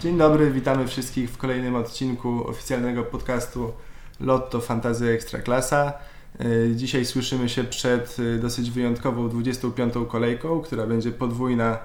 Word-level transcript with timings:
Dzień 0.00 0.18
dobry, 0.18 0.50
witamy 0.50 0.86
wszystkich 0.86 1.30
w 1.30 1.36
kolejnym 1.36 1.76
odcinku 1.76 2.48
oficjalnego 2.48 3.02
podcastu 3.02 3.72
Lotto 4.20 4.60
Fantazy 4.60 5.10
Ekstraklasa. 5.10 5.92
Y, 6.40 6.72
Dzisiaj 6.76 7.04
słyszymy 7.04 7.48
się 7.48 7.64
przed 7.64 8.18
y, 8.18 8.38
dosyć 8.38 8.70
wyjątkową 8.70 9.28
25. 9.28 9.94
kolejką, 10.08 10.60
która 10.60 10.86
będzie 10.86 11.12
podwójna 11.12 11.78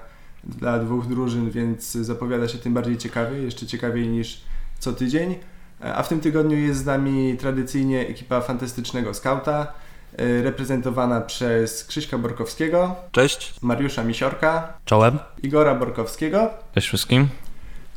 dla 0.44 0.78
dwóch 0.78 1.06
drużyn, 1.06 1.50
więc 1.50 1.92
zapowiada 1.92 2.48
się 2.48 2.58
tym 2.58 2.74
bardziej 2.74 2.98
ciekawie, 2.98 3.42
jeszcze 3.42 3.66
ciekawiej 3.66 4.08
niż 4.08 4.40
co 4.78 4.92
tydzień. 4.92 5.34
A 5.80 6.02
w 6.02 6.08
tym 6.08 6.20
tygodniu 6.20 6.58
jest 6.58 6.80
z 6.80 6.86
nami 6.86 7.36
tradycyjnie 7.36 8.08
ekipa 8.08 8.40
fantastycznego 8.40 9.14
skauta, 9.14 9.72
y, 10.20 10.42
reprezentowana 10.42 11.20
przez 11.20 11.84
Krzyśka 11.84 12.18
Borkowskiego, 12.18 12.96
Cześć. 13.12 13.54
Mariusza 13.62 14.04
Misiorka, 14.04 14.72
Czołem. 14.84 15.18
Igora 15.42 15.74
Borkowskiego, 15.74 16.50
Cześć 16.74 16.86
wszystkim. 16.86 17.28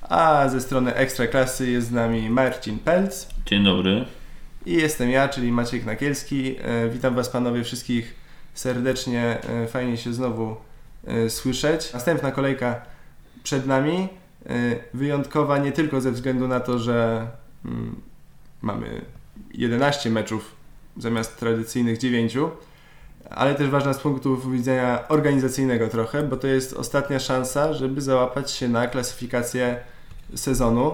A 0.09 0.49
ze 0.49 0.61
strony 0.61 0.95
Ekstraklasy 0.95 1.71
jest 1.71 1.88
z 1.88 1.91
nami 1.91 2.29
Marcin 2.29 2.79
Pelc 2.79 3.27
Dzień 3.45 3.63
dobry. 3.63 4.05
i 4.65 4.73
jestem 4.73 5.09
ja, 5.09 5.29
czyli 5.29 5.52
Maciek 5.52 5.85
Nakielski. 5.85 6.55
E, 6.61 6.89
Witam 6.89 7.15
Was 7.15 7.29
panowie 7.29 7.63
wszystkich 7.63 8.15
serdecznie, 8.53 9.38
e, 9.49 9.67
fajnie 9.67 9.98
się 9.98 10.13
znowu 10.13 10.55
e, 11.07 11.29
słyszeć. 11.29 11.93
Następna 11.93 12.31
kolejka 12.31 12.81
przed 13.43 13.67
nami, 13.67 14.09
wyjątkowa 14.93 15.57
nie 15.57 15.71
tylko 15.71 16.01
ze 16.01 16.12
względu 16.12 16.48
na 16.48 16.59
to, 16.59 16.79
że 16.79 17.27
mm, 17.65 18.01
mamy 18.62 19.01
11 19.53 20.09
meczów 20.09 20.55
zamiast 20.98 21.39
tradycyjnych 21.39 21.98
9, 21.98 22.37
ale 23.29 23.55
też 23.55 23.70
ważna 23.70 23.93
z 23.93 23.99
punktu 23.99 24.51
widzenia 24.51 25.07
organizacyjnego 25.07 25.87
trochę, 25.87 26.23
bo 26.23 26.37
to 26.37 26.48
jest 26.48 26.73
ostatnia 26.73 27.20
szansa, 27.20 27.73
żeby 27.73 28.01
załapać 28.01 28.51
się 28.51 28.67
na 28.67 28.87
klasyfikację 28.87 29.79
sezonu. 30.35 30.93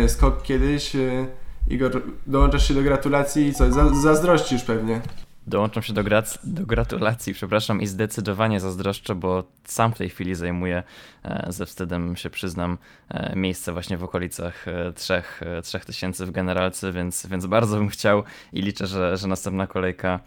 y, 0.04 0.08
skok 0.08 0.42
kiedyś. 0.42 0.96
Y, 0.96 1.26
Igor, 1.69 2.02
dołączasz 2.26 2.69
się 2.69 2.75
do 2.75 2.82
gratulacji 2.82 3.46
i 3.46 3.54
co, 3.54 3.72
za, 3.72 3.94
zazdrościsz 3.94 4.64
pewnie. 4.64 5.00
Dołączam 5.46 5.82
się 5.82 5.92
do, 5.92 6.04
grac- 6.04 6.38
do 6.44 6.66
gratulacji, 6.66 7.34
przepraszam, 7.34 7.80
i 7.80 7.86
zdecydowanie 7.86 8.60
zazdroszczę, 8.60 9.14
bo 9.14 9.44
sam 9.64 9.92
w 9.92 9.98
tej 9.98 10.10
chwili 10.10 10.34
zajmuję, 10.34 10.82
e, 11.25 11.46
ze 11.52 11.66
wstydem 11.66 12.16
się 12.16 12.30
przyznam, 12.30 12.78
e, 13.08 13.36
miejsce 13.36 13.72
właśnie 13.72 13.96
w 13.96 14.04
okolicach 14.04 14.69
e, 14.69 14.92
trzech, 14.92 15.42
e, 15.42 15.62
trzech 15.62 15.84
tysięcy 15.84 16.26
w 16.26 16.30
generalce, 16.30 16.92
więc, 16.92 17.26
więc 17.26 17.46
bardzo 17.46 17.76
bym 17.76 17.88
chciał 17.88 18.22
i 18.52 18.62
liczę, 18.62 18.86
że, 18.86 19.16
że 19.16 19.28
następna 19.28 19.66
kolejka 19.66 20.20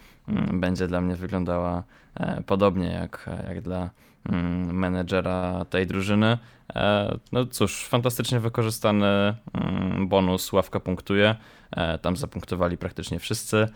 będzie 0.54 0.88
dla 0.88 1.02
mnie 1.02 1.16
wyglądała 1.16 1.84
e, 2.16 2.44
podobnie 2.46 2.88
jak, 2.88 3.30
jak 3.48 3.62
dla 3.62 3.90
mm, 4.30 4.78
menedżera 4.78 5.66
tej 5.66 5.88
drużyny. 5.88 6.38
E, 6.76 7.18
No 7.32 7.46
cóż, 7.46 7.86
fantastycznie 7.86 8.40
wykorzystany 8.40 9.06
mm, 9.54 10.08
bonus, 10.08 10.54
ławka 10.54 10.80
punktuje. 10.80 11.36
E, 11.72 11.98
Tam 11.98 12.18
zapunktowali 12.18 12.78
praktycznie 12.78 13.20
wszyscy. 13.20 13.68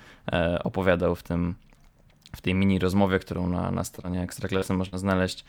Opowiadał 0.63 1.15
w 1.15 1.23
tym 1.23 1.55
w 2.35 2.41
tej 2.41 2.55
mini 2.55 2.79
rozmowie, 2.79 3.19
którą 3.19 3.49
na, 3.49 3.71
na 3.71 3.83
stronie 3.83 4.21
Ekstraklasy 4.21 4.73
można 4.73 4.97
znaleźć, 4.97 5.45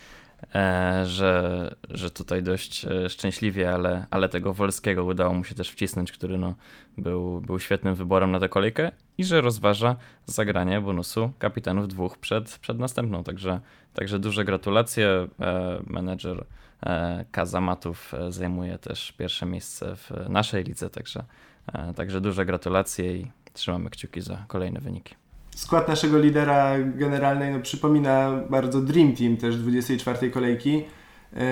że, 1.04 1.74
że 1.90 2.10
tutaj 2.10 2.42
dość 2.42 2.84
e, 2.84 3.08
szczęśliwie, 3.10 3.74
ale, 3.74 4.06
ale 4.10 4.28
tego 4.28 4.54
Wolskiego 4.54 5.04
udało 5.04 5.34
mu 5.34 5.44
się 5.44 5.54
też 5.54 5.70
wcisnąć, 5.70 6.12
który 6.12 6.38
no, 6.38 6.54
był, 6.98 7.40
był 7.40 7.58
świetnym 7.58 7.94
wyborem 7.94 8.30
na 8.32 8.40
tę 8.40 8.48
kolejkę 8.48 8.90
i 9.18 9.24
że 9.24 9.40
rozważa 9.40 9.96
zagranie 10.26 10.80
bonusu 10.80 11.32
kapitanów 11.38 11.88
dwóch 11.88 12.18
przed, 12.18 12.58
przed 12.58 12.78
następną. 12.78 13.24
Także, 13.24 13.60
także 13.94 14.18
duże 14.18 14.44
gratulacje. 14.44 15.28
E, 15.40 15.80
Menedżer 15.86 16.44
e, 16.82 17.24
Kazamatów 17.30 18.14
e, 18.14 18.32
zajmuje 18.32 18.78
też 18.78 19.12
pierwsze 19.12 19.46
miejsce 19.46 19.96
w 19.96 20.10
naszej 20.28 20.64
lidze, 20.64 20.90
także, 20.90 21.24
e, 21.72 21.94
także 21.94 22.20
duże 22.20 22.46
gratulacje 22.46 23.16
i 23.16 23.30
trzymamy 23.52 23.90
kciuki 23.90 24.20
za 24.20 24.44
kolejne 24.48 24.80
wyniki. 24.80 25.14
Skład 25.54 25.88
naszego 25.88 26.18
lidera 26.18 26.74
generalnej 26.78 27.52
no, 27.52 27.60
przypomina 27.60 28.42
bardzo 28.50 28.80
Dream 28.80 29.16
Team 29.16 29.36
też 29.36 29.56
24 29.56 30.30
kolejki. 30.30 30.84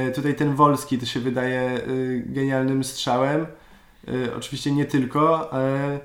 Y, 0.09 0.13
Tutaj 0.13 0.35
ten 0.35 0.55
Wolski 0.55 0.99
to 0.99 1.07
się 1.07 1.21
wydaje 1.21 1.81
y, 1.89 2.25
genialnym 2.27 2.85
strzałem. 2.85 3.47
Y, 4.09 4.35
Oczywiście 4.37 4.73
nie 4.73 4.85
tylko, 4.85 5.53
ale 5.53 6.01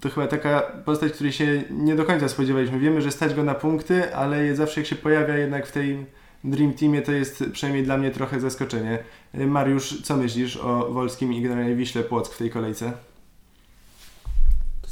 to 0.00 0.10
chyba 0.10 0.26
taka 0.26 0.60
postać, 0.60 1.12
której 1.12 1.32
się 1.32 1.62
nie 1.70 1.94
do 1.96 2.04
końca 2.04 2.28
spodziewaliśmy. 2.28 2.78
Wiemy, 2.78 3.02
że 3.02 3.10
stać 3.10 3.34
go 3.34 3.44
na 3.44 3.54
punkty, 3.54 4.14
ale 4.14 4.54
zawsze 4.54 4.80
jak 4.80 4.88
się 4.88 4.96
pojawia 4.96 5.38
jednak 5.38 5.66
w 5.66 5.72
tej 5.72 6.06
Dream 6.44 6.72
Teamie, 6.72 7.02
to 7.02 7.12
jest 7.12 7.44
przynajmniej 7.52 7.84
dla 7.84 7.96
mnie 7.96 8.10
trochę 8.10 8.40
zaskoczenie. 8.40 8.98
Mariusz, 9.34 10.02
co 10.02 10.16
myślisz 10.16 10.56
o 10.56 10.92
Wolskim 10.92 11.32
i 11.32 11.42
generalnie 11.42 11.74
Wiśle 11.74 12.02
Płock 12.02 12.34
w 12.34 12.38
tej 12.38 12.50
kolejce? 12.50 12.92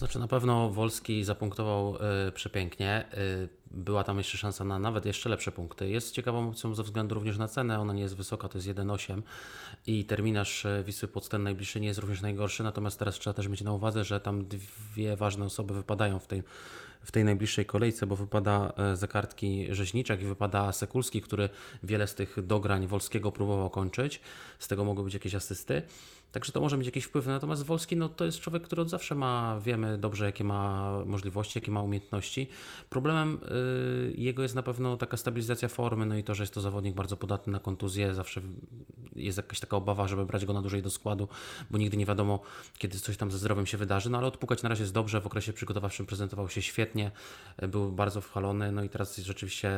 Znaczy 0.02 0.18
na 0.18 0.28
pewno 0.28 0.70
Wolski 0.70 1.24
zapunktował 1.24 1.96
y, 2.28 2.32
przepięknie. 2.32 3.04
Y, 3.14 3.48
była 3.70 4.04
tam 4.04 4.18
jeszcze 4.18 4.38
szansa 4.38 4.64
na 4.64 4.78
nawet 4.78 5.06
jeszcze 5.06 5.28
lepsze 5.28 5.52
punkty. 5.52 5.88
Jest 5.88 6.14
ciekawą 6.14 6.48
opcją 6.48 6.74
ze 6.74 6.82
względu 6.82 7.14
również 7.14 7.38
na 7.38 7.48
cenę. 7.48 7.80
Ona 7.80 7.92
nie 7.92 8.02
jest 8.02 8.16
wysoka, 8.16 8.48
to 8.48 8.58
jest 8.58 8.68
1,8 8.68 9.22
i 9.86 10.04
terminarz 10.04 10.64
y, 10.64 10.84
Wisły 10.86 11.08
Płock 11.08 11.30
ten 11.30 11.42
najbliższy 11.42 11.80
nie 11.80 11.88
jest 11.88 12.00
również 12.00 12.20
najgorszy. 12.22 12.62
Natomiast 12.62 12.98
teraz 12.98 13.14
trzeba 13.14 13.34
też 13.34 13.48
mieć 13.48 13.62
na 13.62 13.72
uwadze, 13.72 14.04
że 14.04 14.20
tam 14.20 14.44
dwie 14.44 15.16
ważne 15.16 15.44
osoby 15.44 15.74
wypadają 15.74 16.18
w 16.18 16.26
tej, 16.26 16.42
w 17.02 17.12
tej 17.12 17.24
najbliższej 17.24 17.66
kolejce, 17.66 18.06
bo 18.06 18.16
wypada 18.16 18.72
e, 18.76 18.96
za 18.96 19.06
kartki 19.06 19.66
Rzeźniczak 19.70 20.22
i 20.22 20.24
wypada 20.24 20.72
Sekulski, 20.72 21.22
który 21.22 21.48
wiele 21.82 22.06
z 22.06 22.14
tych 22.14 22.46
dograń 22.46 22.86
Wolskiego 22.86 23.32
próbował 23.32 23.70
kończyć. 23.70 24.20
Z 24.58 24.68
tego 24.68 24.84
mogły 24.84 25.04
być 25.04 25.14
jakieś 25.14 25.34
asysty. 25.34 25.82
Także 26.32 26.52
to 26.52 26.60
może 26.60 26.78
mieć 26.78 26.86
jakiś 26.86 27.04
wpływ. 27.04 27.26
Natomiast 27.26 27.62
Wolski 27.62 27.96
no, 27.96 28.08
to 28.08 28.24
jest 28.24 28.40
człowiek, 28.40 28.62
który 28.62 28.82
od 28.82 28.90
zawsze 28.90 29.14
ma, 29.14 29.60
wiemy 29.64 29.98
dobrze, 29.98 30.24
jakie 30.24 30.44
ma 30.44 30.92
możliwości, 31.06 31.58
jakie 31.58 31.70
ma 31.70 31.82
umiejętności. 31.82 32.48
Problemem 32.90 33.38
y, 34.08 34.14
jego 34.16 34.42
jest 34.42 34.54
na 34.54 34.62
pewno 34.62 34.96
taka 34.96 35.16
stabilizacja 35.16 35.68
formy, 35.68 36.06
no 36.06 36.16
i 36.16 36.24
to, 36.24 36.34
że 36.34 36.42
jest 36.42 36.54
to 36.54 36.60
zawodnik 36.60 36.94
bardzo 36.94 37.16
podatny 37.16 37.52
na 37.52 37.58
kontuzję. 37.58 38.14
Zawsze 38.14 38.40
jest 39.16 39.36
jakaś 39.36 39.60
taka 39.60 39.76
obawa, 39.76 40.08
żeby 40.08 40.26
brać 40.26 40.46
go 40.46 40.52
na 40.52 40.60
dłużej 40.60 40.82
do 40.82 40.90
składu, 40.90 41.28
bo 41.70 41.78
nigdy 41.78 41.96
nie 41.96 42.06
wiadomo, 42.06 42.40
kiedy 42.78 42.98
coś 42.98 43.16
tam 43.16 43.30
ze 43.30 43.38
zdrowiem 43.38 43.66
się 43.66 43.78
wydarzy. 43.78 44.10
No 44.10 44.18
ale 44.18 44.26
odpukać 44.26 44.62
na 44.62 44.68
razie 44.68 44.82
jest 44.82 44.94
dobrze. 44.94 45.20
W 45.20 45.26
okresie 45.26 45.52
przygotowawczym 45.52 46.06
prezentował 46.06 46.48
się 46.48 46.62
świetnie, 46.62 47.10
był 47.68 47.92
bardzo 47.92 48.20
wchalony, 48.20 48.72
no 48.72 48.84
i 48.84 48.88
teraz 48.88 49.16
rzeczywiście 49.16 49.70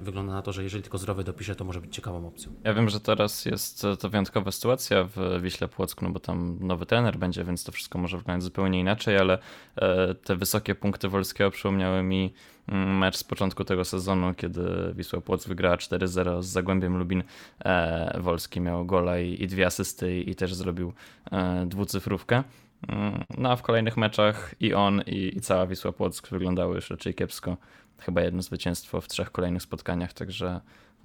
wygląda 0.00 0.32
na 0.32 0.42
to, 0.42 0.52
że 0.52 0.62
jeżeli 0.62 0.82
tylko 0.82 0.98
zdrowy 0.98 1.24
dopisze, 1.24 1.54
to 1.54 1.64
może 1.64 1.80
być 1.80 1.94
ciekawą 1.94 2.26
opcją. 2.26 2.52
Ja 2.64 2.74
wiem, 2.74 2.88
że 2.88 3.00
teraz 3.00 3.44
jest 3.44 3.86
to 4.00 4.08
wyjątkowa 4.08 4.52
sytuacja 4.52 5.04
w 5.04 5.40
Wiśle 5.42 5.68
Płock, 5.68 6.02
no 6.02 6.10
bo 6.10 6.20
tam 6.20 6.58
nowy 6.60 6.86
trener 6.86 7.18
będzie, 7.18 7.44
więc 7.44 7.64
to 7.64 7.72
wszystko 7.72 7.98
może 7.98 8.18
wyglądać 8.18 8.42
zupełnie 8.42 8.80
inaczej, 8.80 9.18
ale 9.18 9.38
e, 9.76 10.14
te 10.14 10.36
wysokie 10.36 10.74
punkty 10.74 11.08
Wolskiego 11.08 11.50
przypomniały 11.50 12.02
mi 12.02 12.34
mecz 12.68 13.16
z 13.16 13.24
początku 13.24 13.64
tego 13.64 13.84
sezonu, 13.84 14.34
kiedy 14.34 14.62
Wisła 14.94 15.20
Płock 15.20 15.48
wygrała 15.48 15.76
4-0 15.76 16.42
z 16.42 16.46
Zagłębiem 16.46 16.96
Lubin. 16.96 17.22
E, 17.64 18.20
Wolski 18.20 18.60
miał 18.60 18.86
gola 18.86 19.18
i, 19.18 19.42
i 19.42 19.46
dwie 19.46 19.66
asysty 19.66 20.20
i 20.20 20.34
też 20.34 20.54
zrobił 20.54 20.92
e, 21.32 21.66
dwucyfrówkę. 21.66 22.42
Mm, 22.88 23.24
no 23.38 23.50
a 23.50 23.56
w 23.56 23.62
kolejnych 23.62 23.96
meczach 23.96 24.54
i 24.60 24.74
on, 24.74 25.02
i, 25.06 25.36
i 25.36 25.40
cała 25.40 25.66
Wisła 25.66 25.92
Płock 25.92 26.28
wyglądały 26.28 26.74
już 26.74 26.90
raczej 26.90 27.14
kiepsko. 27.14 27.56
Chyba 27.98 28.20
jedno 28.20 28.42
zwycięstwo 28.42 29.00
w 29.00 29.08
trzech 29.08 29.32
kolejnych 29.32 29.62
spotkaniach, 29.62 30.12
także 30.12 30.60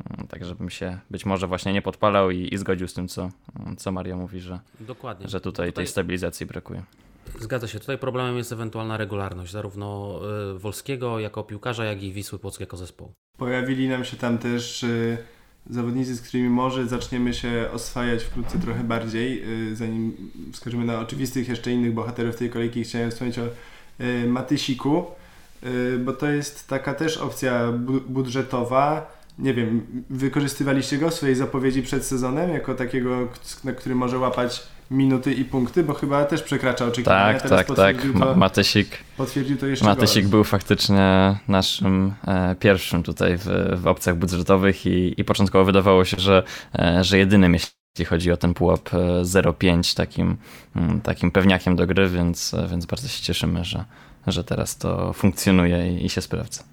mm, 0.09 0.27
tak 0.27 0.45
żebym 0.45 0.69
się 0.69 0.99
być 1.09 1.25
może 1.25 1.47
właśnie 1.47 1.73
nie 1.73 1.81
podpalał 1.81 2.31
i, 2.31 2.53
i 2.53 2.57
zgodził 2.57 2.87
z 2.87 2.93
tym, 2.93 3.07
co, 3.07 3.29
co 3.77 3.91
Maria 3.91 4.15
mówi, 4.15 4.39
że, 4.39 4.59
Dokładnie. 4.79 5.27
że 5.27 5.41
tutaj, 5.41 5.67
tutaj 5.67 5.73
tej 5.73 5.87
stabilizacji 5.87 6.45
brakuje. 6.45 6.83
Zgadza 7.39 7.67
się. 7.67 7.79
Tutaj 7.79 7.97
problemem 7.97 8.37
jest 8.37 8.51
ewentualna 8.51 8.97
regularność 8.97 9.51
zarówno 9.51 10.19
y, 10.55 10.59
Wolskiego 10.59 11.19
jako 11.19 11.43
piłkarza, 11.43 11.85
jak 11.85 12.03
i 12.03 12.13
Wisły 12.13 12.39
Płock 12.39 12.59
jako 12.59 12.77
zespołu. 12.77 13.11
Pojawili 13.37 13.89
nam 13.89 14.05
się 14.05 14.17
tam 14.17 14.37
też 14.37 14.83
y, 14.83 15.17
zawodnicy, 15.69 16.15
z 16.15 16.21
którymi 16.21 16.49
może 16.49 16.87
zaczniemy 16.87 17.33
się 17.33 17.69
oswajać 17.73 18.23
wkrótce 18.23 18.59
trochę 18.59 18.83
bardziej. 18.83 19.43
Y, 19.71 19.75
zanim 19.75 20.31
wskażemy 20.53 20.85
na 20.85 20.99
oczywistych 20.99 21.49
jeszcze 21.49 21.71
innych 21.71 21.93
bohaterów 21.93 22.35
tej 22.35 22.49
kolejki, 22.49 22.83
chciałem 22.83 23.11
wspomnieć 23.11 23.39
o 23.39 23.47
Matysiku 24.27 25.05
bo 25.99 26.13
to 26.13 26.27
jest 26.27 26.67
taka 26.67 26.93
też 26.93 27.17
opcja 27.17 27.71
budżetowa. 28.07 29.16
Nie 29.39 29.53
wiem, 29.53 29.87
wykorzystywaliście 30.09 30.97
go 30.97 31.09
w 31.09 31.13
swojej 31.13 31.35
zapowiedzi 31.35 31.81
przed 31.81 32.05
sezonem 32.05 32.49
jako 32.49 32.75
takiego, 32.75 33.27
na 33.63 33.71
którym 33.71 33.97
może 33.97 34.19
łapać 34.19 34.67
minuty 34.91 35.33
i 35.33 35.45
punkty, 35.45 35.83
bo 35.83 35.93
chyba 35.93 36.25
też 36.25 36.43
przekracza 36.43 36.85
oczekiwania. 36.85 37.39
Tak, 37.39 37.49
tak, 37.49 37.75
tak. 37.75 37.97
To, 38.19 38.35
Matysik, 38.35 38.87
potwierdził 39.17 39.57
to 39.57 39.67
jeszcze 39.67 39.85
Matysik 39.85 40.27
był 40.27 40.43
faktycznie 40.43 41.35
naszym 41.47 42.13
e, 42.27 42.55
pierwszym 42.55 43.03
tutaj 43.03 43.37
w, 43.37 43.45
w 43.81 43.87
opcjach 43.87 44.15
budżetowych 44.15 44.85
i, 44.85 45.21
i 45.21 45.23
początkowo 45.23 45.65
wydawało 45.65 46.05
się, 46.05 46.17
że, 46.19 46.43
e, 46.79 47.03
że 47.03 47.17
jedynym 47.17 47.53
jeśli 47.53 48.05
chodzi 48.05 48.31
o 48.31 48.37
ten 48.37 48.53
pułap 48.53 48.89
0,5 49.23 49.91
e, 49.93 49.95
takim, 49.95 50.37
mm, 50.75 51.01
takim 51.01 51.31
pewniakiem 51.31 51.75
do 51.75 51.87
gry, 51.87 52.09
więc, 52.09 52.53
e, 52.53 52.67
więc 52.67 52.85
bardzo 52.85 53.07
się 53.07 53.23
cieszymy, 53.23 53.65
że, 53.65 53.85
że 54.27 54.43
teraz 54.43 54.77
to 54.77 55.13
funkcjonuje 55.13 55.97
i, 55.97 56.09
się 56.09 56.21
sprawdza. 56.21 56.63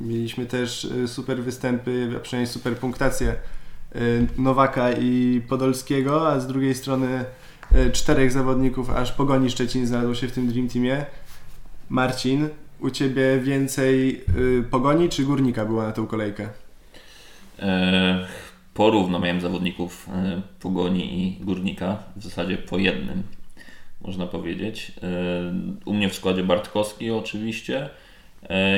Mieliśmy 0.00 0.46
też 0.46 0.84
y, 0.84 1.08
super 1.08 1.42
występy, 1.42 2.10
a 2.16 2.20
przynajmniej 2.20 2.52
super 2.52 2.76
punktację 2.76 3.34
y, 3.96 4.26
Nowaka 4.38 4.92
i 4.92 5.40
Podolskiego, 5.48 6.28
a 6.28 6.40
z 6.40 6.46
drugiej 6.46 6.74
strony 6.74 7.24
y, 7.72 7.90
czterech 7.90 8.32
zawodników, 8.32 8.90
aż 8.90 9.12
Pogoni 9.12 9.50
Szczecin 9.50 9.86
znalazło 9.86 10.14
się 10.14 10.28
w 10.28 10.32
tym 10.32 10.48
Dream 10.48 10.68
Teamie. 10.68 11.06
Marcin, 11.88 12.48
u 12.80 12.90
Ciebie 12.90 13.40
więcej 13.40 14.24
Pogoni 14.70 15.08
czy 15.08 15.24
Górnika 15.24 15.64
było 15.64 15.82
na 15.82 15.92
tą 15.92 16.06
kolejkę? 16.06 16.48
E, 17.58 18.26
porówno 18.74 19.18
miałem 19.18 19.40
zawodników 19.40 20.08
e, 20.08 20.42
Pogoni 20.60 21.22
i 21.22 21.44
Górnika, 21.44 22.02
w 22.16 22.22
zasadzie 22.22 22.58
po 22.58 22.78
jednym 22.78 23.22
można 24.00 24.26
powiedzieć. 24.26 24.92
E, 25.02 25.08
u 25.84 25.94
mnie 25.94 26.08
w 26.08 26.14
składzie 26.14 26.44
Bartkowski 26.44 27.10
oczywiście 27.10 27.90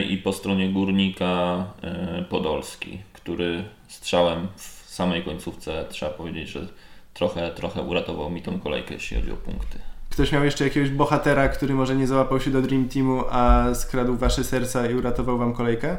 i 0.08 0.18
po 0.18 0.32
stronie 0.32 0.68
górnika 0.68 1.64
e, 1.82 2.24
Podolski, 2.30 2.98
który 3.12 3.64
strzałem 3.88 4.48
w 4.56 4.84
samej 4.86 5.22
końcówce 5.22 5.84
trzeba 5.88 6.12
powiedzieć, 6.12 6.48
że 6.48 6.66
trochę, 7.14 7.50
trochę 7.50 7.82
uratował 7.82 8.30
mi 8.30 8.42
tą 8.42 8.60
kolejkę, 8.60 8.94
jeśli 8.94 9.16
chodzi 9.16 9.32
o 9.32 9.36
punkty. 9.36 9.78
Ktoś 10.10 10.32
miał 10.32 10.44
jeszcze 10.44 10.64
jakiegoś 10.64 10.90
bohatera, 10.90 11.48
który 11.48 11.74
może 11.74 11.96
nie 11.96 12.06
załapał 12.06 12.40
się 12.40 12.50
do 12.50 12.62
Dream 12.62 12.88
Teamu, 12.88 13.24
a 13.30 13.74
skradł 13.74 14.16
wasze 14.16 14.44
serca 14.44 14.90
i 14.90 14.94
uratował 14.94 15.38
wam 15.38 15.54
kolejkę? 15.54 15.96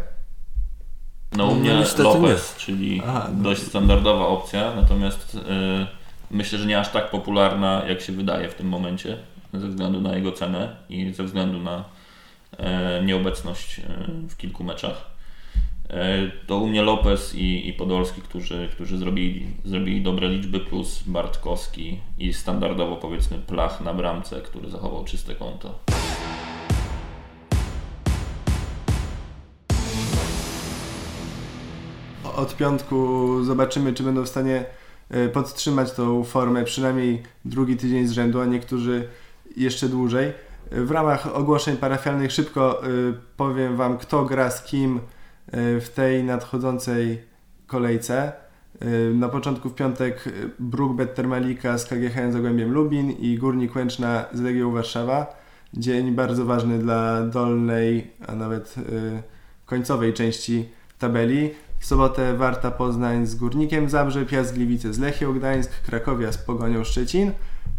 No 1.37 1.47
u 1.47 1.55
mnie 1.55 1.73
no, 1.97 2.03
Lopez, 2.03 2.55
nie. 2.55 2.65
czyli 2.65 3.01
Aha, 3.07 3.29
no. 3.37 3.43
dość 3.43 3.61
standardowa 3.61 4.27
opcja, 4.27 4.75
natomiast 4.75 5.33
yy, 5.33 5.41
myślę, 6.31 6.59
że 6.59 6.65
nie 6.65 6.79
aż 6.79 6.89
tak 6.89 7.11
popularna, 7.11 7.83
jak 7.87 8.01
się 8.01 8.13
wydaje 8.13 8.49
w 8.49 8.55
tym 8.55 8.67
momencie, 8.67 9.17
ze 9.53 9.67
względu 9.67 10.01
na 10.01 10.15
jego 10.15 10.31
cenę 10.31 10.75
i 10.89 11.13
ze 11.13 11.23
względu 11.23 11.59
na 11.59 11.77
e, 11.77 11.83
nieobecność 13.05 13.79
e, 13.79 13.83
w 14.29 14.37
kilku 14.37 14.63
meczach. 14.63 15.11
E, 15.89 16.31
to 16.47 16.57
u 16.57 16.67
mnie 16.67 16.81
Lopez 16.81 17.35
i, 17.35 17.69
i 17.69 17.73
Podolski, 17.73 18.21
którzy, 18.21 18.69
którzy 18.71 18.97
zrobili, 18.97 19.47
zrobili 19.65 20.01
dobre 20.01 20.29
liczby, 20.29 20.59
plus 20.59 21.03
Bartkowski 21.03 21.99
i 22.17 22.33
standardowo 22.33 22.95
powiedzmy 22.95 23.37
Plach 23.37 23.81
na 23.81 23.93
bramce, 23.93 24.41
który 24.41 24.69
zachował 24.69 25.03
czyste 25.03 25.35
konto. 25.35 25.79
Od 32.35 32.57
piątku 32.57 33.43
zobaczymy, 33.43 33.93
czy 33.93 34.03
będą 34.03 34.23
w 34.23 34.29
stanie 34.29 34.65
E, 35.09 35.29
podtrzymać 35.29 35.91
tą 35.91 36.23
formę 36.23 36.63
przynajmniej 36.63 37.23
drugi 37.45 37.77
tydzień 37.77 38.07
z 38.07 38.11
rzędu, 38.11 38.41
a 38.41 38.45
niektórzy 38.45 39.07
jeszcze 39.57 39.89
dłużej. 39.89 40.33
W 40.71 40.91
ramach 40.91 41.35
ogłoszeń 41.35 41.77
parafialnych 41.77 42.31
szybko 42.31 42.83
e, 42.83 42.87
powiem 43.37 43.75
Wam, 43.75 43.97
kto 43.97 44.25
gra 44.25 44.51
z 44.51 44.63
kim 44.63 44.99
w 45.53 45.87
tej 45.95 46.23
nadchodzącej 46.23 47.21
kolejce. 47.67 48.31
Na 49.13 49.29
początku 49.29 49.69
w 49.69 49.75
piątek 49.75 50.23
Brookbet 50.59 51.15
Termalika 51.15 51.77
z 51.77 51.85
KGHM 51.85 52.31
Zagłębiem 52.31 52.71
Lubin 52.71 53.11
i 53.11 53.37
Górnik 53.37 53.75
Łęczna 53.75 54.25
z 54.33 54.41
Legią 54.41 54.71
Warszawa. 54.71 55.35
Dzień 55.73 56.11
bardzo 56.11 56.45
ważny 56.45 56.79
dla 56.79 57.21
dolnej, 57.21 58.11
a 58.27 58.35
nawet 58.35 58.75
końcowej 59.65 60.13
części 60.13 60.69
tabeli. 60.99 61.49
W 61.79 61.85
sobotę 61.85 62.37
Warta 62.37 62.71
Poznań 62.71 63.25
z 63.25 63.35
Górnikiem 63.35 63.89
Zabrze, 63.89 64.25
Piast 64.25 64.53
Gliwice 64.53 64.93
z 64.93 64.99
Lechią 64.99 65.33
Gdańsk, 65.33 65.71
Krakowia 65.85 66.31
z 66.31 66.37
Pogonią 66.37 66.83
Szczecin. 66.83 67.31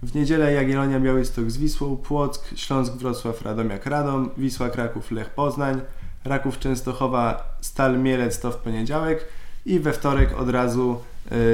W 0.06 0.14
niedzielę 0.14 0.52
Jagiellonia 0.52 1.00
Białystok 1.00 1.50
z 1.50 1.56
Wisłą, 1.56 1.96
Płock, 1.96 2.50
Śląsk 2.56 2.92
Wrocław 2.92 3.42
Radomiak 3.42 3.86
Radom, 3.86 4.30
Wisła 4.36 4.70
Kraków 4.70 5.10
Lech 5.10 5.30
Poznań, 5.30 5.80
Raków 6.24 6.58
Częstochowa 6.58 7.56
Stal 7.60 7.98
Mielec 7.98 8.40
to 8.40 8.50
w 8.50 8.56
poniedziałek 8.56 9.24
i 9.66 9.80
we 9.80 9.92
wtorek 9.92 10.38
od 10.38 10.50
razu 10.50 11.00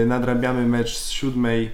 y, 0.03 0.07
nadrabiamy 0.07 0.67
mecz 0.67 0.99
z 0.99 1.11
siódmej 1.11 1.73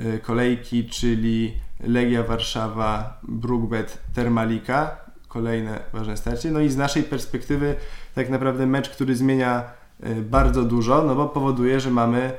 y, 0.00 0.18
kolejki, 0.18 0.88
czyli 0.88 1.54
Legia 1.80 2.22
Warszawa 2.22 3.20
Brookbet 3.22 3.98
Termalika. 4.14 4.96
Kolejne 5.28 5.80
ważne 5.92 6.16
starcie. 6.16 6.50
No 6.50 6.60
i 6.60 6.68
z 6.68 6.76
naszej 6.76 7.02
perspektywy 7.02 7.76
tak 8.14 8.30
naprawdę 8.30 8.66
mecz, 8.66 8.88
który 8.88 9.16
zmienia 9.16 9.78
Y, 10.06 10.14
bardzo 10.14 10.64
dużo, 10.64 11.02
no 11.02 11.14
bo 11.14 11.28
powoduje, 11.28 11.80
że 11.80 11.90
mamy 11.90 12.32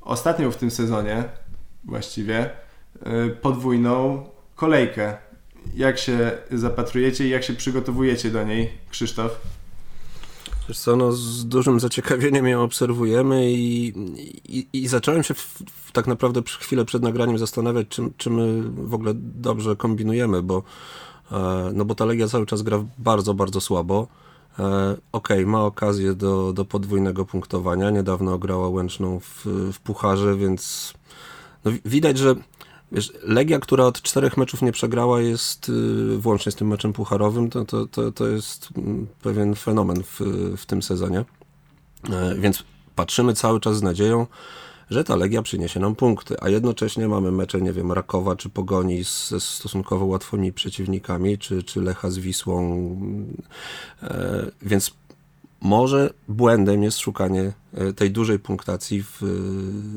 ostatnią 0.00 0.50
w 0.50 0.56
tym 0.56 0.70
sezonie 0.70 1.24
właściwie 1.84 2.50
podwójną 3.42 4.24
kolejkę. 4.54 5.16
Jak 5.74 5.98
się 5.98 6.30
zapatrujecie 6.50 7.26
i 7.26 7.30
jak 7.30 7.44
się 7.44 7.52
przygotowujecie 7.52 8.30
do 8.30 8.44
niej, 8.44 8.70
Krzysztof? 8.90 9.40
Wiesz 10.68 10.78
co, 10.78 10.96
no, 10.96 11.12
z 11.12 11.46
dużym 11.46 11.80
zaciekawieniem 11.80 12.48
ją 12.48 12.62
obserwujemy 12.62 13.52
i, 13.52 13.92
i, 14.44 14.66
i 14.72 14.88
zacząłem 14.88 15.22
się 15.22 15.34
w, 15.34 15.62
w 15.66 15.92
tak 15.92 16.06
naprawdę 16.06 16.42
chwilę 16.60 16.84
przed 16.84 17.02
nagraniem 17.02 17.38
zastanawiać, 17.38 17.88
czy, 17.88 18.02
czy 18.16 18.30
my 18.30 18.62
w 18.62 18.94
ogóle 18.94 19.12
dobrze 19.16 19.76
kombinujemy, 19.76 20.42
bo, 20.42 20.62
e, 21.32 21.70
no 21.74 21.84
bo 21.84 21.94
ta 21.94 22.04
Legia 22.04 22.28
cały 22.28 22.46
czas 22.46 22.62
gra 22.62 22.84
bardzo, 22.98 23.34
bardzo 23.34 23.60
słabo. 23.60 24.08
E, 24.58 24.96
ok, 25.12 25.28
ma 25.46 25.64
okazję 25.64 26.14
do, 26.14 26.52
do 26.52 26.64
podwójnego 26.64 27.24
punktowania. 27.24 27.90
Niedawno 27.90 28.38
grała 28.38 28.68
Łęczną 28.68 29.20
w, 29.20 29.46
w 29.72 29.80
Pucharze, 29.80 30.36
więc 30.36 30.92
no, 31.64 31.72
widać, 31.84 32.18
że 32.18 32.34
wiesz, 32.92 33.12
Legia, 33.22 33.58
która 33.58 33.84
od 33.84 34.02
czterech 34.02 34.36
meczów 34.36 34.62
nie 34.62 34.72
przegrała, 34.72 35.20
jest 35.20 35.68
y, 35.68 36.18
włącznie 36.18 36.52
z 36.52 36.54
tym 36.54 36.68
meczem 36.68 36.92
pucharowym, 36.92 37.50
to, 37.50 37.64
to, 37.64 37.86
to, 37.86 38.12
to 38.12 38.28
jest 38.28 38.68
mm, 38.76 39.06
pewien 39.22 39.54
fenomen 39.54 40.02
w, 40.02 40.20
w 40.56 40.66
tym 40.66 40.82
sezonie. 40.82 41.24
E, 42.10 42.34
więc 42.34 42.64
patrzymy 42.96 43.34
cały 43.34 43.60
czas 43.60 43.76
z 43.76 43.82
nadzieją. 43.82 44.26
że 44.90 45.04
ta 45.04 45.16
Legia 45.16 45.42
przyniesie 45.42 45.80
nam 45.80 45.94
punkty, 45.94 46.36
a 46.40 46.48
jednocześnie 46.48 47.08
mamy 47.08 47.32
mecze, 47.32 47.60
nie 47.60 47.72
wiem, 47.72 47.92
Rakowa 47.92 48.36
czy 48.36 48.48
Pogoni 48.48 49.04
ze 49.04 49.40
stosunkowo 49.40 50.04
łatwymi 50.04 50.52
przeciwnikami, 50.52 51.38
czy, 51.38 51.62
czy 51.62 51.80
Lecha 51.80 52.10
z 52.10 52.18
Wisłą, 52.18 52.60
e, 54.02 54.50
więc 54.62 54.94
może 55.60 56.14
błędem 56.28 56.82
jest 56.82 56.98
szukanie 56.98 57.52
e, 57.74 57.92
tej 57.92 58.10
dużej 58.10 58.38
punktacji 58.38 59.02
w, 59.02 59.18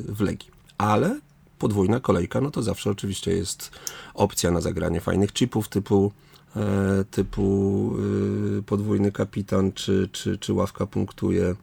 w 0.07 0.21
Legii, 0.21 0.51
ale 0.77 1.19
podwójna 1.59 1.99
kolejka, 1.99 2.41
no 2.41 2.51
to 2.51 2.63
zawsze 2.63 2.89
oczywiście 2.89 3.31
jest 3.31 3.71
opcja 4.13 4.51
na 4.51 4.61
zagranie 4.61 5.01
fajnych 5.01 5.33
chipów 5.33 5.67
typu 5.67 6.11
e, 6.55 7.05
typu 7.11 7.93
e, 8.59 8.61
podwójny 8.61 9.11
kapitan 9.11 9.71
czy, 9.71 10.09
czy, 10.11 10.37
czy 10.37 10.53
ławka 10.53 10.85
punktuje 10.85 11.55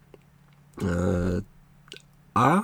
a 2.34 2.62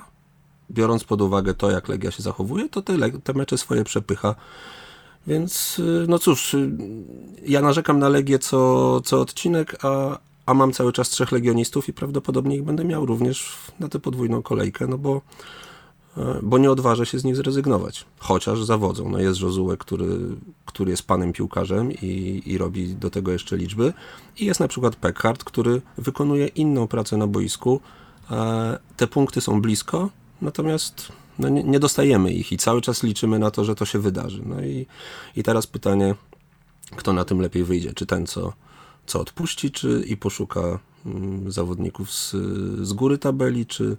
biorąc 0.71 1.03
pod 1.03 1.21
uwagę 1.21 1.53
to, 1.53 1.71
jak 1.71 1.87
Legia 1.87 2.11
się 2.11 2.23
zachowuje, 2.23 2.69
to 2.69 2.81
te, 2.81 3.11
te 3.23 3.33
mecze 3.33 3.57
swoje 3.57 3.83
przepycha. 3.83 4.35
Więc 5.27 5.81
no 6.07 6.19
cóż, 6.19 6.55
ja 7.45 7.61
narzekam 7.61 7.99
na 7.99 8.09
Legię 8.09 8.39
co, 8.39 9.01
co 9.01 9.21
odcinek, 9.21 9.85
a, 9.85 10.19
a 10.45 10.53
mam 10.53 10.73
cały 10.73 10.93
czas 10.93 11.09
trzech 11.09 11.31
legionistów 11.31 11.89
i 11.89 11.93
prawdopodobnie 11.93 12.55
ich 12.55 12.63
będę 12.63 12.85
miał 12.85 13.05
również 13.05 13.53
na 13.79 13.89
tę 13.89 13.99
podwójną 13.99 14.41
kolejkę, 14.41 14.87
no 14.87 14.97
bo, 14.97 15.15
e, 15.15 15.21
bo 16.43 16.57
nie 16.57 16.71
odważę 16.71 17.05
się 17.05 17.19
z 17.19 17.23
nich 17.23 17.35
zrezygnować. 17.35 18.05
Chociaż 18.19 18.63
zawodzą. 18.63 19.09
No 19.09 19.19
jest 19.19 19.41
Josue, 19.41 19.77
który, 19.77 20.05
który 20.65 20.91
jest 20.91 21.03
panem 21.03 21.33
piłkarzem 21.33 21.91
i, 21.91 22.43
i 22.45 22.57
robi 22.57 22.95
do 22.95 23.09
tego 23.09 23.31
jeszcze 23.31 23.57
liczby. 23.57 23.93
I 24.37 24.45
jest 24.45 24.59
na 24.59 24.67
przykład 24.67 24.95
Peckhardt, 24.95 25.43
który 25.43 25.81
wykonuje 25.97 26.47
inną 26.47 26.87
pracę 26.87 27.17
na 27.17 27.27
boisku. 27.27 27.81
E, 28.31 28.79
te 28.97 29.07
punkty 29.07 29.41
są 29.41 29.61
blisko, 29.61 30.09
natomiast 30.41 31.11
no 31.39 31.49
nie, 31.49 31.63
nie, 31.63 31.79
dostajemy 31.79 32.33
ich 32.33 32.51
i 32.51 32.57
cały 32.57 32.81
czas 32.81 33.03
liczymy 33.03 33.39
na 33.39 33.51
to, 33.51 33.65
że 33.65 33.75
to 33.75 33.85
się 33.85 33.99
wydarzy. 33.99 34.41
No 34.45 34.61
i, 34.61 34.85
i 35.35 35.43
teraz 35.43 35.67
pytanie, 35.67 36.15
kto 36.95 37.13
na 37.13 37.25
tym 37.25 37.41
lepiej 37.41 37.63
wyjdzie? 37.63 37.93
Czy 37.93 38.05
ten, 38.05 38.27
co 38.27 38.53
co 39.09 39.19
odpuści, 39.19 39.71
czy 39.71 40.03
i 40.07 40.17
poszuka 40.17 40.79
mm, 41.05 41.51
zawodników 41.51 42.11
z, 42.11 42.35
z 42.87 42.93
góry 42.93 43.17
tabeli, 43.17 43.65
czy, 43.65 43.97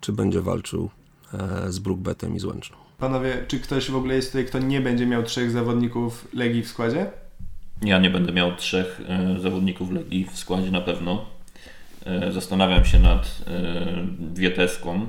czy 0.00 0.12
będzie 0.12 0.42
walczył 0.42 0.84
e, 0.84 0.88
z 1.68 1.78
Brookbetem 1.78 2.36
i 2.36 2.38
z 2.40 2.44
Łęczną. 2.44 2.76
Panowie, 2.98 3.44
czy 3.48 3.60
ktoś 3.60 3.90
w 3.90 3.96
ogóle 3.96 4.14
jest 4.14 4.32
tutaj, 4.32 4.44
kto 4.44 4.58
nie 4.58 4.80
będzie 4.80 5.06
miał 5.06 5.22
trzech 5.22 5.50
zawodników 5.50 6.28
Legii 6.32 6.62
w 6.62 6.68
składzie? 6.68 7.06
Ja 7.82 7.98
nie 7.98 8.10
będę 8.10 8.32
miał 8.32 8.56
trzech 8.56 9.00
e, 9.08 9.40
zawodników 9.40 9.90
Legii 9.90 10.28
w 10.32 10.38
składzie 10.38 10.70
na 10.70 10.80
pewno. 10.80 11.24
E, 12.06 12.32
zastanawiam 12.32 12.84
się 12.84 12.98
nad 12.98 13.44
Wieteską. 14.34 15.06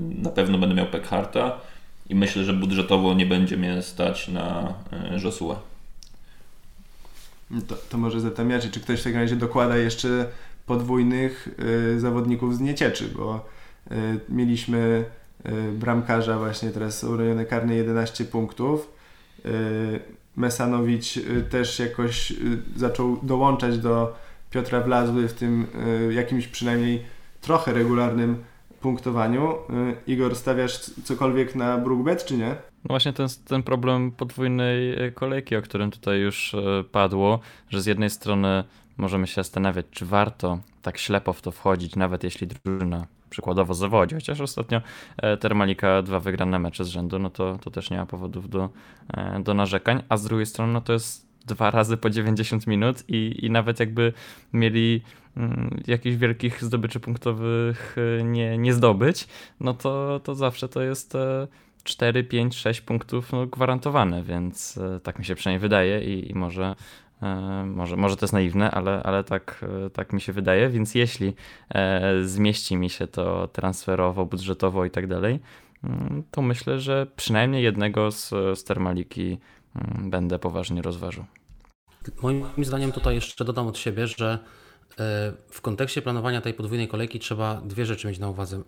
Na 0.00 0.30
pewno 0.30 0.58
będę 0.58 0.74
miał 0.74 0.86
Pekharta 0.86 1.60
i 2.08 2.14
myślę, 2.14 2.44
że 2.44 2.52
budżetowo 2.52 3.14
nie 3.14 3.26
będzie 3.26 3.56
mnie 3.56 3.82
stać 3.82 4.28
na 4.28 4.74
Josua. 5.24 5.62
To, 7.68 7.74
to 7.90 7.98
może 7.98 8.20
zastanawiacie, 8.20 8.68
czy 8.68 8.80
ktoś 8.80 9.00
w 9.00 9.04
takim 9.04 9.20
razie 9.20 9.36
dokłada 9.36 9.76
jeszcze 9.76 10.26
podwójnych 10.66 11.48
y, 11.94 12.00
zawodników 12.00 12.56
z 12.56 12.60
niecieczy, 12.60 13.08
bo 13.16 13.46
y, 13.90 13.94
mieliśmy 14.28 14.78
y, 14.78 15.21
bramkarza 15.72 16.38
właśnie 16.38 16.70
teraz 16.70 17.04
urojone 17.04 17.44
karne 17.44 17.74
11 17.74 18.24
punktów. 18.24 18.92
Y, 19.46 20.00
Mesanowicz 20.36 21.16
y, 21.16 21.42
też 21.50 21.78
jakoś 21.78 22.30
y, 22.30 22.34
zaczął 22.76 23.18
dołączać 23.22 23.78
do 23.78 24.16
Piotra 24.50 24.80
Wlazły 24.80 25.28
w 25.28 25.32
tym 25.32 25.66
jakimś 26.10 26.46
przynajmniej 26.46 27.02
trochę 27.40 27.72
regularnym 27.72 28.44
punktowaniu. 28.80 29.54
Igor, 30.06 30.36
stawiasz 30.36 30.78
cokolwiek 30.80 31.54
na 31.54 31.78
Brookbet, 31.78 32.24
czy 32.24 32.36
nie? 32.36 32.48
No 32.48 32.88
właśnie 32.88 33.12
ten, 33.12 33.26
ten 33.48 33.62
problem 33.62 34.10
podwójnej 34.10 34.96
kolejki, 35.14 35.56
o 35.56 35.62
którym 35.62 35.90
tutaj 35.90 36.20
już 36.20 36.56
padło, 36.92 37.40
że 37.70 37.82
z 37.82 37.86
jednej 37.86 38.10
strony 38.10 38.64
możemy 38.96 39.26
się 39.26 39.34
zastanawiać, 39.34 39.86
czy 39.90 40.06
warto 40.06 40.58
tak 40.82 40.98
ślepo 40.98 41.32
w 41.32 41.40
to 41.40 41.50
wchodzić, 41.50 41.96
nawet 41.96 42.24
jeśli 42.24 42.46
drużyna 42.46 43.06
przykładowo 43.32 43.74
zawodzi, 43.74 44.14
chociaż 44.14 44.40
ostatnio 44.40 44.80
e, 45.16 45.36
Termalika 45.36 46.02
dwa 46.02 46.20
wygrane 46.20 46.58
mecze 46.58 46.84
z 46.84 46.88
rzędu, 46.88 47.18
no 47.18 47.30
to, 47.30 47.58
to 47.58 47.70
też 47.70 47.90
nie 47.90 47.96
ma 47.96 48.06
powodów 48.06 48.48
do, 48.48 48.68
do 49.44 49.54
narzekań, 49.54 50.02
a 50.08 50.16
z 50.16 50.24
drugiej 50.24 50.46
strony 50.46 50.72
no 50.72 50.80
to 50.80 50.92
jest 50.92 51.26
dwa 51.46 51.70
razy 51.70 51.96
po 51.96 52.10
90 52.10 52.66
minut 52.66 53.04
i, 53.08 53.38
i 53.42 53.50
nawet 53.50 53.80
jakby 53.80 54.12
mieli 54.52 55.02
mm, 55.36 55.82
jakichś 55.86 56.16
wielkich 56.16 56.64
zdobyczy 56.64 57.00
punktowych 57.00 57.96
nie, 58.24 58.58
nie 58.58 58.74
zdobyć, 58.74 59.28
no 59.60 59.74
to, 59.74 60.20
to 60.24 60.34
zawsze 60.34 60.68
to 60.68 60.82
jest 60.82 61.16
4, 61.84 62.24
5, 62.24 62.56
6 62.56 62.80
punktów 62.80 63.32
no, 63.32 63.46
gwarantowane, 63.46 64.22
więc 64.22 64.78
e, 64.78 65.00
tak 65.00 65.18
mi 65.18 65.24
się 65.24 65.34
przynajmniej 65.34 65.60
wydaje 65.60 66.04
i, 66.04 66.30
i 66.30 66.34
może, 66.34 66.64
e, 66.64 66.74
może, 67.66 67.96
może 67.96 68.16
to 68.16 68.24
jest 68.24 68.32
naiwne, 68.32 68.70
ale, 68.70 69.02
ale 69.02 69.24
tak, 69.24 69.64
e, 69.86 69.90
tak 69.90 70.12
mi 70.12 70.20
się 70.20 70.32
wydaje, 70.32 70.68
więc 70.68 70.94
jeśli 70.94 71.34
zmieści 72.22 72.76
mi 72.76 72.90
się 72.90 73.06
to 73.06 73.48
transferowo, 73.48 74.26
budżetowo 74.26 74.84
i 74.84 74.90
tak 74.90 75.06
dalej, 75.06 75.40
mm, 75.84 76.22
to 76.30 76.42
myślę, 76.42 76.80
że 76.80 77.06
przynajmniej 77.16 77.62
jednego 77.62 78.10
z, 78.10 78.28
z 78.30 78.64
Termaliki 78.64 79.38
mm, 79.76 80.10
będę 80.10 80.38
poważnie 80.38 80.82
rozważył. 80.82 81.24
Moim 82.22 82.44
zdaniem 82.58 82.92
tutaj 82.92 83.14
jeszcze 83.14 83.44
dodam 83.44 83.66
od 83.66 83.78
siebie, 83.78 84.06
że 84.06 84.38
w 85.50 85.60
kontekście 85.60 86.02
planowania 86.02 86.40
tej 86.40 86.54
podwójnej 86.54 86.88
kolejki 86.88 87.18
trzeba 87.18 87.60
dwie 87.60 87.86
rzeczy 87.86 88.08
mieć 88.08 88.18
na 88.18 88.28
uwadze. 88.28 88.62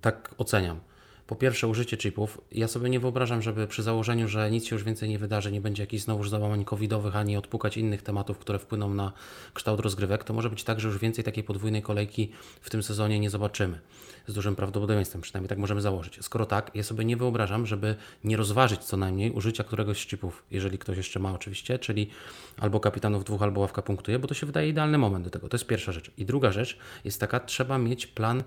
Tak 0.00 0.34
oceniam. 0.38 0.80
Po 1.28 1.36
pierwsze, 1.36 1.68
użycie 1.68 1.96
chipów. 1.96 2.40
Ja 2.52 2.68
sobie 2.68 2.90
nie 2.90 3.00
wyobrażam, 3.00 3.42
żeby 3.42 3.66
przy 3.66 3.82
założeniu, 3.82 4.28
że 4.28 4.50
nic 4.50 4.66
się 4.66 4.76
już 4.76 4.84
więcej 4.84 5.08
nie 5.08 5.18
wydarzy, 5.18 5.52
nie 5.52 5.60
będzie 5.60 5.82
jakichś 5.82 6.02
znowuż 6.02 6.30
załamań 6.30 6.64
covidowych, 6.64 7.16
ani 7.16 7.36
odpukać 7.36 7.76
innych 7.76 8.02
tematów, 8.02 8.38
które 8.38 8.58
wpłyną 8.58 8.94
na 8.94 9.12
kształt 9.54 9.80
rozgrywek, 9.80 10.24
to 10.24 10.34
może 10.34 10.50
być 10.50 10.64
tak, 10.64 10.80
że 10.80 10.88
już 10.88 10.98
więcej 10.98 11.24
takiej 11.24 11.44
podwójnej 11.44 11.82
kolejki 11.82 12.30
w 12.60 12.70
tym 12.70 12.82
sezonie 12.82 13.20
nie 13.20 13.30
zobaczymy. 13.30 13.80
Z 14.26 14.34
dużym 14.34 14.56
prawdopodobieństwem, 14.56 15.20
przynajmniej 15.20 15.48
tak 15.48 15.58
możemy 15.58 15.80
założyć. 15.80 16.18
Skoro 16.24 16.46
tak, 16.46 16.70
ja 16.74 16.82
sobie 16.82 17.04
nie 17.04 17.16
wyobrażam, 17.16 17.66
żeby 17.66 17.96
nie 18.24 18.36
rozważyć 18.36 18.80
co 18.80 18.96
najmniej 18.96 19.30
użycia 19.30 19.64
któregoś 19.64 20.02
z 20.02 20.06
chipów, 20.06 20.42
jeżeli 20.50 20.78
ktoś 20.78 20.96
jeszcze 20.96 21.20
ma 21.20 21.32
oczywiście, 21.32 21.78
czyli 21.78 22.10
albo 22.58 22.80
kapitanów 22.80 23.24
dwóch, 23.24 23.42
albo 23.42 23.60
ławka 23.60 23.82
punktuje, 23.82 24.18
bo 24.18 24.28
to 24.28 24.34
się 24.34 24.46
wydaje 24.46 24.68
idealny 24.68 24.98
moment 24.98 25.24
do 25.24 25.30
tego. 25.30 25.48
To 25.48 25.56
jest 25.56 25.66
pierwsza 25.66 25.92
rzecz. 25.92 26.10
I 26.18 26.24
druga 26.24 26.52
rzecz 26.52 26.78
jest 27.04 27.20
taka, 27.20 27.40
trzeba 27.40 27.78
mieć 27.78 28.06
plan 28.06 28.42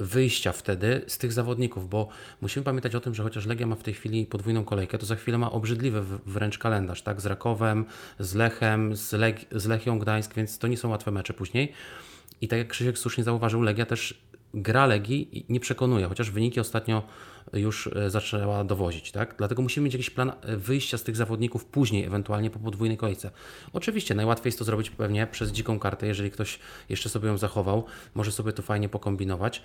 wyjścia 0.00 0.52
wtedy 0.52 1.04
z 1.06 1.18
tych 1.18 1.32
zawodników, 1.32 1.88
bo 1.88 2.08
musimy 2.40 2.64
pamiętać 2.64 2.94
o 2.94 3.00
tym, 3.00 3.14
że 3.14 3.22
chociaż 3.22 3.46
Legia 3.46 3.66
ma 3.66 3.76
w 3.76 3.82
tej 3.82 3.94
chwili 3.94 4.26
podwójną 4.26 4.64
kolejkę, 4.64 4.98
to 4.98 5.06
za 5.06 5.16
chwilę 5.16 5.38
ma 5.38 5.52
obrzydliwy 5.52 6.02
wręcz 6.26 6.58
kalendarz, 6.58 7.02
tak? 7.02 7.20
Z 7.20 7.26
Rakowem, 7.26 7.84
z 8.18 8.34
Lechem, 8.34 8.96
z, 8.96 9.12
Leg 9.12 9.40
z 9.52 9.66
Lechią 9.66 9.98
Gdańsk, 9.98 10.34
więc 10.34 10.58
to 10.58 10.66
nie 10.66 10.76
są 10.76 10.88
łatwe 10.88 11.10
mecze 11.10 11.34
później. 11.34 11.72
I 12.40 12.48
tak 12.48 12.58
jak 12.58 12.68
Krzysiek 12.68 12.98
słusznie 12.98 13.24
zauważył, 13.24 13.62
Legia 13.62 13.86
też 13.86 14.20
gra 14.54 14.86
Legii 14.86 15.46
nie 15.48 15.60
przekonuje, 15.60 16.06
chociaż 16.06 16.30
wyniki 16.30 16.60
ostatnio 16.60 17.02
już 17.52 17.86
e, 17.86 18.10
zaczęła 18.10 18.64
dowozić. 18.64 19.12
Tak? 19.12 19.34
Dlatego 19.38 19.62
musimy 19.62 19.84
mieć 19.84 19.94
jakiś 19.94 20.10
plan 20.10 20.32
e, 20.42 20.56
wyjścia 20.56 20.98
z 20.98 21.02
tych 21.02 21.16
zawodników 21.16 21.64
później, 21.64 22.04
ewentualnie 22.04 22.50
po 22.50 22.58
podwójnej 22.58 22.98
kolejce. 22.98 23.30
Oczywiście 23.72 24.14
najłatwiej 24.14 24.48
jest 24.48 24.58
to 24.58 24.64
zrobić 24.64 24.90
pewnie 24.90 25.26
przez 25.26 25.52
dziką 25.52 25.78
kartę, 25.78 26.06
jeżeli 26.06 26.30
ktoś 26.30 26.58
jeszcze 26.88 27.08
sobie 27.08 27.28
ją 27.28 27.38
zachował, 27.38 27.84
może 28.14 28.32
sobie 28.32 28.52
to 28.52 28.62
fajnie 28.62 28.88
pokombinować. 28.88 29.62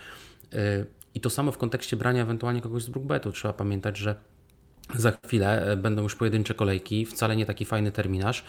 E, 0.53 0.85
I 1.15 1.19
to 1.19 1.29
samo 1.29 1.51
w 1.51 1.57
kontekście 1.57 1.97
brania 1.97 2.21
ewentualnie 2.21 2.61
kogoś 2.61 2.83
z 2.83 2.89
Brookbetu. 2.89 3.31
Trzeba 3.31 3.53
pamiętać, 3.53 3.97
że 3.97 4.15
za 4.95 5.17
chwilę 5.25 5.71
e, 5.71 5.77
będą 5.77 6.03
już 6.03 6.15
pojedyncze 6.15 6.53
kolejki, 6.53 7.05
wcale 7.05 7.35
nie 7.35 7.45
taki 7.45 7.65
fajny 7.65 7.91
terminarz 7.91 8.43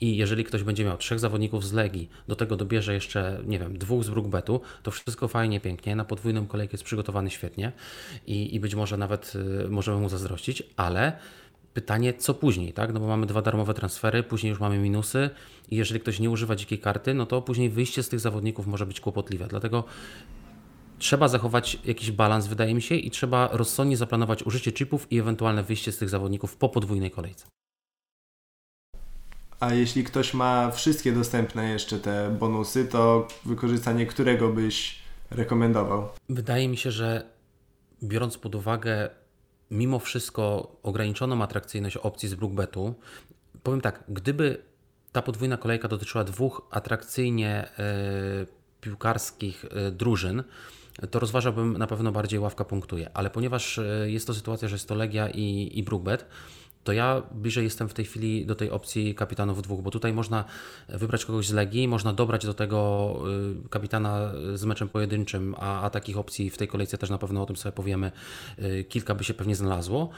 i 0.00 0.16
jeżeli 0.16 0.44
ktoś 0.44 0.62
będzie 0.62 0.84
miał 0.84 0.96
trzech 0.96 1.18
zawodników 1.18 1.66
z 1.66 1.72
Legii, 1.72 2.08
do 2.28 2.36
tego 2.36 2.56
dobierze 2.56 2.94
jeszcze, 2.94 3.40
nie 3.46 3.58
wiem, 3.58 3.78
dwóch 3.78 4.04
z 4.04 4.10
Brookbetu, 4.10 4.60
to 4.82 4.90
wszystko 4.90 5.28
fajnie, 5.28 5.60
pięknie, 5.60 5.96
na 5.96 6.04
podwójną 6.04 6.46
kolejkę 6.46 6.74
jest 6.74 6.84
przygotowany 6.84 7.30
świetnie 7.30 7.72
i, 8.26 8.54
i 8.54 8.60
być 8.60 8.74
może 8.74 8.96
nawet 8.96 9.32
y, 9.64 9.68
możemy 9.68 10.00
mu 10.00 10.08
zazdrościć, 10.08 10.62
ale 10.76 11.12
pytanie, 11.74 12.14
co 12.14 12.34
później, 12.34 12.72
tak? 12.72 12.92
No 12.92 13.00
bo 13.00 13.06
mamy 13.06 13.26
dwa 13.26 13.42
darmowe 13.42 13.74
transfery, 13.74 14.22
później 14.22 14.50
już 14.50 14.60
mamy 14.60 14.78
minusy 14.78 15.30
i 15.70 15.76
jeżeli 15.76 16.00
ktoś 16.00 16.20
nie 16.20 16.30
używa 16.30 16.56
dzikiej 16.56 16.78
karty, 16.78 17.14
no 17.14 17.26
to 17.26 17.42
później 17.42 17.70
wyjście 17.70 18.02
z 18.02 18.08
tych 18.08 18.20
zawodników 18.20 18.66
może 18.66 18.86
być 18.86 19.00
kłopotliwe. 19.00 19.46
Dlatego 19.46 19.84
trzeba 21.00 21.28
zachować 21.28 21.78
jakiś 21.84 22.10
balans, 22.10 22.46
wydaje 22.46 22.74
mi 22.74 22.82
się, 22.82 22.94
i 22.94 23.10
trzeba 23.10 23.48
rozsądnie 23.52 23.96
zaplanować 23.96 24.42
użycie 24.42 24.72
chipów 24.72 25.12
i 25.12 25.18
ewentualne 25.18 25.62
wyjście 25.62 25.92
z 25.92 25.98
tych 25.98 26.08
zawodników 26.08 26.56
po 26.56 26.68
podwójnej 26.68 27.10
kolejce. 27.10 27.46
A 29.60 29.74
jeśli 29.74 30.04
ktoś 30.04 30.34
ma 30.34 30.70
wszystkie 30.70 31.12
dostępne 31.12 31.70
jeszcze 31.70 31.98
te 31.98 32.36
bonusy, 32.40 32.84
to 32.84 33.28
wykorzystanie 33.44 34.06
którego 34.06 34.48
byś 34.48 34.98
rekomendował? 35.30 36.08
Wydaje 36.28 36.68
mi 36.68 36.76
się, 36.76 36.90
że 36.90 37.24
biorąc 38.02 38.38
pod 38.38 38.54
uwagę 38.54 39.10
mimo 39.70 39.98
wszystko 39.98 40.76
ograniczoną 40.82 41.42
atrakcyjność 41.42 41.96
opcji 41.96 42.28
z 42.28 42.34
Brookbetu, 42.34 42.94
powiem 43.62 43.80
tak, 43.80 44.04
gdyby 44.08 44.62
ta 45.12 45.22
podwójna 45.22 45.56
kolejka 45.56 45.88
dotyczyła 45.88 46.24
dwóch 46.24 46.62
atrakcyjnie 46.70 47.68
yy, 47.78 48.46
piłkarskich 48.80 49.64
yy, 49.64 49.90
drużyn, 49.92 50.42
to 51.10 51.18
rozważałbym 51.18 51.78
na 51.78 51.86
pewno 51.86 52.12
bardziej 52.12 52.40
ławka 52.40 52.64
punktuje. 52.64 53.10
Ale 53.14 53.30
ponieważ 53.30 53.78
e, 53.78 54.10
jest 54.10 54.26
to 54.26 54.34
sytuacja, 54.34 54.68
że 54.68 54.74
jest 54.74 54.88
to 54.88 54.94
Legia 54.94 55.28
i, 55.28 55.70
i 55.74 55.84
to 56.84 56.92
ja 56.92 57.22
bliżej 57.32 57.64
jestem 57.64 57.88
w 57.88 57.94
tej 57.94 58.04
chwili 58.04 58.46
do 58.46 58.54
tej 58.54 58.70
opcji 58.70 59.14
kapitanów 59.14 59.62
dwóch, 59.62 59.82
bo 59.82 59.90
tutaj 59.90 60.12
można 60.12 60.44
wybrać 60.88 61.24
kogoś 61.24 61.46
z 61.46 61.52
Legii, 61.52 61.88
można 61.88 62.12
dobrać 62.12 62.46
do 62.46 62.54
tego 62.54 63.16
y, 63.64 63.68
kapitana 63.68 64.32
z 64.54 64.64
meczem 64.64 64.88
pojedynczym, 64.88 65.54
a, 65.58 65.82
a 65.82 65.90
takich 65.90 66.18
opcji 66.18 66.50
w 66.50 66.58
tej 66.58 66.68
kolejce 66.68 66.98
też 66.98 67.10
na 67.10 67.18
pewno 67.18 67.42
o 67.42 67.46
tym 67.46 67.56
sobie 67.56 67.72
powiemy, 67.72 68.12
y, 68.58 68.84
kilka 68.88 69.14
by 69.14 69.24
się 69.24 69.34
pewnie 69.34 69.56
znalazło 69.56 70.10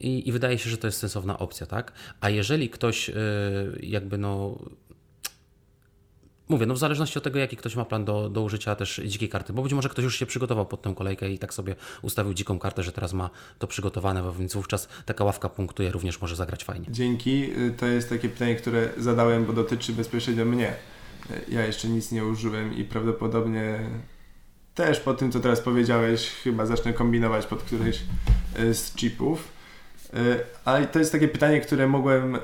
i, 0.00 0.28
i 0.28 0.32
wydaje 0.32 0.58
się, 0.58 0.70
że 0.70 0.78
to 0.78 0.86
jest 0.86 0.98
sensowna 0.98 1.38
opcja, 1.38 1.66
tak? 1.66 1.92
A 2.20 2.30
jeżeli 2.30 2.70
ktoś 2.70 3.08
y, 3.08 3.14
jakby 3.82 4.18
no 4.18 4.58
mówię, 6.48 6.66
no 6.66 6.74
w 6.74 6.78
zależności 6.78 7.18
od 7.18 7.24
tego, 7.24 7.38
jaki 7.38 7.56
ktoś 7.56 7.76
ma 7.76 7.84
plan 7.84 8.04
do, 8.04 8.30
do 8.30 8.42
użycia 8.42 8.74
też 8.74 9.00
dzikiej 9.06 9.28
karty, 9.28 9.52
bo 9.52 9.62
być 9.62 9.72
może 9.72 9.88
ktoś 9.88 10.04
już 10.04 10.18
się 10.18 10.26
przygotował 10.26 10.66
pod 10.66 10.82
tę 10.82 10.94
kolejkę 10.94 11.30
i 11.30 11.38
tak 11.38 11.54
sobie 11.54 11.74
ustawił 12.02 12.34
dziką 12.34 12.58
kartę, 12.58 12.82
że 12.82 12.92
teraz 12.92 13.12
ma 13.12 13.30
to 13.58 13.66
przygotowane, 13.66 14.32
więc 14.38 14.54
wówczas 14.54 14.88
taka 15.06 15.24
ławka 15.24 15.48
punktuje 15.48 15.92
również 15.92 16.20
może 16.20 16.36
zagrać 16.36 16.64
fajnie. 16.64 16.86
Dzięki. 16.90 17.58
Y, 17.58 17.74
to 17.76 17.86
jest 17.86 18.08
takie 18.08 18.28
pytanie, 18.28 18.56
które 18.56 18.88
zadałem, 18.96 19.44
bo 19.44 19.52
dotyczy 19.52 19.92
bezpośrednio 19.92 20.44
mnie. 20.44 20.74
Y, 21.30 21.44
ja 21.48 21.66
jeszcze 21.66 21.88
nic 21.88 22.12
nie 22.12 22.24
użyłem 22.24 22.76
i 22.76 22.84
prawdopodobnie 22.84 23.78
też 24.74 25.00
po 25.00 25.14
tym, 25.14 25.32
co 25.32 25.40
teraz 25.40 25.60
powiedziałeś, 25.60 26.30
chyba 26.30 26.66
zacznę 26.66 26.92
kombinować 26.92 27.46
pod 27.46 27.62
któryś 27.62 28.02
y, 28.58 28.74
z 28.74 28.94
chipów. 28.94 29.57
E, 30.14 30.18
ale 30.64 30.86
to 30.86 30.98
jest 30.98 31.12
takie 31.12 31.28
pytanie, 31.28 31.60
które 31.60 31.86
mogłem 31.86 32.36
e, 32.36 32.40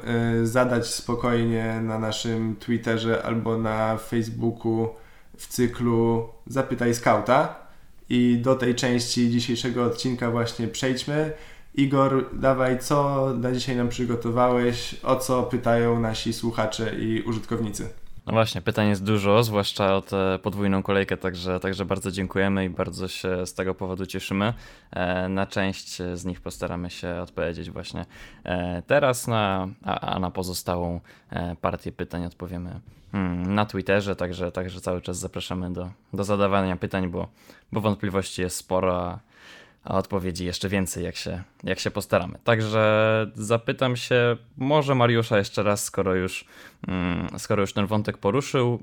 zadać 0.46 0.86
spokojnie 0.86 1.80
na 1.82 1.98
naszym 1.98 2.56
Twitterze 2.56 3.22
albo 3.22 3.58
na 3.58 3.96
Facebooku 3.96 4.88
w 5.36 5.46
cyklu 5.46 6.28
Zapytaj 6.46 6.94
Skauta. 6.94 7.64
I 8.08 8.38
do 8.42 8.54
tej 8.54 8.74
części 8.74 9.30
dzisiejszego 9.30 9.84
odcinka 9.84 10.30
właśnie 10.30 10.68
przejdźmy. 10.68 11.32
Igor, 11.74 12.30
dawaj, 12.32 12.78
co 12.78 13.28
na 13.38 13.52
dzisiaj 13.52 13.76
nam 13.76 13.88
przygotowałeś? 13.88 14.96
O 15.02 15.16
co 15.16 15.42
pytają 15.42 16.00
nasi 16.00 16.32
słuchacze 16.32 16.94
i 16.98 17.22
użytkownicy? 17.22 17.88
No 18.26 18.32
właśnie, 18.32 18.62
pytań 18.62 18.88
jest 18.88 19.04
dużo, 19.04 19.42
zwłaszcza 19.42 19.96
o 19.96 20.02
tę 20.02 20.38
podwójną 20.42 20.82
kolejkę, 20.82 21.16
także, 21.16 21.60
także 21.60 21.84
bardzo 21.84 22.10
dziękujemy 22.10 22.64
i 22.64 22.70
bardzo 22.70 23.08
się 23.08 23.46
z 23.46 23.54
tego 23.54 23.74
powodu 23.74 24.06
cieszymy. 24.06 24.54
E, 24.90 25.28
na 25.28 25.46
część 25.46 25.96
z 26.14 26.24
nich 26.24 26.40
postaramy 26.40 26.90
się 26.90 27.14
odpowiedzieć 27.14 27.70
właśnie 27.70 28.04
e, 28.44 28.82
teraz, 28.86 29.26
na, 29.26 29.68
a, 29.84 30.00
a 30.00 30.18
na 30.18 30.30
pozostałą 30.30 31.00
e, 31.30 31.56
partię 31.56 31.92
pytań 31.92 32.24
odpowiemy 32.26 32.80
hmm, 33.12 33.54
na 33.54 33.66
Twitterze, 33.66 34.16
także, 34.16 34.52
także 34.52 34.80
cały 34.80 35.00
czas 35.00 35.18
zapraszamy 35.18 35.72
do, 35.72 35.90
do 36.12 36.24
zadawania 36.24 36.76
pytań, 36.76 37.08
bo, 37.08 37.28
bo 37.72 37.80
wątpliwości 37.80 38.42
jest 38.42 38.56
sporo, 38.56 39.02
a 39.02 39.18
a 39.84 39.98
odpowiedzi 39.98 40.44
jeszcze 40.44 40.68
więcej, 40.68 41.04
jak 41.04 41.16
się, 41.16 41.42
jak 41.64 41.78
się 41.78 41.90
postaramy. 41.90 42.38
Także 42.44 43.26
zapytam 43.34 43.96
się 43.96 44.36
może 44.56 44.94
Mariusza 44.94 45.38
jeszcze 45.38 45.62
raz, 45.62 45.84
skoro 45.84 46.14
już, 46.14 46.44
mm, 46.88 47.38
skoro 47.38 47.60
już 47.60 47.72
ten 47.72 47.86
wątek 47.86 48.18
poruszył. 48.18 48.78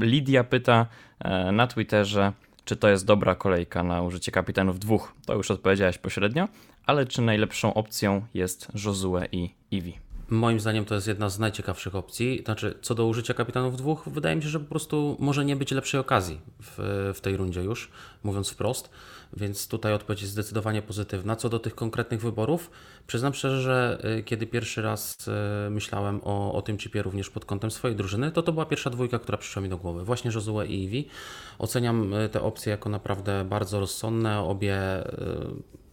Lidia 0.00 0.44
pyta 0.44 0.86
e, 1.18 1.52
na 1.52 1.66
Twitterze, 1.66 2.32
czy 2.64 2.76
to 2.76 2.88
jest 2.88 3.06
dobra 3.06 3.34
kolejka 3.34 3.82
na 3.82 4.02
użycie 4.02 4.32
kapitanów 4.32 4.78
dwóch. 4.78 5.12
To 5.26 5.34
już 5.34 5.50
odpowiedziałeś 5.50 5.98
pośrednio, 5.98 6.48
ale 6.86 7.06
czy 7.06 7.22
najlepszą 7.22 7.74
opcją 7.74 8.22
jest 8.34 8.68
Josue 8.84 9.18
i 9.32 9.54
Iwi? 9.70 10.07
Moim 10.30 10.60
zdaniem 10.60 10.84
to 10.84 10.94
jest 10.94 11.06
jedna 11.06 11.28
z 11.28 11.38
najciekawszych 11.38 11.94
opcji. 11.94 12.42
Znaczy, 12.44 12.78
co 12.82 12.94
do 12.94 13.06
użycia 13.06 13.34
kapitanów 13.34 13.76
dwóch, 13.76 14.08
wydaje 14.08 14.36
mi 14.36 14.42
się, 14.42 14.48
że 14.48 14.60
po 14.60 14.66
prostu 14.66 15.16
może 15.18 15.44
nie 15.44 15.56
być 15.56 15.70
lepszej 15.70 16.00
okazji 16.00 16.40
w, 16.62 17.12
w 17.14 17.20
tej 17.20 17.36
rundzie 17.36 17.62
już, 17.62 17.90
mówiąc 18.22 18.50
wprost 18.50 18.90
więc 19.36 19.68
tutaj 19.68 19.92
odpowiedź 19.92 20.20
jest 20.20 20.32
zdecydowanie 20.32 20.82
pozytywna. 20.82 21.36
Co 21.36 21.48
do 21.48 21.58
tych 21.58 21.74
konkretnych 21.74 22.20
wyborów, 22.20 22.70
przyznam 23.06 23.34
szczerze, 23.34 23.60
że 23.60 23.98
y, 24.18 24.22
kiedy 24.22 24.46
pierwszy 24.46 24.82
raz 24.82 25.28
y, 25.66 25.70
myślałem 25.70 26.20
o, 26.24 26.52
o 26.52 26.62
tym 26.62 26.78
chipie 26.78 27.02
również 27.02 27.30
pod 27.30 27.44
kątem 27.44 27.70
swojej 27.70 27.96
drużyny, 27.96 28.32
to 28.32 28.42
to 28.42 28.52
była 28.52 28.66
pierwsza 28.66 28.90
dwójka, 28.90 29.18
która 29.18 29.38
przyszła 29.38 29.62
mi 29.62 29.68
do 29.68 29.78
głowy. 29.78 30.04
Właśnie 30.04 30.30
Josue 30.34 30.64
i 30.64 30.84
Eevee. 30.84 31.08
Oceniam 31.58 32.14
y, 32.14 32.28
te 32.28 32.42
opcje 32.42 32.70
jako 32.70 32.88
naprawdę 32.88 33.44
bardzo 33.44 33.80
rozsądne. 33.80 34.40
Obie 34.40 34.78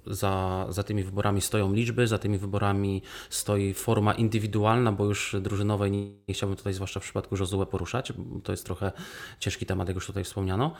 za, 0.08 0.66
za 0.70 0.84
tymi 0.84 1.04
wyborami 1.04 1.42
stoją 1.42 1.74
liczby, 1.74 2.08
za 2.08 2.18
tymi 2.18 2.38
wyborami 2.38 3.02
stoi 3.30 3.74
forma 3.74 4.14
indywidualna, 4.14 4.92
bo 4.92 5.06
już 5.06 5.36
drużynowej 5.42 5.92
nie, 5.92 6.10
nie 6.28 6.34
chciałbym 6.34 6.58
tutaj, 6.58 6.74
zwłaszcza 6.74 7.00
w 7.00 7.04
przypadku 7.04 7.38
Josue, 7.38 7.66
poruszać. 7.66 8.14
To 8.44 8.52
jest 8.54 8.66
trochę 8.66 8.92
ciężki 9.40 9.66
temat, 9.66 9.88
jak 9.88 9.96
już 9.96 10.08
tutaj 10.08 10.24
wspomniano. 10.24 10.76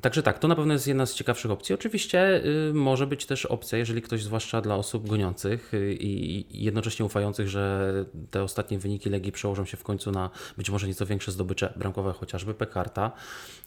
Także 0.00 0.22
tak, 0.22 0.38
to 0.38 0.48
na 0.48 0.56
pewno 0.56 0.72
jest 0.72 0.86
jedna 0.86 1.06
z 1.06 1.14
ciekawszych 1.14 1.50
opcji. 1.50 1.74
Oczywiście 1.74 2.44
y, 2.44 2.74
może 2.74 3.06
być 3.06 3.26
też 3.26 3.46
opcja, 3.46 3.78
jeżeli 3.78 4.02
ktoś, 4.02 4.22
zwłaszcza 4.22 4.60
dla 4.60 4.74
osób 4.74 5.08
goniących 5.08 5.74
y, 5.74 5.96
i 6.00 6.64
jednocześnie 6.64 7.04
ufających, 7.04 7.48
że 7.48 7.92
te 8.30 8.42
ostatnie 8.42 8.78
wyniki 8.78 9.10
Legii 9.10 9.32
przełożą 9.32 9.64
się 9.64 9.76
w 9.76 9.82
końcu 9.82 10.10
na 10.10 10.30
być 10.56 10.70
może 10.70 10.88
nieco 10.88 11.06
większe 11.06 11.32
zdobycze 11.32 11.72
bramkowe, 11.76 12.12
chociażby 12.12 12.54
Pekarta, 12.54 13.12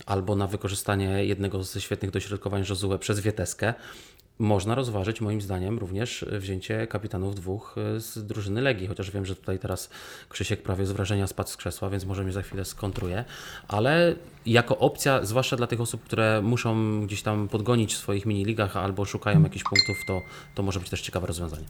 albo 0.06 0.36
na 0.36 0.48
wykorzystanie 0.48 1.26
jednego 1.26 1.64
ze 1.64 1.82
świetnych 1.82 2.12
dośrodkowań 2.12 2.64
Josue 2.70 3.00
przez 3.00 3.20
Wieteskę, 3.20 3.74
można 4.40 4.76
rozważyć 4.76 5.22
moim 5.22 5.42
zdaniem 5.42 5.80
również 5.80 6.26
wzięcie 6.32 6.88
kapitanów 6.88 7.36
dwóch 7.36 7.76
e, 7.78 8.00
z 8.00 8.26
drużyny 8.26 8.62
Legii, 8.62 8.88
chociaż 8.88 9.12
wiem, 9.12 9.26
że 9.26 9.36
tutaj 9.36 9.60
teraz 9.60 9.90
Krzysiek 10.30 10.62
prawie 10.62 10.86
z 10.86 10.92
wrażenia 10.92 11.28
spadł 11.28 11.50
z 11.50 11.58
krzesła, 11.58 11.90
więc 11.90 12.06
może 12.06 12.24
mnie 12.24 12.34
za 12.34 12.42
chwilę 12.42 12.66
skontruje, 12.66 13.26
ale 13.68 14.16
jako 14.46 14.78
opcja, 14.78 15.26
zwłaszcza 15.26 15.56
dla 15.56 15.68
tych 15.68 15.82
osób, 15.82 16.04
które 16.04 16.42
muszą 16.42 17.02
gdzieś 17.06 17.22
tam 17.22 17.48
podgonić 17.48 17.94
w 17.94 17.98
swoich 17.98 18.26
mini-ligach 18.26 18.78
albo 18.78 19.06
szukają 19.06 19.44
jakichś 19.44 19.64
punktów, 19.64 19.98
to, 20.08 20.22
to 20.56 20.64
może 20.64 20.80
być 20.80 20.90
też 20.90 21.02
ciekawe 21.02 21.28
rozwiązanie. 21.28 21.66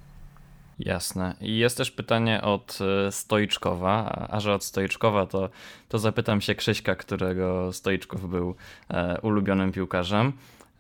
Jasne. 0.80 1.36
I 1.42 1.58
jest 1.58 1.78
też 1.78 1.92
pytanie 1.92 2.42
od 2.42 2.80
e, 3.08 3.12
Stoiczkowa, 3.12 4.28
a 4.32 4.40
że 4.40 4.54
od 4.54 4.64
Stoiczkowa 4.64 5.26
to, 5.26 5.50
to 5.90 6.00
zapytam 6.00 6.42
się 6.42 6.56
Krzyśka, 6.56 6.96
którego 6.96 7.74
Stoiczkow 7.74 8.22
był 8.22 8.56
e, 8.90 9.22
ulubionym 9.22 9.72
piłkarzem. 9.72 10.34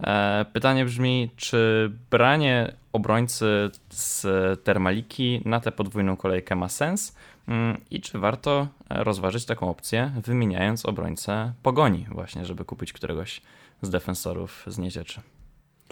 E, 0.03 0.45
pytanie 0.53 0.85
brzmi, 0.85 1.29
czy 1.35 1.91
branie 2.11 2.75
obrońcy 2.93 3.45
z 3.89 4.25
Termaliki 4.63 5.41
na 5.45 5.59
tę 5.59 5.71
podwójną 5.71 6.17
kolejkę 6.17 6.55
ma 6.55 6.69
sens 6.69 7.15
mm, 7.47 7.81
i 7.91 8.01
czy 8.01 8.19
warto 8.19 8.67
rozważyć 8.89 9.45
taką 9.45 9.69
opcję, 9.69 10.11
wymieniając 10.25 10.85
obrońcę 10.85 11.53
pogoni, 11.63 12.05
właśnie, 12.11 12.45
żeby 12.45 12.65
kupić 12.65 12.93
któregoś 12.93 13.41
z 13.81 13.89
defensorów 13.89 14.63
z 14.67 14.77
Niezieczy? 14.77 15.21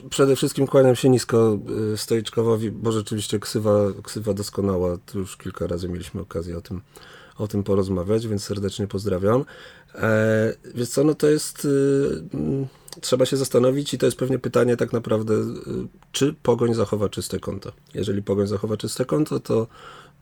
Przede 0.09 0.35
wszystkim 0.35 0.67
kłaniam 0.67 0.95
się 0.95 1.09
nisko 1.09 1.57
y, 1.93 1.97
Stoiczkowowi, 1.97 2.71
bo 2.71 2.91
rzeczywiście 2.91 3.39
ksywa, 3.39 3.71
ksywa 4.03 4.33
doskonała. 4.33 4.97
Tu 4.97 5.19
już 5.19 5.37
kilka 5.37 5.67
razy 5.67 5.89
mieliśmy 5.89 6.21
okazję 6.21 6.57
o 6.57 6.61
tym, 6.61 6.81
o 7.37 7.47
tym 7.47 7.63
porozmawiać, 7.63 8.27
więc 8.27 8.43
serdecznie 8.43 8.87
pozdrawiam. 8.87 9.45
E, 9.95 10.53
wiesz 10.75 10.89
co, 10.89 11.03
no 11.03 11.15
to 11.15 11.29
jest... 11.29 11.65
Y, 11.65 12.23
mm, 12.33 12.67
trzeba 13.01 13.25
się 13.25 13.37
zastanowić 13.37 13.93
i 13.93 13.97
to 13.97 14.05
jest 14.05 14.17
pewnie 14.17 14.39
pytanie 14.39 14.77
tak 14.77 14.93
naprawdę, 14.93 15.33
y, 15.33 15.47
czy 16.11 16.35
Pogoń 16.43 16.73
zachowa 16.73 17.09
czyste 17.09 17.39
konto. 17.39 17.71
Jeżeli 17.93 18.23
Pogoń 18.23 18.47
zachowa 18.47 18.77
czyste 18.77 19.05
konto, 19.05 19.39
to, 19.39 19.67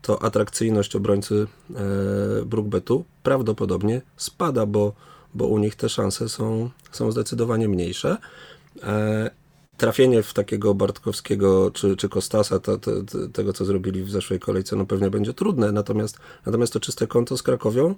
to 0.01 0.23
atrakcyjność 0.23 0.95
obrońcy 0.95 1.47
e, 1.69 2.45
Brookbetu 2.45 3.05
prawdopodobnie 3.23 4.01
spada, 4.17 4.65
bo, 4.65 4.93
bo 5.33 5.47
u 5.47 5.57
nich 5.57 5.75
te 5.75 5.89
szanse 5.89 6.29
są, 6.29 6.69
są 6.91 7.11
zdecydowanie 7.11 7.67
mniejsze. 7.67 8.17
E, 8.83 9.31
trafienie 9.77 10.23
w 10.23 10.33
takiego 10.33 10.73
Bartkowskiego 10.73 11.71
czy, 11.71 11.95
czy 11.95 12.09
Kostasa, 12.09 12.59
to, 12.59 12.77
to, 12.77 12.91
to, 13.03 13.27
tego 13.33 13.53
co 13.53 13.65
zrobili 13.65 14.03
w 14.03 14.11
zeszłej 14.11 14.39
kolejce, 14.39 14.75
no 14.75 14.85
pewnie 14.85 15.09
będzie 15.09 15.33
trudne, 15.33 15.71
natomiast, 15.71 16.19
natomiast 16.45 16.73
to 16.73 16.79
czyste 16.79 17.07
konto 17.07 17.37
z 17.37 17.43
Krakowią, 17.43 17.95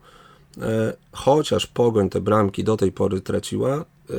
chociaż 1.12 1.68
Pogoń 1.68 2.10
te 2.10 2.22
bramki 2.22 2.64
do 2.64 2.78
tej 2.78 2.92
pory 2.92 3.22
traciła, 3.22 3.86
e, 4.10 4.14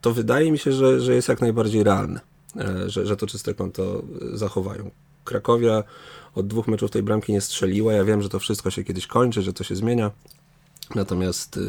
to 0.00 0.12
wydaje 0.12 0.52
mi 0.52 0.58
się, 0.58 0.72
że, 0.72 1.00
że 1.00 1.14
jest 1.14 1.28
jak 1.28 1.40
najbardziej 1.40 1.84
realne, 1.84 2.20
e, 2.56 2.90
że, 2.90 3.06
że 3.06 3.16
to 3.16 3.26
czyste 3.26 3.54
konto 3.54 4.02
zachowają. 4.32 4.90
Krakowia 5.24 5.84
od 6.34 6.46
dwóch 6.46 6.68
meczów 6.68 6.90
tej 6.90 7.02
bramki 7.02 7.32
nie 7.32 7.40
strzeliła. 7.40 7.92
Ja 7.92 8.04
wiem, 8.04 8.22
że 8.22 8.28
to 8.28 8.38
wszystko 8.38 8.70
się 8.70 8.84
kiedyś 8.84 9.06
kończy, 9.06 9.42
że 9.42 9.52
to 9.52 9.64
się 9.64 9.76
zmienia. 9.76 10.10
Natomiast 10.94 11.60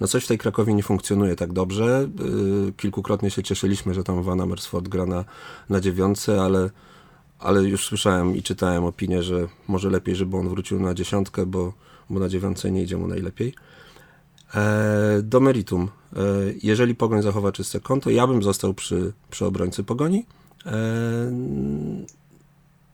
no 0.00 0.08
coś 0.08 0.24
w 0.24 0.28
tej 0.28 0.38
Krakowie 0.38 0.74
nie 0.74 0.82
funkcjonuje 0.82 1.36
tak 1.36 1.52
dobrze. 1.52 2.08
Kilkukrotnie 2.76 3.30
się 3.30 3.42
cieszyliśmy, 3.42 3.94
że 3.94 4.04
tam 4.04 4.22
Van 4.22 4.40
Amersfoort 4.40 4.88
gra 4.88 5.06
na, 5.06 5.24
na 5.68 5.80
dziewiątce, 5.80 6.42
ale, 6.42 6.70
ale 7.38 7.62
już 7.62 7.86
słyszałem 7.86 8.36
i 8.36 8.42
czytałem 8.42 8.84
opinię, 8.84 9.22
że 9.22 9.48
może 9.68 9.90
lepiej, 9.90 10.16
żeby 10.16 10.36
on 10.36 10.48
wrócił 10.48 10.80
na 10.80 10.94
dziesiątkę, 10.94 11.46
bo, 11.46 11.72
bo 12.12 12.20
na 12.20 12.28
dziewiątce 12.28 12.70
nie 12.70 12.82
idzie 12.82 12.96
mu 12.96 13.06
najlepiej. 13.06 13.54
E, 14.54 15.20
do 15.22 15.40
meritum. 15.40 15.88
E, 16.16 16.18
jeżeli 16.62 16.94
Pogoń 16.94 17.22
zachowa 17.22 17.52
czyste 17.52 17.80
konto, 17.80 18.10
ja 18.10 18.26
bym 18.26 18.42
został 18.42 18.74
przy, 18.74 19.12
przy 19.30 19.46
obrońcy 19.46 19.84
Pogoni. 19.84 20.26
E, 20.66 20.72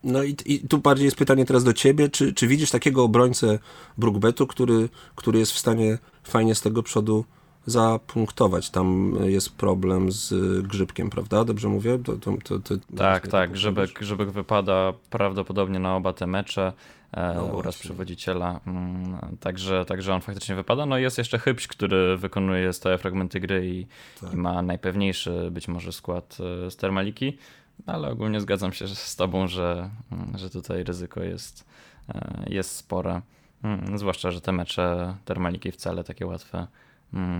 no 0.05 0.23
i, 0.23 0.37
i, 0.47 0.61
tu 0.61 0.79
bardziej 0.79 1.05
jest 1.05 1.17
pytanie 1.17 1.45
teraz 1.47 1.65
do 1.65 1.73
ciebie, 1.73 2.09
czy, 2.09 2.35
czy 2.35 2.47
widzisz 2.47 2.71
takiego 2.71 3.05
obrońcę 3.05 3.59
Brookbetu, 3.99 4.47
który, 4.47 4.89
który 5.15 5.39
jest 5.39 5.53
w 5.53 5.59
stanie 5.59 5.99
fajnie 6.25 6.55
z 6.55 6.61
tego 6.61 6.83
przodu 6.83 7.25
zapunktować. 7.71 8.71
Tam 8.71 9.17
jest 9.23 9.57
problem 9.57 10.13
z 10.13 10.33
grzybkiem, 10.67 11.11
prawda? 11.11 11.45
Dobrze 11.45 11.69
mówię? 11.69 11.99
To, 11.99 12.17
to, 12.17 12.59
to, 12.59 12.75
tak, 12.97 13.29
tak. 13.29 13.51
Grzybek, 13.51 13.93
grzybek 13.93 14.31
wypada 14.31 14.93
prawdopodobnie 15.11 15.79
na 15.79 15.97
oba 15.97 16.13
te 16.13 16.27
mecze. 16.27 16.73
E, 17.13 17.35
no 17.35 17.45
uraz 17.45 17.79
przewodniciela. 17.79 18.61
Mm, 18.67 19.37
także, 19.41 19.85
także 19.85 20.15
on 20.15 20.21
faktycznie 20.21 20.55
wypada. 20.55 20.87
No 20.87 20.99
i 20.99 21.03
jest 21.03 21.19
jeszcze 21.19 21.39
Hybś, 21.39 21.67
który 21.67 22.17
wykonuje 22.17 22.73
stałe 22.73 22.99
fragmenty 22.99 23.41
gry 23.41 23.67
i, 23.67 23.87
tak. 24.21 24.33
i 24.33 24.37
ma 24.37 24.63
najpewniejszy 24.63 25.49
być 25.51 25.69
może 25.69 25.93
skład 25.93 26.39
z 26.69 26.77
Termaliki, 26.77 27.39
ale 27.87 28.09
ogólnie 28.09 28.41
zgadzam 28.41 28.73
się 28.73 28.89
z 28.89 29.17
tobą, 29.17 29.49
że, 29.49 29.91
mm, 30.13 30.39
że 30.39 30.51
tutaj 30.51 30.85
ryzyko 30.85 31.23
jest, 31.23 31.65
e, 32.09 32.45
jest 32.47 32.77
spore. 32.77 33.21
Mm, 33.63 33.99
zwłaszcza, 33.99 34.31
że 34.31 34.41
te 34.41 34.53
mecze 34.53 35.17
Termaliki 35.25 35.73
wcale 35.73 36.05
takie 36.05 36.27
łatwe 36.27 36.67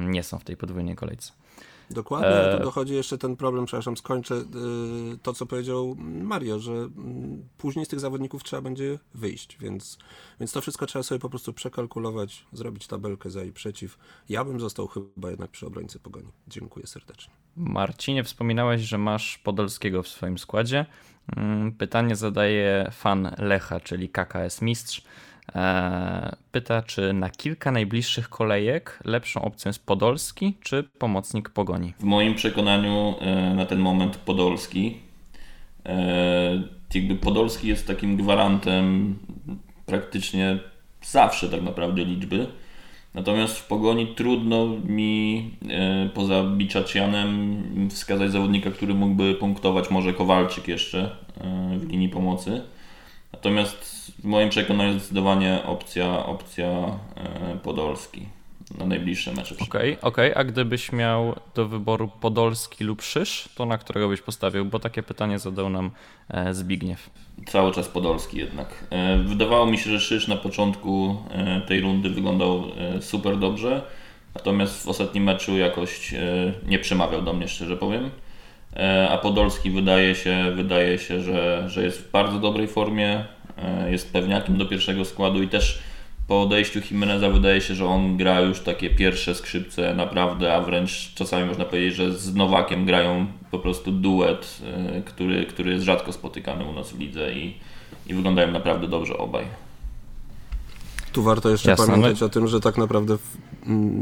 nie 0.07 0.23
są 0.23 0.39
w 0.39 0.45
tej 0.45 0.57
podwójnej 0.57 0.97
kolejce. 0.97 1.33
Dokładnie, 1.91 2.29
ale 2.29 2.57
tu 2.57 2.63
e, 2.63 2.65
dochodzi 2.65 2.95
jeszcze 2.95 3.19
ten 3.19 3.37
problem, 3.37 3.65
przepraszam, 3.65 3.97
skończę 3.97 4.35
y, 4.35 4.45
to, 5.23 5.33
co 5.33 5.47
powiedział 5.47 5.97
Mario, 5.99 6.59
że 6.59 6.73
mm, 6.73 7.49
później 7.59 7.85
z 7.85 7.89
tych 7.89 8.01
zawodników 8.01 8.45
trzeba 8.45 8.63
będzie 8.63 8.99
wyjść, 9.15 9.59
więc, 9.61 9.99
więc 10.41 10.53
to 10.53 10.61
wszystko 10.61 10.87
trzeba 10.87 11.03
sobie 11.03 11.19
po 11.19 11.31
prostu 11.31 11.53
przekalkulować, 11.53 12.47
zrobić 12.53 12.87
tabelkę 12.87 13.31
za 13.31 13.45
i 13.45 13.53
przeciw. 13.53 13.99
Ja 14.29 14.45
bym 14.45 14.61
został 14.61 14.87
chyba 14.87 15.31
jednak 15.31 15.51
przy 15.51 15.67
obrońcy 15.67 15.99
Pogoni. 15.99 16.29
Dziękuję 16.49 16.87
serdecznie. 16.87 17.33
Marcinie, 17.57 18.25
wspominałeś, 18.25 18.83
że 18.83 18.99
masz 18.99 19.39
Podolskiego 19.39 20.03
w 20.03 20.09
swoim 20.09 20.39
składzie. 20.39 20.87
Mm, 21.37 21.73
pytanie 21.73 22.17
zadaje 22.17 22.91
fan 22.93 23.35
Lecha, 23.39 23.81
czyli 23.81 24.09
KKS 24.09 24.63
Mistrz. 24.63 25.03
E, 25.55 26.37
pyta, 26.53 26.83
czy 26.83 27.13
na 27.13 27.31
kilka 27.31 27.71
najbliższych 27.71 28.29
kolejek 28.29 29.01
lepszą 29.05 29.43
opcją 29.43 29.69
jest 29.69 29.87
Podolski 29.87 30.55
czy 30.61 30.83
pomocnik 30.83 31.51
Pogoni? 31.51 31.95
W 31.99 32.05
moim 32.05 32.35
przekonaniu 32.35 33.15
e, 33.21 33.55
na 33.55 33.67
ten 33.67 33.79
moment 33.79 34.17
Podolski. 34.17 34.97
E, 35.87 36.63
Podolski 37.21 37.69
jest 37.69 37.87
takim 37.87 38.17
gwarantem 38.17 39.19
praktycznie 39.87 40.59
zawsze 41.03 41.49
tak 41.49 41.63
naprawdę 41.63 42.05
liczby. 42.05 42.47
Natomiast 43.15 43.59
w 43.59 43.67
Pogoni 43.67 44.15
trudno 44.15 44.67
mi 44.85 45.51
poza 46.15 46.43
Biczacianem 46.43 47.63
wskazać 47.91 48.33
zawodnika, 48.33 48.71
który 48.71 48.95
mógłby 48.95 49.35
punktować 49.35 49.91
może 49.91 50.13
Kowalczyk 50.13 50.69
jeszcze 50.69 51.17
w 51.79 51.89
linii 51.89 52.09
pomocy. 52.09 52.63
Natomiast 53.33 54.13
w 54.19 54.25
moim 54.25 54.49
przekonaniu 54.49 54.93
zdecydowanie 54.93 55.63
opcja, 55.65 56.27
opcja 56.27 56.67
e, 56.67 57.59
Podolski 57.63 58.27
na 58.79 58.87
najbliższe 58.87 59.33
mecze. 59.33 59.55
Okej, 59.55 59.67
okay, 59.67 60.01
okej, 60.01 60.31
okay. 60.31 60.37
a 60.37 60.45
gdybyś 60.45 60.93
miał 60.93 61.35
do 61.55 61.69
wyboru 61.69 62.11
Podolski 62.21 62.85
lub 62.85 63.03
Szysz, 63.03 63.49
to 63.55 63.67
na 63.67 63.79
którego 63.79 64.09
byś 64.09 64.21
postawił? 64.21 64.65
Bo 64.65 64.79
takie 64.79 65.03
pytanie 65.03 65.39
zadał 65.39 65.71
nam 65.71 65.91
e, 66.29 66.55
Zbigniew. 66.55 67.11
Cały 67.47 67.73
czas 67.73 67.89
Podolski 67.89 68.39
jednak. 68.39 68.85
E, 68.91 69.19
wydawało 69.19 69.67
mi 69.67 69.79
się, 69.79 69.91
że 69.91 70.01
Szysz 70.01 70.29
na 70.29 70.37
początku 70.37 71.17
tej 71.67 71.81
rundy 71.81 72.11
wyglądał 72.11 72.65
super 73.01 73.39
dobrze, 73.39 73.83
natomiast 74.35 74.85
w 74.85 74.89
ostatnim 74.89 75.25
meczu 75.25 75.59
jakoś 75.59 76.15
nie 76.67 76.79
przemawiał 76.79 77.23
do 77.23 77.33
mnie, 77.33 77.49
szczerze 77.49 77.77
powiem. 77.77 78.11
E, 78.77 79.09
a 79.11 79.19
Podolski 79.19 79.71
wydaje 79.71 80.15
się, 80.15 80.53
wydaje 80.55 80.99
się 80.99 81.21
że, 81.21 81.65
że 81.69 81.83
jest 81.83 81.99
w 81.99 82.11
bardzo 82.11 82.39
dobrej 82.39 82.69
formie, 82.69 83.25
e, 83.59 83.91
jest 83.91 84.13
pewniakiem 84.13 84.57
do 84.59 84.67
pierwszego 84.67 85.05
składu 85.05 85.43
i 85.43 85.49
też 85.49 85.83
po 86.29 86.43
odejściu 86.43 86.81
Jimeneza 86.91 87.31
wydaje 87.31 87.61
się, 87.61 87.75
że 87.75 87.87
on 87.87 88.17
gra 88.17 88.41
już 88.41 88.61
takie 88.61 88.91
pierwsze 88.91 89.35
skrzypce 89.35 89.95
naprawdę, 89.95 90.55
a 90.55 90.61
wręcz 90.61 91.15
czasami 91.15 91.47
można 91.47 91.65
powiedzieć, 91.65 91.95
że 91.95 92.13
z 92.13 92.35
Nowakiem 92.35 92.85
grają 92.85 93.27
po 93.51 93.59
prostu 93.59 93.93
duet, 93.93 94.59
e, 94.97 95.03
który, 95.03 95.47
który 95.47 95.73
jest 95.73 95.85
rzadko 95.85 96.13
spotykany 96.13 96.65
u 96.65 96.73
nas 96.73 96.93
w 96.93 97.01
lidze 97.01 97.33
i, 97.33 97.55
i 98.07 98.15
wyglądają 98.15 98.53
naprawdę 98.53 98.89
dobrze 98.89 99.19
obaj. 99.19 99.68
Tu 101.13 101.23
warto 101.23 101.49
jeszcze 101.49 101.71
Jasne, 101.71 101.87
pamiętać 101.87 102.23
o 102.23 102.29
tym, 102.29 102.49
że 102.49 102.61
tak 102.61 102.79
naprawdę 102.79 103.19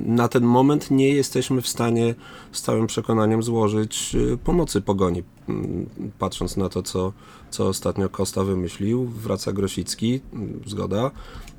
na 0.07 0.29
ten 0.29 0.45
moment 0.45 0.91
nie 0.91 1.09
jesteśmy 1.09 1.63
w 1.63 1.69
stanie 1.69 2.15
z 2.53 2.63
całym 2.63 2.87
przekonaniem 2.87 3.43
złożyć 3.43 4.15
y, 4.15 4.39
pomocy 4.45 4.81
pogoni. 4.81 5.23
Mm, 5.49 5.87
patrząc 6.19 6.57
na 6.57 6.69
to, 6.69 6.83
co, 6.83 7.13
co 7.51 7.69
ostatnio 7.69 8.09
Kosta 8.09 8.45
wymyślił, 8.45 9.05
wraca 9.07 9.53
Grosicki, 9.53 10.21
mm, 10.33 10.61
zgoda. 10.67 11.11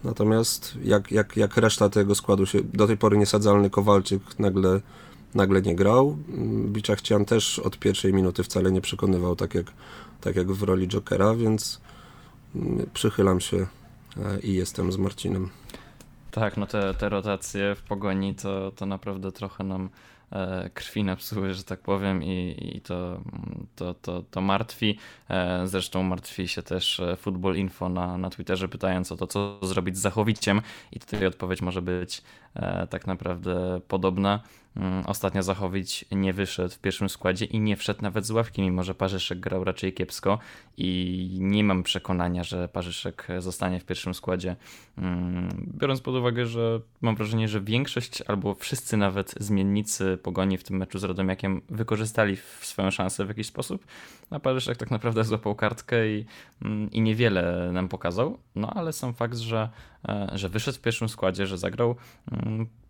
Natomiast 0.04 0.78
jak, 0.84 1.12
jak, 1.12 1.38
jak 1.38 1.58
reszta 1.58 1.90
tego 1.90 2.16
składu 2.16 2.46
się 2.46 2.60
do 2.64 2.88
tej 2.88 2.98
pory 2.98 3.18
niesadzalny 3.18 3.70
Kowalczyk 3.70 4.22
nagle, 4.40 4.82
nagle 5.36 5.62
nie 5.62 5.76
grał. 5.76 6.18
Mm, 6.30 6.74
Biczachcian 6.74 7.26
też 7.26 7.60
od 7.60 7.80
pierwszej 7.80 8.14
minuty 8.14 8.44
wcale 8.44 8.72
nie 8.72 8.82
przekonywał 8.82 9.36
tak 9.36 9.56
jak, 9.56 9.74
tak 10.22 10.36
jak 10.36 10.52
w 10.52 10.64
roli 10.64 10.88
Jokera, 10.88 11.34
więc 11.34 11.82
przychylam 12.94 13.40
się 13.40 13.68
i 14.44 14.54
jestem 14.54 14.92
z 14.92 14.98
Marcinem. 14.98 15.50
Tak, 16.32 16.58
no 16.58 16.68
te, 16.68 16.94
te 16.94 17.10
rotacje 17.10 17.76
w 17.76 17.82
pogoni 17.82 18.36
to, 18.36 18.72
to 18.72 18.86
naprawdę 18.86 19.32
trochę 19.32 19.64
nam 19.64 19.90
e, 20.32 20.70
krwi 20.74 21.04
napsuły, 21.04 21.54
że 21.54 21.64
tak 21.64 21.80
powiem, 21.80 22.24
i, 22.24 22.72
i 22.76 22.82
to, 22.82 23.22
to, 23.76 23.94
to, 23.94 24.24
to 24.32 24.42
martwi. 24.42 24.98
E, 25.30 25.68
zresztą 25.68 26.04
martwi 26.04 26.48
się 26.48 26.62
też 26.62 27.00
e, 27.00 27.16
Football 27.16 27.56
Info 27.56 27.90
na, 27.90 28.18
na 28.18 28.30
Twitterze, 28.30 28.68
pytając 28.68 29.12
o 29.12 29.18
to, 29.18 29.28
co 29.28 29.60
zrobić 29.62 29.98
z 29.98 30.02
Zachowiciem, 30.02 30.62
i 30.92 31.00
tutaj 31.00 31.26
odpowiedź 31.26 31.62
może 31.62 31.82
być 31.82 32.22
tak 32.90 33.08
naprawdę 33.08 33.82
podobna. 33.88 34.40
Mm, 34.78 35.04
ostatnio 35.06 35.44
Zachowić 35.44 36.06
nie 36.12 36.34
wyszedł 36.34 36.74
w 36.74 36.80
pierwszym 36.80 37.10
składzie 37.10 37.46
i 37.46 37.60
nie 37.60 37.76
wszedł 37.76 38.02
nawet 38.02 38.26
z 38.26 38.32
ławki, 38.32 38.62
mimo 38.62 38.84
że 38.84 38.96
Parzyszek 38.96 39.40
grał 39.40 39.64
raczej 39.64 39.94
kiepsko 39.94 40.40
i 40.78 41.38
nie 41.42 41.64
mam 41.64 41.84
przekonania, 41.84 42.44
że 42.44 42.68
Parzyszek 42.68 43.28
zostanie 43.40 43.80
w 43.80 43.86
pierwszym 43.86 44.14
składzie. 44.14 44.56
Mm, 44.98 45.72
biorąc 45.78 46.02
pod 46.02 46.16
uwagę, 46.16 46.46
że 46.46 46.82
mam 47.02 47.16
wrażenie, 47.16 47.48
że 47.48 47.62
większość 47.62 48.22
albo 48.22 48.56
wszyscy 48.56 48.98
nawet 48.98 49.36
zmiennicy 49.40 50.18
Pogoni 50.24 50.58
w 50.58 50.64
tym 50.64 50.78
meczu 50.78 51.00
z 51.00 51.04
Radomiakiem 51.04 51.62
wykorzystali 51.70 52.38
swoją 52.62 52.92
szansę 52.92 53.26
w 53.26 53.28
jakiś 53.28 53.48
sposób, 53.48 53.86
a 54.30 54.40
Parzyszek 54.40 54.78
tak 54.78 54.92
naprawdę 54.92 55.24
złapał 55.24 55.56
kartkę 55.56 56.10
i, 56.10 56.26
mm, 56.62 56.92
i 56.92 57.02
niewiele 57.02 57.72
nam 57.74 57.88
pokazał, 57.88 58.38
no 58.56 58.74
ale 58.74 58.94
sam 58.94 59.14
fakt, 59.14 59.38
że, 59.38 59.70
e, 60.10 60.30
że 60.34 60.50
wyszedł 60.50 60.78
w 60.78 60.82
pierwszym 60.82 61.10
składzie, 61.10 61.48
że 61.48 61.58
zagrał 61.58 61.96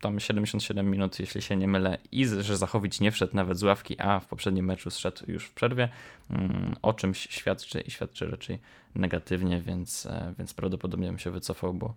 tam 0.01 0.19
77 0.19 0.91
minut, 0.91 1.19
jeśli 1.19 1.41
się 1.41 1.55
nie 1.55 1.67
mylę, 1.67 1.97
i 2.11 2.25
że 2.25 2.57
Zachowić 2.57 2.99
nie 2.99 3.11
wszedł 3.11 3.35
nawet 3.35 3.57
z 3.57 3.63
ławki, 3.63 3.99
a 3.99 4.19
w 4.19 4.25
poprzednim 4.25 4.65
meczu 4.65 4.89
zszedł 4.89 5.23
już 5.27 5.45
w 5.45 5.53
przerwie, 5.53 5.89
mm, 6.29 6.75
o 6.81 6.93
czymś 6.93 7.19
świadczy 7.19 7.81
i 7.81 7.91
świadczy 7.91 8.27
raczej 8.27 8.59
negatywnie, 8.95 9.61
więc, 9.61 10.05
e, 10.05 10.33
więc 10.37 10.53
prawdopodobnie 10.53 11.07
bym 11.07 11.19
się 11.19 11.31
wycofał, 11.31 11.73
bo, 11.73 11.93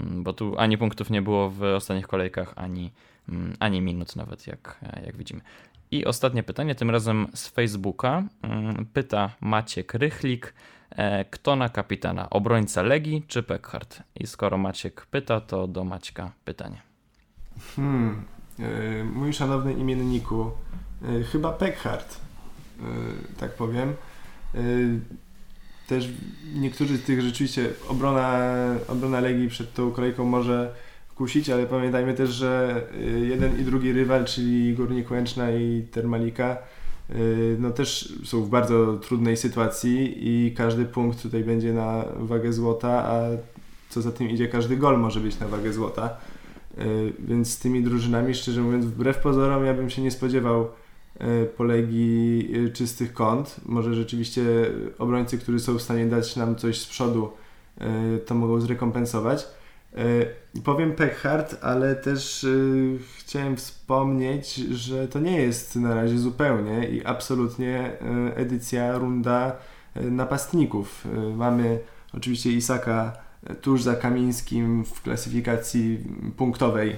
mm, 0.00 0.22
bo 0.22 0.32
tu 0.32 0.58
ani 0.58 0.78
punktów 0.78 1.10
nie 1.10 1.22
było 1.22 1.50
w 1.50 1.62
ostatnich 1.62 2.06
kolejkach, 2.06 2.52
ani, 2.56 2.90
mm, 3.28 3.56
ani 3.60 3.80
minut 3.80 4.16
nawet, 4.16 4.46
jak, 4.46 4.78
e, 4.82 5.02
jak 5.06 5.16
widzimy. 5.16 5.40
I 5.90 6.04
ostatnie 6.04 6.42
pytanie, 6.42 6.74
tym 6.74 6.90
razem 6.90 7.26
z 7.34 7.48
Facebooka. 7.48 8.22
Pyta 8.92 9.30
Maciek 9.40 9.94
Rychlik, 9.94 10.54
e, 10.90 11.24
kto 11.24 11.56
na 11.56 11.68
kapitana? 11.68 12.30
Obrońca 12.30 12.82
Legii 12.82 13.24
czy 13.28 13.42
Peckhardt? 13.42 14.02
I 14.14 14.26
skoro 14.26 14.58
Maciek 14.58 15.06
pyta, 15.06 15.40
to 15.40 15.68
do 15.68 15.84
Maćka 15.84 16.32
pytanie. 16.44 16.91
Hmm, 17.76 18.22
e, 18.58 19.04
mój 19.04 19.32
szanowny 19.32 19.72
imienniku, 19.72 20.50
e, 21.02 21.22
chyba 21.24 21.52
Peckhardt, 21.52 22.20
e, 22.80 22.84
tak 23.40 23.54
powiem. 23.54 23.94
Też 25.88 26.08
niektórzy 26.54 26.96
z 26.96 27.02
tych 27.02 27.20
rzeczywiście 27.22 27.68
obrona, 27.88 28.54
obrona 28.88 29.20
Legii 29.20 29.48
przed 29.48 29.74
tą 29.74 29.90
kolejką 29.90 30.24
może 30.24 30.74
kusić, 31.14 31.50
ale 31.50 31.66
pamiętajmy 31.66 32.14
też, 32.14 32.30
że 32.30 32.82
jeden 33.22 33.60
i 33.60 33.64
drugi 33.64 33.92
rywal, 33.92 34.24
czyli 34.24 34.74
Górnik 34.74 35.10
Łęczna 35.10 35.50
i 35.50 35.86
Termalika, 35.92 36.56
no 37.58 37.70
też 37.70 38.14
są 38.24 38.44
w 38.44 38.48
bardzo 38.48 38.96
trudnej 38.96 39.36
sytuacji 39.36 40.14
i 40.16 40.54
każdy 40.54 40.84
punkt 40.84 41.22
tutaj 41.22 41.44
będzie 41.44 41.72
na 41.72 42.04
wagę 42.16 42.52
złota, 42.52 43.04
a 43.04 43.22
co 43.88 44.02
za 44.02 44.12
tym 44.12 44.30
idzie, 44.30 44.48
każdy 44.48 44.76
gol 44.76 44.98
może 44.98 45.20
być 45.20 45.38
na 45.40 45.48
wagę 45.48 45.72
złota. 45.72 46.16
E, 46.78 46.84
więc 47.18 47.50
z 47.50 47.58
tymi 47.58 47.82
drużynami, 47.82 48.34
szczerze 48.34 48.60
mówiąc, 48.60 48.84
wbrew 48.84 49.18
pozorom, 49.18 49.64
ja 49.64 49.74
bym 49.74 49.90
się 49.90 50.02
nie 50.02 50.10
spodziewał 50.10 50.68
e, 51.18 51.44
polegi 51.44 52.48
e, 52.54 52.70
czystych 52.70 53.14
kąt. 53.14 53.56
Może 53.66 53.94
rzeczywiście 53.94 54.42
obrońcy, 54.98 55.38
którzy 55.38 55.60
są 55.60 55.78
w 55.78 55.82
stanie 55.82 56.06
dać 56.06 56.36
nam 56.36 56.56
coś 56.56 56.80
z 56.80 56.86
przodu, 56.86 57.30
to 58.26 58.34
mogą 58.34 58.60
zrekompensować. 58.60 59.46
Powiem 60.64 60.92
Peckhart, 60.92 61.56
ale 61.62 61.96
też 61.96 62.46
chciałem 63.18 63.56
wspomnieć, 63.56 64.54
że 64.54 65.08
to 65.08 65.20
nie 65.20 65.40
jest 65.40 65.76
na 65.76 65.94
razie 65.94 66.18
zupełnie 66.18 66.88
i 66.88 67.04
absolutnie 67.04 67.92
edycja, 68.34 68.98
runda 68.98 69.56
napastników. 69.94 71.06
Mamy 71.36 71.78
oczywiście 72.14 72.50
Isaka 72.50 73.21
tuż 73.60 73.82
za 73.82 73.94
Kamińskim 73.94 74.84
w 74.84 75.02
klasyfikacji 75.02 75.98
punktowej 76.36 76.96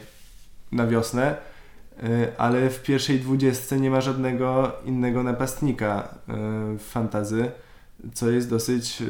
na 0.72 0.86
wiosnę. 0.86 1.36
ale 2.38 2.70
w 2.70 2.82
pierwszej 2.82 3.18
dwudziestce 3.20 3.80
nie 3.80 3.90
ma 3.90 4.00
żadnego 4.00 4.72
innego 4.84 5.22
napastnika 5.22 6.14
w 6.78 6.82
fantazy, 6.82 7.50
co 8.14 8.30
jest 8.30 8.50
dosyć 8.50 9.02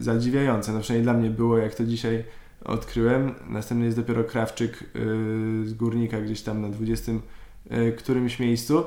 zadziwiające. 0.00 0.72
No 0.72 0.80
przynajmniej 0.80 1.04
dla 1.04 1.12
mnie 1.12 1.30
było, 1.30 1.58
jak 1.58 1.74
to 1.74 1.84
dzisiaj 1.84 2.24
odkryłem. 2.64 3.34
Następny 3.48 3.84
jest 3.84 3.96
dopiero 3.96 4.24
Krawczyk 4.24 4.84
z 5.64 5.74
Górnika 5.74 6.20
gdzieś 6.20 6.42
tam 6.42 6.62
na 6.62 6.68
20 6.68 7.12
którymś 7.98 8.38
miejscu. 8.38 8.84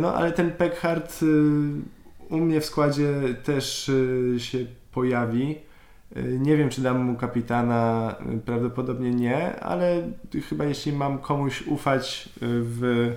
No 0.00 0.14
ale 0.14 0.32
ten 0.32 0.50
Peckhart 0.50 1.20
u 2.28 2.36
mnie 2.36 2.60
w 2.60 2.64
składzie 2.64 3.14
też 3.44 3.90
się 4.38 4.58
pojawi. 4.92 5.58
Y, 6.16 6.38
nie 6.40 6.56
wiem, 6.56 6.70
czy 6.70 6.82
dam 6.82 7.04
mu 7.04 7.16
kapitana, 7.16 8.14
y, 8.34 8.38
prawdopodobnie 8.38 9.10
nie, 9.10 9.60
ale 9.60 10.02
chyba 10.48 10.64
jeśli 10.64 10.92
mam 10.92 11.18
komuś 11.18 11.66
ufać 11.66 12.28
y, 12.28 12.38
w, 12.42 13.12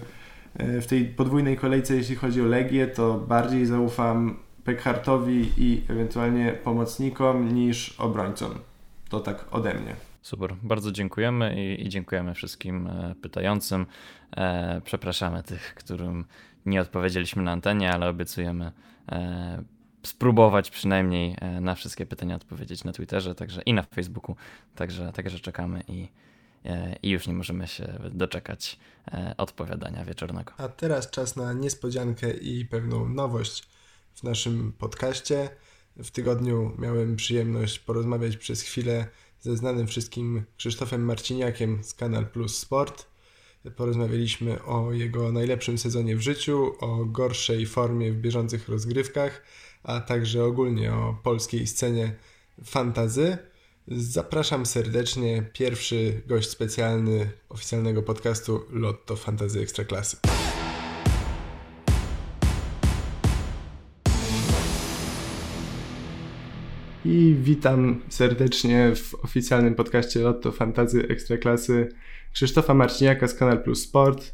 w 0.60 0.86
tej 0.86 1.06
podwójnej 1.06 1.58
kolejce, 1.58 1.96
jeśli 1.96 2.16
chodzi 2.16 2.42
o 2.42 2.46
Legię, 2.46 2.88
to 2.88 3.14
bardziej 3.14 3.66
zaufam 3.66 4.38
Pekhartowi 4.64 5.52
i 5.58 5.82
ewentualnie 5.90 6.54
pomocnikom 6.64 7.54
niż 7.54 8.00
obrońcom. 8.00 8.52
To 9.10 9.20
tak 9.20 9.46
ode 9.52 9.74
mnie. 9.74 9.96
Super, 10.22 10.56
bardzo 10.64 10.92
dziękujemy 10.92 11.66
i, 11.66 11.86
i 11.86 11.90
dziękujemy 11.90 12.34
wszystkim 12.34 12.88
e, 12.88 13.16
pytającym. 13.22 13.86
E, 14.38 14.82
przepraszamy 14.86 15.44
tych, 15.44 15.76
którym 15.76 16.26
nie 16.66 16.82
odpowiedzieliśmy 16.82 17.44
na 17.44 17.52
antenie, 17.52 17.94
ale 17.94 18.10
obiecujemy 18.10 18.72
e, 19.12 19.64
spróbować 20.10 20.72
przynajmniej 20.72 21.36
e, 21.42 21.62
na 21.62 21.76
wszystkie 21.76 22.06
pytania 22.06 22.36
odpowiedzieć 22.36 22.84
na 22.84 22.92
Twitterze 22.94 23.36
także 23.36 23.62
i 23.62 23.74
na 23.74 23.84
Facebooku. 23.84 24.36
Także, 24.76 25.12
także 25.14 25.40
czekamy 25.40 25.84
i, 25.88 26.08
e, 26.66 26.96
i 27.04 27.10
już 27.10 27.28
nie 27.28 27.34
możemy 27.34 27.68
się 27.68 28.00
doczekać 28.12 28.80
e, 29.08 29.34
odpowiadania 29.38 30.06
wieczornego. 30.06 30.54
A 30.58 30.68
teraz 30.68 31.10
czas 31.10 31.36
na 31.36 31.54
niespodziankę 31.54 32.34
i 32.34 32.66
pewną 32.66 33.10
nowość 33.10 33.64
w 34.16 34.24
naszym 34.24 34.74
podcaście. 34.74 35.50
W 35.98 36.12
tygodniu 36.12 36.76
miałem 36.78 37.16
przyjemność 37.16 37.80
porozmawiać 37.80 38.38
przez 38.38 38.62
chwilę 38.62 39.08
ze 39.40 39.58
znanym 39.58 39.88
wszystkim 39.88 40.44
Krzysztofem 40.58 41.06
Marciniakiem 41.06 41.84
z 41.84 41.94
Kanal 41.94 42.26
Plus 42.26 42.58
Sport. 42.58 43.08
Porozmawialiśmy 43.76 44.64
o 44.64 44.94
jego 44.94 45.32
najlepszym 45.32 45.78
sezonie 45.78 46.16
w 46.16 46.22
życiu, 46.22 46.72
o 46.80 47.06
gorszej 47.06 47.66
formie 47.66 48.12
w 48.12 48.22
bieżących 48.22 48.70
rozgrywkach 48.70 49.42
a 49.84 50.00
także 50.00 50.44
ogólnie 50.44 50.94
o 50.94 51.18
polskiej 51.24 51.68
scenie 51.68 52.16
fantazy. 52.64 53.38
Zapraszam 53.88 54.66
serdecznie. 54.66 55.50
Pierwszy 55.54 56.22
gość 56.28 56.50
specjalny 56.50 57.30
oficjalnego 57.50 58.04
podcastu 58.04 58.62
Lotto 58.72 59.16
Fantazy 59.16 59.62
Ekstraklasy. 59.62 60.18
I 67.06 67.36
witam 67.42 68.02
serdecznie 68.10 68.96
w 68.96 69.16
oficjalnym 69.16 69.76
podcaście 69.76 70.20
Lotto 70.20 70.52
Fantazy 70.52 71.08
Ekstraklasy 71.08 71.90
Krzysztofa 72.34 72.74
Marciniaka 72.74 73.28
z 73.28 73.34
Kanal 73.34 73.64
Plus 73.64 73.84
Sport. 73.84 74.34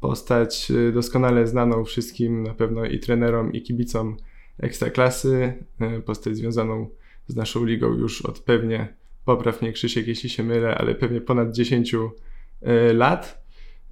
Postać 0.00 0.70
y, 0.70 0.92
doskonale 0.92 1.46
znaną 1.46 1.84
wszystkim, 1.84 2.42
na 2.42 2.54
pewno 2.54 2.84
i 2.84 2.98
trenerom, 3.00 3.52
i 3.52 3.62
kibicom 3.62 4.16
ekstraklasy, 4.58 5.54
e, 5.80 6.00
postać 6.00 6.36
związaną 6.36 6.88
z 7.26 7.36
naszą 7.36 7.64
ligą 7.64 7.92
już 7.92 8.22
od 8.22 8.38
pewnie, 8.38 8.94
popraw 9.24 9.62
mnie 9.62 9.72
Krzysiek, 9.72 10.06
jeśli 10.06 10.30
się 10.30 10.42
mylę, 10.42 10.74
ale 10.78 10.94
pewnie 10.94 11.20
ponad 11.20 11.52
10 11.52 11.94
e, 11.94 12.92
lat. 12.92 13.44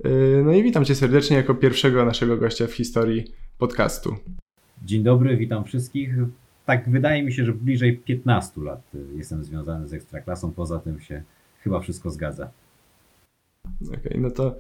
E, 0.05 0.09
no 0.45 0.53
i 0.53 0.63
witam 0.63 0.85
Cię 0.85 0.95
serdecznie 0.95 1.37
jako 1.37 1.55
pierwszego 1.55 2.05
naszego 2.05 2.37
gościa 2.37 2.67
w 2.67 2.73
historii 2.73 3.25
podcastu. 3.59 4.17
Dzień 4.85 5.03
dobry, 5.03 5.37
witam 5.37 5.65
wszystkich. 5.65 6.15
Tak, 6.67 6.91
wydaje 6.91 7.23
mi 7.23 7.33
się, 7.33 7.45
że 7.45 7.53
bliżej 7.53 7.97
15 7.99 8.61
lat 8.61 8.81
jestem 9.17 9.45
związany 9.45 9.89
z 9.89 9.93
Ekstraklasą, 9.93 10.53
poza 10.53 10.79
tym 10.79 11.01
się 11.01 11.23
chyba 11.61 11.81
wszystko 11.81 12.11
zgadza. 12.11 12.51
Okej, 13.87 13.99
okay, 13.99 14.21
no 14.21 14.31
to 14.31 14.55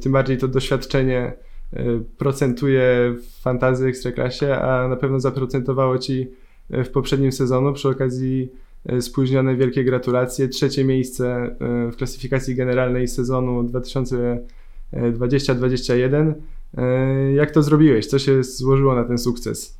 tym 0.00 0.12
bardziej 0.12 0.38
to 0.38 0.48
doświadczenie 0.48 1.32
procentuje 2.18 3.14
w 3.18 3.40
fantazy 3.40 3.86
ekstraklasie, 3.86 4.56
a 4.56 4.88
na 4.88 4.96
pewno 4.96 5.20
zaprocentowało 5.20 5.98
ci 5.98 6.28
y, 6.74 6.84
w 6.84 6.90
poprzednim 6.90 7.32
sezonu 7.32 7.72
przy 7.72 7.88
okazji 7.88 8.48
y, 8.92 9.02
spóźnione 9.02 9.56
wielkie 9.56 9.84
gratulacje. 9.84 10.48
Trzecie 10.48 10.84
miejsce 10.84 11.56
w 11.92 11.96
klasyfikacji 11.96 12.54
generalnej 12.54 13.08
sezonu 13.08 13.62
2020-2021. 14.92 16.34
Jak 17.34 17.50
to 17.50 17.62
zrobiłeś? 17.62 18.06
Co 18.06 18.18
się 18.18 18.44
złożyło 18.44 18.94
na 18.94 19.04
ten 19.04 19.18
sukces? 19.18 19.78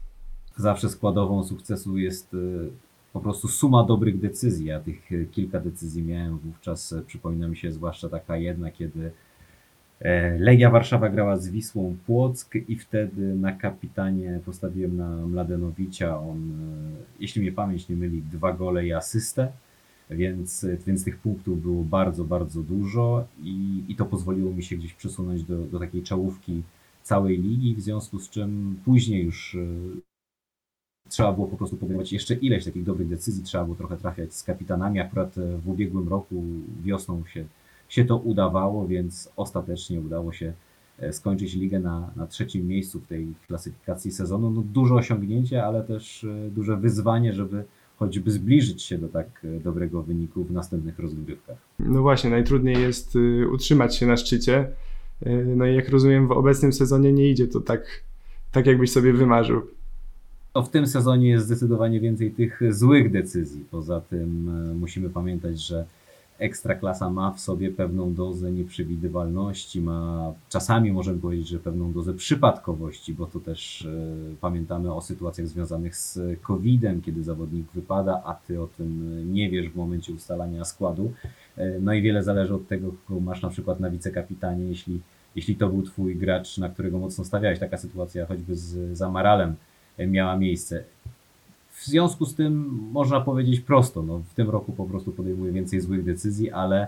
Zawsze 0.57 0.88
składową 0.88 1.44
sukcesu 1.44 1.98
jest 1.98 2.37
po 3.12 3.20
prostu 3.20 3.48
suma 3.48 3.85
dobrych 3.85 4.20
decyzji. 4.20 4.66
Ja 4.66 4.81
tych 4.81 5.11
kilka 5.31 5.61
decyzji 5.61 6.02
miałem 6.02 6.38
wówczas. 6.38 6.94
Przypomina 7.07 7.48
mi 7.48 7.57
się 7.57 7.72
zwłaszcza 7.72 8.09
taka 8.09 8.37
jedna, 8.37 8.70
kiedy 8.70 9.11
Legia 10.38 10.70
Warszawa 10.70 11.08
grała 11.08 11.36
z 11.36 11.48
Wisłą 11.48 11.96
Płock 12.06 12.54
i 12.68 12.76
wtedy 12.76 13.34
na 13.34 13.52
kapitanie 13.52 14.40
postawiłem 14.44 14.96
na 14.96 15.26
Mladenowicza. 15.26 16.20
On, 16.20 16.38
e, 16.38 17.04
jeśli 17.20 17.42
mnie 17.42 17.52
pamięć 17.52 17.88
nie 17.88 17.96
myli, 17.96 18.22
dwa 18.22 18.52
gole 18.52 18.86
i 18.86 18.92
asystę, 18.92 19.52
więc, 20.10 20.66
więc 20.86 21.04
tych 21.04 21.18
punktów 21.18 21.62
było 21.62 21.84
bardzo, 21.84 22.24
bardzo 22.24 22.62
dużo 22.62 23.26
i, 23.42 23.84
i 23.88 23.96
to 23.96 24.04
pozwoliło 24.04 24.52
mi 24.52 24.62
się 24.62 24.76
gdzieś 24.76 24.94
przesunąć 24.94 25.42
do, 25.42 25.58
do 25.58 25.78
takiej 25.78 26.02
czołówki 26.02 26.62
całej 27.02 27.38
ligi, 27.38 27.74
w 27.74 27.80
związku 27.80 28.18
z 28.18 28.30
czym 28.30 28.76
później 28.84 29.24
już 29.24 29.54
e, 29.54 29.66
trzeba 31.08 31.32
było 31.32 31.46
po 31.46 31.56
prostu 31.56 31.76
podejmować 31.76 32.12
jeszcze 32.12 32.34
ileś 32.34 32.64
takich 32.64 32.84
dobrych 32.84 33.08
decyzji, 33.08 33.44
trzeba 33.44 33.64
było 33.64 33.76
trochę 33.76 33.96
trafiać 33.96 34.34
z 34.34 34.42
kapitanami. 34.42 35.00
Akurat 35.00 35.34
w 35.58 35.68
ubiegłym 35.68 36.08
roku 36.08 36.44
wiosną 36.84 37.24
się 37.26 37.44
się 37.92 38.05
to 38.05 38.16
udawało, 38.16 38.87
więc 38.87 39.33
ostatecznie 39.37 40.00
udało 40.00 40.33
się 40.33 40.52
e, 40.98 41.12
skończyć 41.12 41.55
ligę 41.55 41.81
na, 41.81 42.11
na 42.16 42.26
trzecim 42.26 42.66
miejscu 42.66 43.00
w 43.00 43.07
tej 43.07 43.26
klasyfikacji 43.46 44.12
sezonu. 44.12 44.50
No, 44.50 44.62
duże 44.62 44.94
osiągnięcie, 44.94 45.64
ale 45.64 45.83
też 45.83 46.24
e, 46.24 46.50
duże 46.50 46.76
wyzwanie, 46.76 47.33
żeby 47.33 47.64
choćby 47.96 48.31
zbliżyć 48.31 48.83
się 48.83 48.98
do 48.98 49.09
tak 49.09 49.26
e, 49.44 49.61
dobrego 49.61 50.02
wyniku 50.02 50.44
w 50.44 50.52
następnych 50.52 50.98
rozgrywkach. 50.98 51.57
No 51.78 52.02
właśnie, 52.02 52.31
najtrudniej 52.31 52.83
jest 52.83 53.18
utrzymać 53.52 53.96
się 53.96 54.07
na 54.07 54.16
szczycie. 54.16 54.68
No 55.57 55.66
i 55.66 55.74
jak 55.74 55.88
rozumiem, 55.88 56.28
w 56.28 56.33
obecnym 56.33 56.72
sezonie 56.72 57.12
nie 57.12 57.31
idzie 57.31 57.46
to 57.46 57.61
tak, 57.61 57.85
tak 58.52 58.66
jakbyś 58.66 58.92
sobie 58.92 59.12
wymarzył. 59.12 59.62
To 60.52 60.62
w 60.62 60.70
tym 60.70 60.87
sezonie 60.87 61.28
jest 61.28 61.46
zdecydowanie 61.46 62.00
więcej 62.00 62.31
tych 62.31 62.61
złych 62.70 63.11
decyzji. 63.11 63.64
Poza 63.70 64.00
tym 64.00 64.50
musimy 64.78 65.11
pamiętać, 65.11 65.61
że 65.61 65.87
Ekstraklasa 66.42 67.11
ma 67.11 67.33
w 67.33 67.40
sobie 67.40 67.70
pewną 67.70 68.14
dozę 68.14 68.52
nieprzewidywalności, 68.52 69.81
ma 69.81 70.33
czasami 70.48 70.92
możemy 70.92 71.20
powiedzieć, 71.20 71.48
że 71.48 71.59
pewną 71.59 71.92
dozę 71.92 72.14
przypadkowości, 72.14 73.14
bo 73.14 73.26
to 73.26 73.40
też 73.40 73.83
e, 73.83 74.37
pamiętamy 74.40 74.94
o 74.94 75.00
sytuacjach 75.00 75.46
związanych 75.46 75.96
z 75.96 76.18
COVID-em, 76.40 77.02
kiedy 77.02 77.22
zawodnik 77.22 77.66
wypada, 77.74 78.22
a 78.24 78.35
ty 78.35 78.61
o 78.62 78.66
tym 78.66 79.33
nie 79.35 79.50
wiesz 79.50 79.68
w 79.68 79.76
momencie 79.76 80.12
ustalania 80.12 80.64
składu. 80.64 81.12
E, 81.57 81.81
no 81.81 81.92
i 81.92 82.02
wiele 82.02 82.22
zależy 82.22 82.55
od 82.55 82.68
tego, 82.68 82.92
kogo 83.09 83.20
masz 83.20 83.42
na 83.42 83.48
przykład 83.48 83.81
na 83.81 83.90
wicekapitanie, 83.90 84.64
jeśli, 84.64 85.00
jeśli 85.37 85.57
to 85.57 85.68
był 85.68 85.83
twój 85.83 86.16
gracz, 86.16 86.59
na 86.59 86.68
którego 86.68 86.98
mocno 86.98 87.24
stawiałeś. 87.24 87.59
Taka 87.59 87.78
sytuacja 87.78 88.26
choćby 88.26 88.57
z 88.57 88.98
Zamaralem 88.98 89.55
e, 89.98 90.07
miała 90.07 90.37
miejsce. 90.37 90.85
W 91.83 91.87
związku 91.87 92.27
z 92.27 92.35
tym 92.35 92.81
można 92.92 93.21
powiedzieć 93.21 93.61
prosto, 93.61 94.03
no, 94.03 94.18
w 94.18 94.35
tym 94.35 94.51
roku 94.51 94.73
po 94.73 94.85
prostu 94.85 95.12
podejmuje 95.12 95.53
więcej 95.53 95.81
złych 95.81 96.05
decyzji, 96.05 96.51
ale 96.51 96.87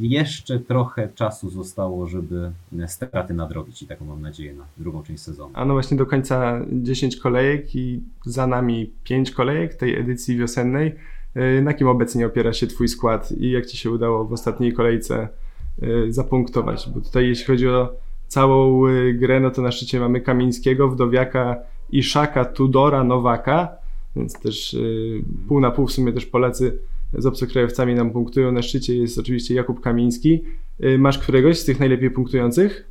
jeszcze 0.00 0.60
trochę 0.60 1.08
czasu 1.08 1.50
zostało, 1.50 2.06
żeby 2.06 2.52
straty 2.86 3.34
nadrobić 3.34 3.82
i 3.82 3.86
taką 3.86 4.04
mam 4.04 4.22
nadzieję 4.22 4.54
na 4.54 4.64
drugą 4.76 5.02
część 5.02 5.22
sezonu. 5.22 5.50
A 5.54 5.64
no 5.64 5.74
właśnie 5.74 5.96
do 5.96 6.06
końca 6.06 6.60
10 6.72 7.16
kolejek 7.16 7.76
i 7.76 8.00
za 8.24 8.46
nami 8.46 8.90
5 9.04 9.30
kolejek 9.30 9.74
tej 9.74 9.98
edycji 10.00 10.36
wiosennej. 10.36 10.94
Y, 11.58 11.62
na 11.62 11.74
kim 11.74 11.88
obecnie 11.88 12.26
opiera 12.26 12.52
się 12.52 12.66
Twój 12.66 12.88
skład 12.88 13.32
i 13.32 13.50
jak 13.50 13.66
Ci 13.66 13.76
się 13.76 13.90
udało 13.90 14.24
w 14.24 14.32
ostatniej 14.32 14.72
kolejce 14.72 15.28
y, 15.82 16.12
zapunktować? 16.12 16.90
Bo 16.94 17.00
tutaj 17.00 17.28
jeśli 17.28 17.44
chodzi 17.44 17.68
o 17.68 17.92
całą 18.28 18.86
y, 18.86 19.14
grę, 19.14 19.40
no 19.40 19.50
to 19.50 19.62
na 19.62 19.72
szczycie 19.72 20.00
mamy 20.00 20.20
Kamińskiego, 20.20 20.88
Wdowiaka, 20.88 21.56
Iszaka, 21.90 22.44
Tudora, 22.44 23.04
Nowaka 23.04 23.85
więc 24.16 24.40
też 24.40 24.74
y, 24.74 25.22
pół 25.48 25.60
na 25.60 25.70
pół 25.70 25.86
w 25.86 25.92
sumie 25.92 26.12
też 26.12 26.26
Polacy 26.26 26.78
z 27.12 27.26
obcokrajowcami 27.26 27.94
nam 27.94 28.10
punktują. 28.10 28.52
Na 28.52 28.62
szczycie 28.62 28.96
jest 28.96 29.18
oczywiście 29.18 29.54
Jakub 29.54 29.80
Kamiński. 29.80 30.42
Y, 30.84 30.98
masz 30.98 31.18
któregoś 31.18 31.58
z 31.58 31.64
tych 31.64 31.80
najlepiej 31.80 32.10
punktujących? 32.10 32.90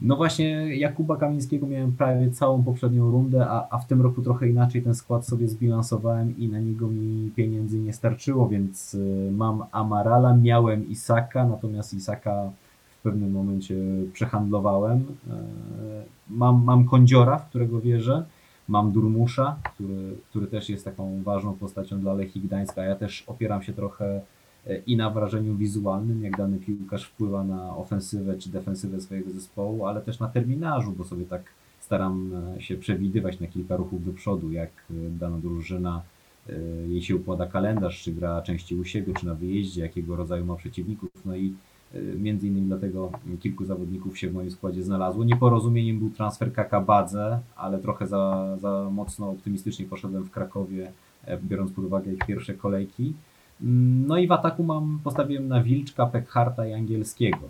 No 0.00 0.16
właśnie 0.16 0.76
Jakuba 0.76 1.16
Kamińskiego 1.16 1.66
miałem 1.66 1.92
prawie 1.92 2.30
całą 2.30 2.64
poprzednią 2.64 3.10
rundę, 3.10 3.46
a, 3.48 3.68
a 3.70 3.78
w 3.78 3.86
tym 3.86 4.02
roku 4.02 4.22
trochę 4.22 4.48
inaczej 4.48 4.82
ten 4.82 4.94
skład 4.94 5.26
sobie 5.26 5.48
zbilansowałem 5.48 6.38
i 6.38 6.48
na 6.48 6.60
niego 6.60 6.88
mi 6.88 7.30
pieniędzy 7.36 7.78
nie 7.78 7.92
starczyło, 7.92 8.48
więc 8.48 8.94
y, 8.94 9.30
mam 9.36 9.64
Amarala, 9.72 10.36
miałem 10.36 10.88
Isaka, 10.88 11.46
natomiast 11.46 11.94
Isaka 11.94 12.50
pewnym 13.02 13.32
momencie 13.32 13.74
przehandlowałem. 14.12 15.04
Mam, 16.30 16.64
mam 16.64 16.84
Kądziora, 16.84 17.38
w 17.38 17.48
którego 17.48 17.80
wierzę. 17.80 18.24
Mam 18.68 18.92
Durmusza, 18.92 19.56
który, 19.74 20.16
który 20.30 20.46
też 20.46 20.68
jest 20.68 20.84
taką 20.84 21.22
ważną 21.22 21.54
postacią 21.54 22.00
dla 22.00 22.14
Lechii 22.14 22.40
Gdańska. 22.40 22.84
Ja 22.84 22.96
też 22.96 23.24
opieram 23.26 23.62
się 23.62 23.72
trochę 23.72 24.20
i 24.86 24.96
na 24.96 25.10
wrażeniu 25.10 25.56
wizualnym, 25.56 26.22
jak 26.24 26.36
dany 26.36 26.58
piłkarz 26.58 27.04
wpływa 27.04 27.44
na 27.44 27.76
ofensywę 27.76 28.38
czy 28.38 28.50
defensywę 28.50 29.00
swojego 29.00 29.30
zespołu, 29.30 29.86
ale 29.86 30.00
też 30.00 30.20
na 30.20 30.28
terminarzu, 30.28 30.92
bo 30.92 31.04
sobie 31.04 31.24
tak 31.24 31.42
staram 31.80 32.30
się 32.58 32.76
przewidywać 32.76 33.40
na 33.40 33.46
kilka 33.46 33.76
ruchów 33.76 34.04
do 34.04 34.12
przodu, 34.12 34.52
jak 34.52 34.70
dana 34.90 35.38
drużyna 35.38 36.02
jej 36.88 37.02
się 37.02 37.16
układa 37.16 37.46
kalendarz, 37.46 38.02
czy 38.02 38.12
gra 38.12 38.42
częściej 38.42 38.78
u 38.78 38.84
siebie, 38.84 39.14
czy 39.14 39.26
na 39.26 39.34
wyjeździe, 39.34 39.82
jakiego 39.82 40.16
rodzaju 40.16 40.44
ma 40.44 40.56
przeciwników. 40.56 41.10
No 41.24 41.36
i 41.36 41.54
między 42.18 42.46
innymi 42.48 42.66
dlatego 42.66 43.12
kilku 43.40 43.64
zawodników 43.64 44.18
się 44.18 44.30
w 44.30 44.34
moim 44.34 44.50
składzie 44.50 44.82
znalazło. 44.82 45.24
Nieporozumieniem 45.24 45.98
był 45.98 46.10
transfer 46.10 46.52
Kakabadze, 46.52 47.40
ale 47.56 47.78
trochę 47.78 48.06
za, 48.06 48.56
za 48.60 48.90
mocno 48.92 49.30
optymistycznie 49.30 49.86
poszedłem 49.86 50.24
w 50.24 50.30
Krakowie, 50.30 50.92
biorąc 51.42 51.72
pod 51.72 51.84
uwagę 51.84 52.12
ich 52.12 52.26
pierwsze 52.26 52.54
kolejki. 52.54 53.12
No 54.06 54.18
i 54.18 54.26
w 54.26 54.32
ataku 54.32 54.62
mam, 54.62 55.00
postawiłem 55.04 55.48
na 55.48 55.62
Wilczka, 55.62 56.06
Pekharta 56.06 56.66
i 56.66 56.72
Angielskiego, 56.72 57.48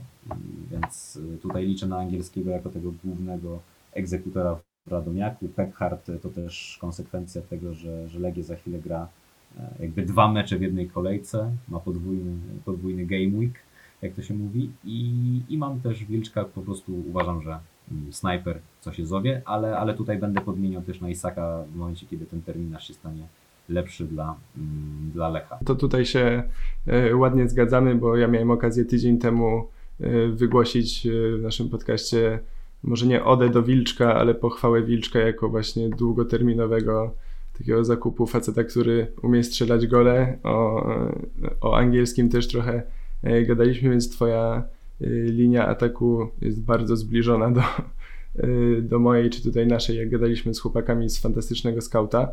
więc 0.71 1.19
tutaj 1.43 1.67
liczę 1.67 1.87
na 1.87 1.99
Angielskiego 1.99 2.51
jako 2.51 2.71
tego 2.71 2.93
głównego 3.05 3.61
egzekutora 3.93 4.55
w 4.55 4.91
Radomiaku. 4.91 5.49
Pekhart 5.49 6.11
to 6.23 6.29
też 6.29 6.79
konsekwencja 6.81 7.43
tego, 7.43 7.75
że, 7.75 8.09
że 8.09 8.19
Legia 8.19 8.43
za 8.43 8.57
chwilę 8.57 8.79
gra 8.79 9.09
jakby 9.81 10.03
dwa 10.03 10.33
mecze 10.33 10.59
w 10.59 10.63
jednej 10.63 10.89
kolejce, 10.89 11.51
ma 11.69 11.81
podwójny, 11.81 12.33
podwójny 12.65 13.07
game 13.07 13.39
week, 13.39 13.55
jak 14.03 14.13
to 14.15 14.23
się 14.23 14.35
mówi 14.35 14.71
i, 14.85 15.13
i 15.49 15.59
mam 15.59 15.81
też 15.81 16.05
Wilczka, 16.05 16.45
po 16.45 16.63
prostu 16.63 16.93
uważam, 17.09 17.43
że 17.43 17.59
snajper 18.11 18.59
co 18.81 18.93
się 18.93 19.07
zowie, 19.07 19.43
ale, 19.45 19.79
ale 19.79 19.95
tutaj 19.95 20.19
będę 20.19 20.41
podmieniał 20.41 20.83
też 20.83 21.01
na 21.01 21.09
Isaka 21.09 21.65
w 21.73 21.77
momencie, 21.77 22.07
kiedy 22.07 22.27
ten 22.27 22.43
terminarz 22.43 22.89
się 22.89 22.95
stanie 22.95 23.27
lepszy 23.69 24.05
dla, 24.05 24.37
dla 25.15 25.29
Lecha. 25.29 25.59
To 25.65 25.75
tutaj 25.75 26.05
się 26.05 26.43
ładnie 27.15 27.49
zgadzamy, 27.49 27.95
bo 27.95 28.17
ja 28.17 28.29
miałem 28.29 28.51
okazję 28.51 28.85
tydzień 28.85 29.19
temu 29.19 29.69
wygłosić 30.33 31.09
w 31.39 31.43
naszym 31.43 31.69
podcaście 31.69 32.39
może 32.83 33.07
nie 33.07 33.25
odę 33.25 33.49
do 33.49 33.63
Wilczka, 33.63 34.15
ale 34.15 34.35
pochwałę 34.35 34.83
Wilczka 34.83 35.19
jako 35.19 35.49
właśnie 35.49 35.89
długoterminowego 35.89 37.15
takiego 37.59 37.85
zakupu 37.85 38.27
faceta, 38.27 38.65
który 38.65 39.13
umie 39.23 39.45
strzelać 39.45 39.87
gole. 39.87 40.39
O, 40.43 40.87
o 41.61 41.77
angielskim 41.77 42.29
też 42.29 42.49
trochę 42.49 42.83
gadaliśmy, 43.47 43.91
więc 43.91 44.11
twoja 44.11 44.65
linia 45.27 45.67
ataku 45.67 46.29
jest 46.43 46.63
bardzo 46.63 46.97
zbliżona 46.97 47.51
do, 47.51 47.63
do 48.83 48.99
mojej, 48.99 49.31
czy 49.31 49.43
tutaj 49.43 49.67
naszej, 49.67 49.97
jak 49.97 50.11
gadaliśmy 50.11 50.55
z 50.55 50.61
chłopakami 50.61 51.11
z 51.11 51.21
Fantastycznego 51.21 51.81
Skauta. 51.81 52.29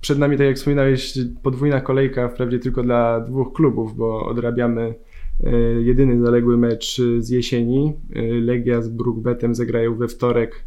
Przed 0.00 0.18
nami, 0.18 0.36
tak 0.36 0.46
jak 0.46 0.56
wspominałeś, 0.56 1.18
podwójna 1.42 1.80
kolejka, 1.80 2.28
wprawdzie 2.28 2.58
tylko 2.58 2.82
dla 2.82 3.20
dwóch 3.20 3.52
klubów, 3.52 3.96
bo 3.96 4.26
odrabiamy 4.26 4.94
jedyny 5.80 6.20
zaległy 6.24 6.56
mecz 6.56 7.00
z 7.18 7.30
jesieni. 7.30 7.92
Legia 8.42 8.82
z 8.82 8.88
Brookbetem 8.88 9.54
zagrają 9.54 9.94
we 9.94 10.08
wtorek 10.08 10.64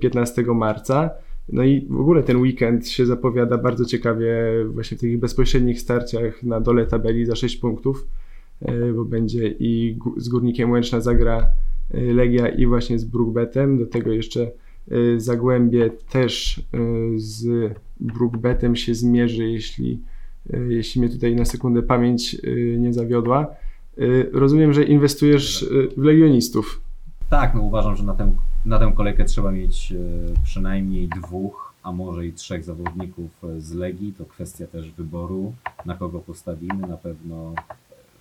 15 0.00 0.42
marca. 0.42 1.10
No 1.52 1.64
i 1.64 1.86
w 1.90 2.00
ogóle 2.00 2.22
ten 2.22 2.36
weekend 2.36 2.88
się 2.88 3.06
zapowiada 3.06 3.58
bardzo 3.58 3.84
ciekawie 3.84 4.34
właśnie 4.68 4.96
w 4.96 5.00
takich 5.00 5.18
bezpośrednich 5.18 5.80
starciach 5.80 6.42
na 6.42 6.60
dole 6.60 6.86
tabeli 6.86 7.26
za 7.26 7.36
6 7.36 7.56
punktów, 7.56 8.06
bo 8.94 9.04
będzie 9.04 9.54
i 9.58 9.98
z 10.16 10.28
Górnikiem 10.28 10.70
Łęczna 10.70 11.00
zagra 11.00 11.46
Legia 11.90 12.48
i 12.48 12.66
właśnie 12.66 12.98
z 12.98 13.04
Brookbetem. 13.04 13.78
Do 13.78 13.86
tego 13.86 14.12
jeszcze 14.12 14.50
Zagłębie 15.16 15.90
też 16.10 16.62
z 17.16 17.72
Brookbetem 18.00 18.76
się 18.76 18.94
zmierzy, 18.94 19.50
jeśli, 19.50 20.00
jeśli 20.68 21.00
mnie 21.00 21.10
tutaj 21.10 21.36
na 21.36 21.44
sekundę 21.44 21.82
pamięć 21.82 22.36
nie 22.78 22.92
zawiodła. 22.92 23.46
Rozumiem, 24.32 24.72
że 24.72 24.84
inwestujesz 24.84 25.70
w 25.96 26.02
legionistów. 26.02 26.80
Tak, 27.30 27.54
no 27.54 27.62
uważam, 27.62 27.96
że 27.96 28.02
na 28.02 28.14
tę, 28.14 28.32
na 28.64 28.78
tę 28.78 28.92
kolejkę 28.96 29.24
trzeba 29.24 29.52
mieć 29.52 29.94
przynajmniej 30.44 31.08
dwóch, 31.08 31.74
a 31.82 31.92
może 31.92 32.26
i 32.26 32.32
trzech 32.32 32.64
zawodników 32.64 33.30
z 33.58 33.72
Legii. 33.72 34.12
To 34.12 34.24
kwestia 34.24 34.66
też 34.66 34.90
wyboru, 34.90 35.54
na 35.86 35.94
kogo 35.94 36.18
postawimy. 36.18 36.86
Na 36.86 36.96
pewno 36.96 37.54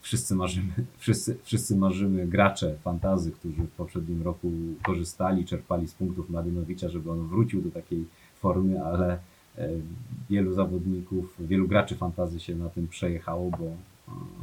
wszyscy 0.02 0.36
marzymy, 0.36 0.74
wszyscy, 0.98 1.38
wszyscy 1.44 1.76
marzymy 1.76 2.28
gracze 2.28 2.76
fantazy, 2.84 3.32
którzy 3.32 3.64
w 3.64 3.72
poprzednim 3.72 4.24
roku 4.24 4.52
korzystali, 4.84 5.46
czerpali 5.46 5.88
z 5.88 5.94
punktów 5.94 6.30
Mladynowicza, 6.30 6.90
żeby 6.90 7.12
on 7.12 7.28
wrócił 7.28 7.62
do 7.62 7.72
takiej 7.72 8.06
formy, 8.40 8.86
ale 8.86 9.20
wielu 10.30 10.54
zawodników, 10.54 11.36
wielu 11.40 11.68
graczy 11.68 11.96
fantazy 11.96 12.40
się 12.40 12.56
na 12.56 12.70
tym 12.70 12.88
przejechało, 12.88 13.52
bo, 13.52 13.72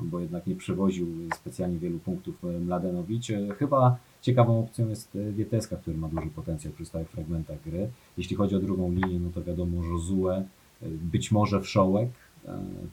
bo 0.02 0.20
jednak 0.20 0.46
nie 0.46 0.56
przewoził 0.56 1.06
specjalnie 1.34 1.78
wielu 1.78 1.98
punktów 1.98 2.34
Mladenowicz. 2.66 3.28
Chyba 3.58 3.96
ciekawą 4.24 4.60
opcją 4.60 4.88
jest 4.88 5.18
Wieteska, 5.32 5.76
który 5.76 5.96
ma 5.96 6.08
duży 6.08 6.26
potencjał 6.26 6.72
przy 6.72 6.84
stałych 6.84 7.08
fragmentach 7.08 7.58
gry. 7.66 7.88
Jeśli 8.18 8.36
chodzi 8.36 8.56
o 8.56 8.60
drugą 8.60 8.92
linię, 8.92 9.20
no 9.20 9.30
to 9.34 9.42
wiadomo 9.42 9.84
Josue, 9.84 10.44
być 10.82 11.32
może 11.32 11.60
Wszołek. 11.60 12.08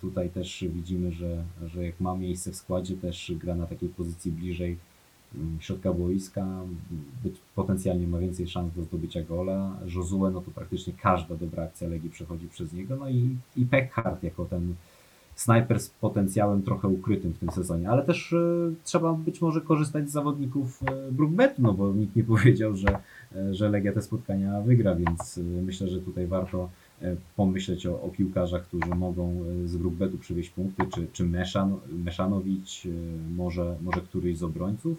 Tutaj 0.01 0.29
też 0.29 0.65
widzimy, 0.69 1.11
że, 1.11 1.43
że 1.65 1.85
jak 1.85 1.99
ma 1.99 2.15
miejsce 2.15 2.51
w 2.51 2.55
składzie, 2.55 2.97
też 2.97 3.33
gra 3.35 3.55
na 3.55 3.67
takiej 3.67 3.89
pozycji 3.89 4.31
bliżej 4.31 4.77
środka 5.59 5.93
boiska, 5.93 6.47
być, 7.23 7.35
potencjalnie 7.55 8.07
ma 8.07 8.19
więcej 8.19 8.47
szans 8.47 8.73
do 8.73 8.83
zdobycia 8.83 9.23
gola. 9.23 9.77
Josue, 9.95 10.29
no 10.33 10.41
to 10.41 10.51
praktycznie 10.51 10.93
każda 10.93 11.35
dobra 11.35 11.63
akcja 11.63 11.87
Legii 11.87 12.09
przechodzi 12.09 12.47
przez 12.47 12.73
niego. 12.73 12.95
No 12.95 13.09
i, 13.09 13.37
i 13.55 13.65
Peckhart 13.65 14.23
jako 14.23 14.45
ten 14.45 14.75
snajper 15.41 15.79
z 15.79 15.89
potencjałem 15.89 16.61
trochę 16.61 16.87
ukrytym 16.87 17.33
w 17.33 17.37
tym 17.37 17.49
sezonie, 17.49 17.89
ale 17.89 18.03
też 18.03 18.33
y, 18.33 18.73
trzeba 18.83 19.13
być 19.13 19.41
może 19.41 19.61
korzystać 19.61 20.09
z 20.09 20.11
zawodników 20.11 20.83
y, 21.09 21.11
Brookbetu, 21.11 21.61
no 21.61 21.73
bo 21.73 21.93
nikt 21.93 22.15
nie 22.15 22.23
powiedział, 22.33 22.75
że, 22.75 22.97
y, 23.35 23.53
że 23.53 23.69
Legia 23.69 23.93
te 23.93 24.01
spotkania 24.01 24.61
wygra, 24.61 24.95
więc 24.95 25.39
myślę, 25.63 25.87
że 25.87 25.99
tutaj 25.99 26.27
warto 26.27 26.69
pomyśleć 27.35 27.85
o, 27.85 28.01
o 28.01 28.09
piłkarzach, 28.09 28.63
którzy 28.63 28.95
mogą 28.95 29.35
z 29.65 29.77
Brookbetu 29.77 30.17
przywieźć 30.17 30.49
punkty, 30.49 30.83
czy, 30.93 31.07
czy 31.13 31.25
Meszan, 31.25 31.75
może, 33.35 33.75
może 33.81 34.01
któryś 34.01 34.37
z 34.37 34.43
obrońców, 34.43 34.97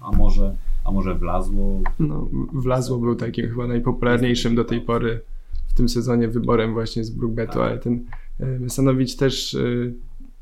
a 0.00 0.12
może, 0.16 0.54
a 0.84 0.90
może 0.90 1.14
Wlazło. 1.14 1.80
No, 1.98 2.28
Wlazło 2.52 2.98
był 2.98 3.14
takim 3.14 3.48
chyba 3.48 3.66
najpopularniejszym 3.66 4.54
do 4.54 4.64
tej 4.64 4.80
pory 4.80 5.20
w 5.68 5.74
tym 5.74 5.88
sezonie 5.88 6.28
wyborem 6.28 6.72
właśnie 6.72 7.04
z 7.04 7.10
Brookbetu, 7.10 7.62
ale 7.62 7.78
ten 7.78 8.04
Mesanowicz 8.38 9.16
też 9.16 9.54
y, 9.54 9.94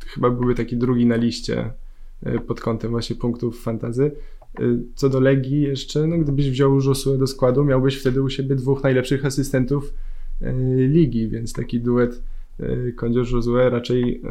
chyba 0.07 0.31
byłby 0.31 0.55
taki 0.55 0.77
drugi 0.77 1.07
na 1.07 1.17
liście 1.17 1.73
y, 2.27 2.41
pod 2.41 2.61
kątem 2.61 2.91
właśnie 2.91 3.17
punktów 3.17 3.63
fantazy. 3.63 4.13
Co 4.95 5.09
do 5.09 5.21
Legii 5.21 5.63
jeszcze, 5.63 6.07
no 6.07 6.19
gdybyś 6.19 6.51
wziął 6.51 6.81
Josue 6.81 7.19
do 7.19 7.27
składu, 7.27 7.65
miałbyś 7.65 7.97
wtedy 7.97 8.23
u 8.23 8.29
siebie 8.31 8.57
dwóch 8.57 8.83
najlepszych 8.83 9.27
asystentów 9.27 9.95
ligi, 10.77 11.29
więc 11.29 11.53
taki 11.53 11.81
duet 11.81 12.23
Kondzior 12.97 13.27
Josue 13.33 13.71
raczej 13.71 14.23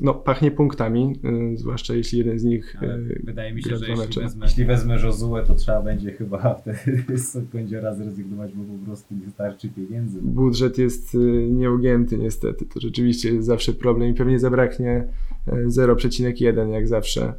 no, 0.00 0.14
pachnie 0.14 0.50
punktami, 0.50 1.20
zwłaszcza 1.54 1.94
jeśli 1.94 2.18
jeden 2.18 2.38
z 2.38 2.44
nich 2.44 2.76
Ale 2.80 2.98
Wydaje 3.24 3.54
mi 3.54 3.62
się, 3.62 3.76
że 3.76 3.88
jeśli 3.88 4.22
wezmę, 4.22 4.46
jeśli 4.46 4.64
wezmę 4.64 4.94
Josue, 4.94 5.46
to 5.46 5.54
trzeba 5.54 5.82
będzie 5.82 6.12
chyba 6.12 6.54
wtedy 6.60 7.18
z 7.18 7.50
Kondziora 7.52 7.94
zrezygnować, 7.94 8.52
bo 8.52 8.78
po 8.78 8.84
prostu 8.84 9.14
nie 9.14 9.30
starczy 9.30 9.68
pieniędzy. 9.68 10.22
Budżet 10.22 10.78
jest 10.78 11.16
nieugięty 11.50 12.18
niestety, 12.18 12.66
to 12.66 12.80
rzeczywiście 12.80 13.34
jest 13.34 13.46
zawsze 13.46 13.72
problem 13.72 14.10
i 14.10 14.14
pewnie 14.14 14.38
zabraknie 14.38 15.06
0,1 15.46 16.72
jak 16.72 16.88
zawsze 16.88 17.34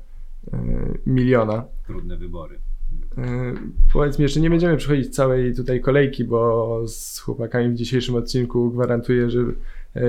miliona. 1.06 1.66
Trudne 1.88 2.18
wybory. 2.18 2.60
Powiedz 3.94 4.20
mi, 4.20 4.24
jeszcze 4.24 4.40
nie 4.40 4.50
będziemy 4.50 4.78
przechodzić 4.78 5.16
całej 5.16 5.56
tutaj 5.56 5.82
kolejki, 5.82 6.24
bo 6.24 6.82
z 6.88 7.20
chłopakami 7.20 7.70
w 7.70 7.76
dzisiejszym 7.76 8.16
odcinku 8.16 8.72
gwarantuję, 8.72 9.30
że 9.30 9.40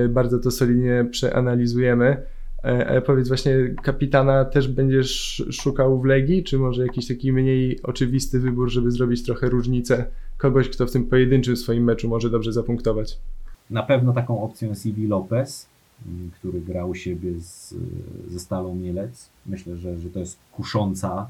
bardzo 0.09 0.39
to 0.39 0.51
solidnie 0.51 1.07
przeanalizujemy. 1.11 2.23
Ale 2.67 3.01
powiedz 3.01 3.27
właśnie, 3.27 3.75
kapitana 3.83 4.45
też 4.45 4.67
będziesz 4.67 5.43
szukał 5.51 6.01
w 6.01 6.05
Legii, 6.05 6.43
czy 6.43 6.59
może 6.59 6.83
jakiś 6.83 7.07
taki 7.07 7.33
mniej 7.33 7.81
oczywisty 7.83 8.39
wybór, 8.39 8.69
żeby 8.69 8.91
zrobić 8.91 9.23
trochę 9.23 9.49
różnicę 9.49 10.05
kogoś, 10.37 10.69
kto 10.69 10.87
w 10.87 10.91
tym 10.91 11.05
pojedynczym 11.05 11.57
swoim 11.57 11.83
meczu 11.83 12.09
może 12.09 12.29
dobrze 12.29 12.53
zapunktować? 12.53 13.19
Na 13.69 13.83
pewno 13.83 14.13
taką 14.13 14.43
opcją 14.43 14.69
jest 14.69 14.85
Iwi 14.85 15.07
Lopez, 15.07 15.67
który 16.39 16.61
grał 16.61 16.89
u 16.89 16.95
siebie 16.95 17.39
z, 17.39 17.75
ze 18.27 18.39
Stalą 18.39 18.75
Mielec. 18.75 19.29
Myślę, 19.45 19.77
że, 19.77 19.99
że 19.99 20.09
to 20.09 20.19
jest 20.19 20.39
kusząca 20.51 21.29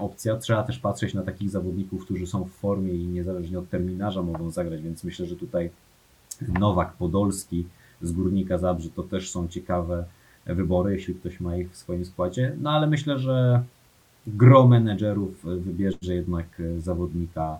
opcja. 0.00 0.36
Trzeba 0.36 0.62
też 0.62 0.78
patrzeć 0.78 1.14
na 1.14 1.22
takich 1.22 1.50
zawodników, 1.50 2.04
którzy 2.04 2.26
są 2.26 2.44
w 2.44 2.50
formie 2.50 2.94
i 2.94 3.06
niezależnie 3.06 3.58
od 3.58 3.70
terminarza 3.70 4.22
mogą 4.22 4.50
zagrać, 4.50 4.82
więc 4.82 5.04
myślę, 5.04 5.26
że 5.26 5.36
tutaj 5.36 5.70
Nowak 6.58 6.92
Podolski 6.92 7.66
z 8.02 8.12
Górnika 8.12 8.58
Zabrze 8.58 8.90
to 8.90 9.02
też 9.02 9.30
są 9.30 9.48
ciekawe 9.48 10.04
wybory, 10.46 10.92
jeśli 10.92 11.14
ktoś 11.14 11.40
ma 11.40 11.56
ich 11.56 11.70
w 11.70 11.76
swoim 11.76 12.04
składzie. 12.04 12.56
No 12.60 12.70
ale 12.70 12.86
myślę, 12.86 13.18
że 13.18 13.62
gro 14.26 14.68
menedżerów 14.68 15.44
wybierze 15.44 16.14
jednak 16.14 16.62
zawodnika 16.78 17.58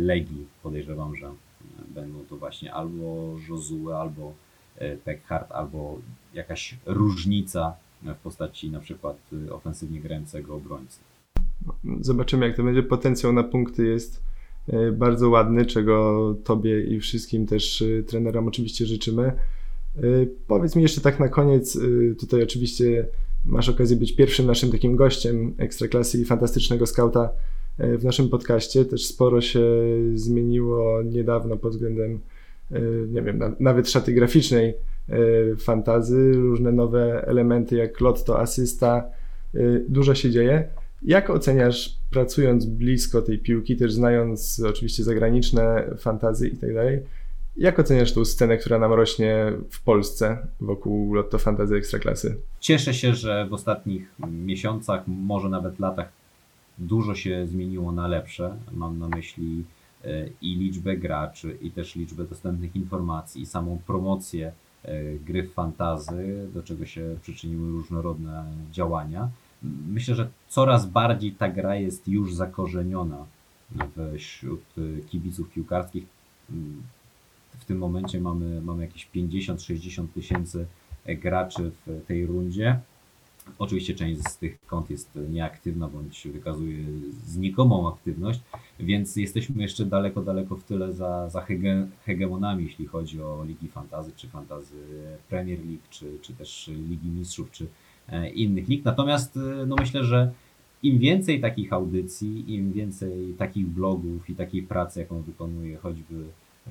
Legii. 0.00 0.46
Podejrzewam, 0.62 1.16
że 1.16 1.30
będą 1.94 2.18
to 2.28 2.36
właśnie 2.36 2.74
albo 2.74 3.34
Josue, 3.48 3.90
albo 3.90 4.32
Peckhardt, 5.04 5.52
albo 5.52 5.98
jakaś 6.34 6.76
różnica 6.86 7.76
w 8.02 8.16
postaci 8.16 8.70
na 8.70 8.80
przykład 8.80 9.16
ofensywnie 9.50 10.00
grającego 10.00 10.54
obrońcy. 10.54 11.00
Zobaczymy, 12.00 12.46
jak 12.46 12.56
to 12.56 12.62
będzie. 12.62 12.82
Potencjał 12.82 13.32
na 13.32 13.42
punkty 13.42 13.86
jest 13.86 14.22
e, 14.68 14.92
bardzo 14.92 15.30
ładny, 15.30 15.66
czego 15.66 16.34
Tobie 16.44 16.84
i 16.84 17.00
wszystkim 17.00 17.46
też 17.46 17.82
e, 17.82 18.02
trenerom 18.02 18.48
oczywiście 18.48 18.86
życzymy. 18.86 19.32
E, 19.96 20.00
powiedz 20.46 20.76
mi 20.76 20.82
jeszcze 20.82 21.00
tak 21.00 21.20
na 21.20 21.28
koniec, 21.28 21.78
tutaj 22.20 22.42
oczywiście 22.42 23.06
masz 23.44 23.68
okazję 23.68 23.96
być 23.96 24.16
pierwszym 24.16 24.46
naszym 24.46 24.70
takim 24.70 24.96
gościem 24.96 25.54
Ekstraklasy 25.58 26.18
i 26.18 26.24
fantastycznego 26.24 26.86
skauta 26.86 27.32
w 27.78 28.04
naszym 28.04 28.28
podcaście. 28.28 28.84
Też 28.84 29.06
sporo 29.06 29.40
się 29.40 29.60
zmieniło 30.14 31.02
niedawno 31.02 31.56
pod 31.56 31.72
względem, 31.72 32.20
nie 33.08 33.22
wiem, 33.22 33.40
nawet 33.60 33.90
szaty 33.90 34.12
graficznej 34.12 34.74
fantazy, 35.58 36.32
różne 36.32 36.72
nowe 36.72 37.24
elementy 37.26 37.76
jak 37.76 38.00
lotto, 38.00 38.40
asysta, 38.40 39.04
dużo 39.88 40.14
się 40.14 40.30
dzieje. 40.30 40.68
Jak 41.02 41.30
oceniasz, 41.30 41.98
pracując 42.10 42.66
blisko 42.66 43.22
tej 43.22 43.38
piłki, 43.38 43.76
też 43.76 43.92
znając 43.92 44.62
oczywiście 44.66 45.04
zagraniczne 45.04 45.90
fantazy 45.98 46.48
i 46.48 46.56
tak 46.56 46.74
dalej, 46.74 47.00
jak 47.56 47.78
oceniasz 47.78 48.12
tą 48.12 48.24
scenę, 48.24 48.56
która 48.56 48.78
nam 48.78 48.92
rośnie 48.92 49.52
w 49.70 49.82
Polsce 49.82 50.46
wokół 50.60 51.14
Lotto 51.14 51.38
Fantazy 51.38 51.76
Ekstraklasy? 51.76 52.36
Cieszę 52.60 52.94
się, 52.94 53.14
że 53.14 53.46
w 53.46 53.52
ostatnich 53.52 54.14
miesiącach, 54.30 55.02
może 55.06 55.48
nawet 55.48 55.78
latach, 55.78 56.08
dużo 56.78 57.14
się 57.14 57.46
zmieniło 57.46 57.92
na 57.92 58.08
lepsze. 58.08 58.56
Mam 58.72 58.98
na 58.98 59.08
myśli 59.08 59.64
e, 60.04 60.26
i 60.42 60.56
liczbę 60.56 60.96
graczy, 60.96 61.58
i 61.62 61.70
też 61.70 61.96
liczbę 61.96 62.24
dostępnych 62.24 62.76
informacji, 62.76 63.42
i 63.42 63.46
samą 63.46 63.78
promocję 63.86 64.52
e, 64.82 65.14
gry 65.14 65.42
w 65.42 65.52
fantazy, 65.52 66.48
do 66.54 66.62
czego 66.62 66.86
się 66.86 67.16
przyczyniły 67.22 67.70
różnorodne 67.70 68.44
działania 68.72 69.28
myślę, 69.88 70.14
że 70.14 70.28
coraz 70.48 70.86
bardziej 70.86 71.32
ta 71.32 71.48
gra 71.48 71.74
jest 71.76 72.08
już 72.08 72.34
zakorzeniona 72.34 73.26
wśród 74.18 74.62
kibiców 75.08 75.50
piłkarskich. 75.50 76.04
W 77.62 77.64
tym 77.64 77.78
momencie 77.78 78.20
mamy, 78.20 78.60
mamy 78.60 78.82
jakieś 78.82 79.08
50-60 79.14 80.06
tysięcy 80.14 80.66
graczy 81.06 81.70
w 81.86 82.06
tej 82.06 82.26
rundzie. 82.26 82.80
Oczywiście 83.58 83.94
część 83.94 84.28
z 84.28 84.38
tych 84.38 84.66
kont 84.66 84.90
jest 84.90 85.18
nieaktywna 85.30 85.88
bądź 85.88 86.28
wykazuje 86.32 86.84
znikomą 87.26 87.88
aktywność, 87.88 88.40
więc 88.80 89.16
jesteśmy 89.16 89.62
jeszcze 89.62 89.86
daleko, 89.86 90.22
daleko 90.22 90.56
w 90.56 90.64
tyle 90.64 90.92
za, 90.92 91.28
za 91.30 91.40
hege, 91.40 91.86
hegemonami, 92.06 92.64
jeśli 92.64 92.86
chodzi 92.86 93.22
o 93.22 93.44
ligi 93.44 93.68
fantazy, 93.68 94.12
czy 94.16 94.28
fantazy 94.28 94.76
Premier 95.28 95.58
League, 95.58 95.82
czy, 95.90 96.18
czy 96.22 96.32
też 96.32 96.70
Ligi 96.88 97.08
Mistrzów, 97.08 97.50
czy, 97.50 97.66
E, 98.08 98.30
innych 98.30 98.68
lig. 98.68 98.84
Natomiast 98.84 99.36
e, 99.36 99.66
no 99.66 99.76
myślę, 99.76 100.04
że 100.04 100.32
im 100.82 100.98
więcej 100.98 101.40
takich 101.40 101.72
audycji, 101.72 102.54
im 102.54 102.72
więcej 102.72 103.34
takich 103.38 103.66
blogów 103.66 104.30
i 104.30 104.34
takiej 104.34 104.62
pracy, 104.62 105.00
jaką 105.00 105.22
wykonuje 105.22 105.76
choćby 105.76 106.24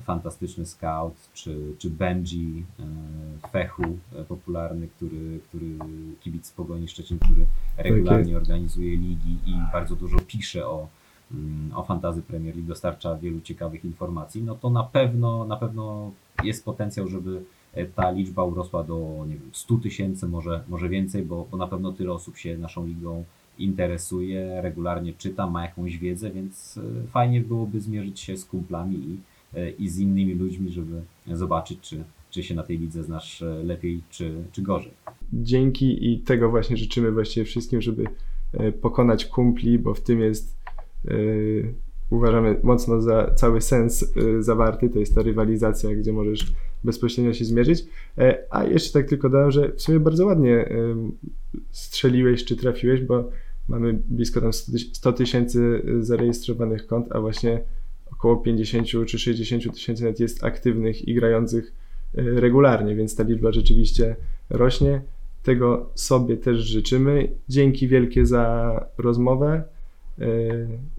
fantastyczny 0.04 0.66
scout, 0.66 1.14
czy, 1.34 1.74
czy 1.78 1.90
Benji 1.90 2.64
e, 3.44 3.48
Fechu 3.48 3.98
popularny, 4.28 4.88
który, 4.88 5.40
który 5.48 5.66
kibic 6.20 6.46
z 6.46 6.52
Pogoni 6.52 6.88
Szczecin, 6.88 7.18
który 7.18 7.46
regularnie 7.76 8.36
organizuje 8.36 8.96
ligi 8.96 9.36
i 9.46 9.54
bardzo 9.72 9.96
dużo 9.96 10.18
pisze 10.26 10.66
o, 10.66 10.88
mm, 11.32 11.70
o 11.74 11.82
fantazy 11.82 12.22
Premier 12.22 12.54
League, 12.54 12.68
dostarcza 12.68 13.16
wielu 13.16 13.40
ciekawych 13.40 13.84
informacji, 13.84 14.42
no 14.42 14.54
to 14.54 14.70
na 14.70 14.82
pewno, 14.82 15.44
na 15.44 15.56
pewno 15.56 16.12
jest 16.44 16.64
potencjał, 16.64 17.08
żeby 17.08 17.42
E, 17.72 17.86
ta 17.86 18.10
liczba 18.10 18.44
urosła 18.44 18.84
do 18.84 19.24
nie 19.28 19.34
wiem, 19.34 19.50
100 19.52 19.76
tysięcy, 19.76 20.28
może, 20.28 20.62
może 20.68 20.88
więcej, 20.88 21.22
bo, 21.22 21.46
bo 21.50 21.56
na 21.56 21.66
pewno 21.66 21.92
tyle 21.92 22.12
osób 22.12 22.36
się 22.36 22.58
naszą 22.58 22.86
ligą 22.86 23.24
interesuje, 23.58 24.60
regularnie 24.62 25.12
czyta, 25.12 25.46
ma 25.46 25.62
jakąś 25.62 25.98
wiedzę, 25.98 26.30
więc 26.30 26.78
e, 26.78 27.06
fajnie 27.06 27.40
byłoby 27.40 27.80
zmierzyć 27.80 28.20
się 28.20 28.36
z 28.36 28.44
kumplami 28.44 28.96
i, 28.96 29.14
e, 29.14 29.18
i 29.78 29.88
z 29.88 29.98
innymi 29.98 30.34
ludźmi, 30.34 30.70
żeby 30.70 31.02
zobaczyć, 31.26 31.80
czy, 31.80 32.04
czy 32.30 32.42
się 32.42 32.54
na 32.54 32.62
tej 32.62 32.78
lidze 32.78 33.02
znasz 33.02 33.44
lepiej, 33.64 34.00
czy, 34.10 34.34
czy 34.52 34.62
gorzej. 34.62 34.92
Dzięki 35.32 36.12
i 36.12 36.18
tego 36.18 36.50
właśnie 36.50 36.76
życzymy 36.76 37.12
właściwie 37.12 37.46
wszystkim, 37.46 37.80
żeby 37.80 38.04
pokonać 38.80 39.26
kumpli, 39.26 39.78
bo 39.78 39.94
w 39.94 40.00
tym 40.00 40.20
jest 40.20 40.56
yy, 41.04 41.74
uważamy 42.10 42.56
mocno 42.62 43.00
za 43.00 43.34
cały 43.34 43.60
sens 43.60 44.14
yy, 44.16 44.42
zawarty, 44.42 44.88
to 44.88 44.98
jest 44.98 45.14
ta 45.14 45.22
rywalizacja, 45.22 45.94
gdzie 45.94 46.12
możesz 46.12 46.52
bezpośrednio 46.84 47.32
się 47.32 47.44
zmierzyć. 47.44 47.84
E, 48.18 48.38
a 48.50 48.64
jeszcze 48.64 48.92
tak 48.92 49.08
tylko 49.08 49.28
dodam, 49.28 49.50
że 49.50 49.72
w 49.72 49.82
sumie 49.82 50.00
bardzo 50.00 50.26
ładnie 50.26 50.68
strzeliłeś 51.70 52.44
czy 52.44 52.56
trafiłeś, 52.56 53.00
bo 53.00 53.30
mamy 53.68 54.02
blisko 54.08 54.40
tam 54.40 54.52
100 54.52 55.12
tysięcy 55.12 55.82
zarejestrowanych 56.00 56.86
kont, 56.86 57.06
a 57.10 57.20
właśnie 57.20 57.62
około 58.22 58.36
50 58.36 58.88
czy 59.06 59.18
60 59.18 59.74
tysięcy 59.74 60.04
net 60.04 60.20
jest 60.20 60.44
aktywnych 60.44 61.08
i 61.08 61.14
grających 61.14 61.72
e, 62.14 62.22
regularnie, 62.22 62.96
więc 62.96 63.16
ta 63.16 63.22
liczba 63.22 63.52
rzeczywiście 63.52 64.16
rośnie. 64.50 65.02
Tego 65.42 65.90
sobie 65.94 66.36
też 66.36 66.58
życzymy. 66.58 67.28
Dzięki 67.48 67.88
wielkie 67.88 68.26
za 68.26 68.86
rozmowę. 68.98 69.62
E, 70.20 70.26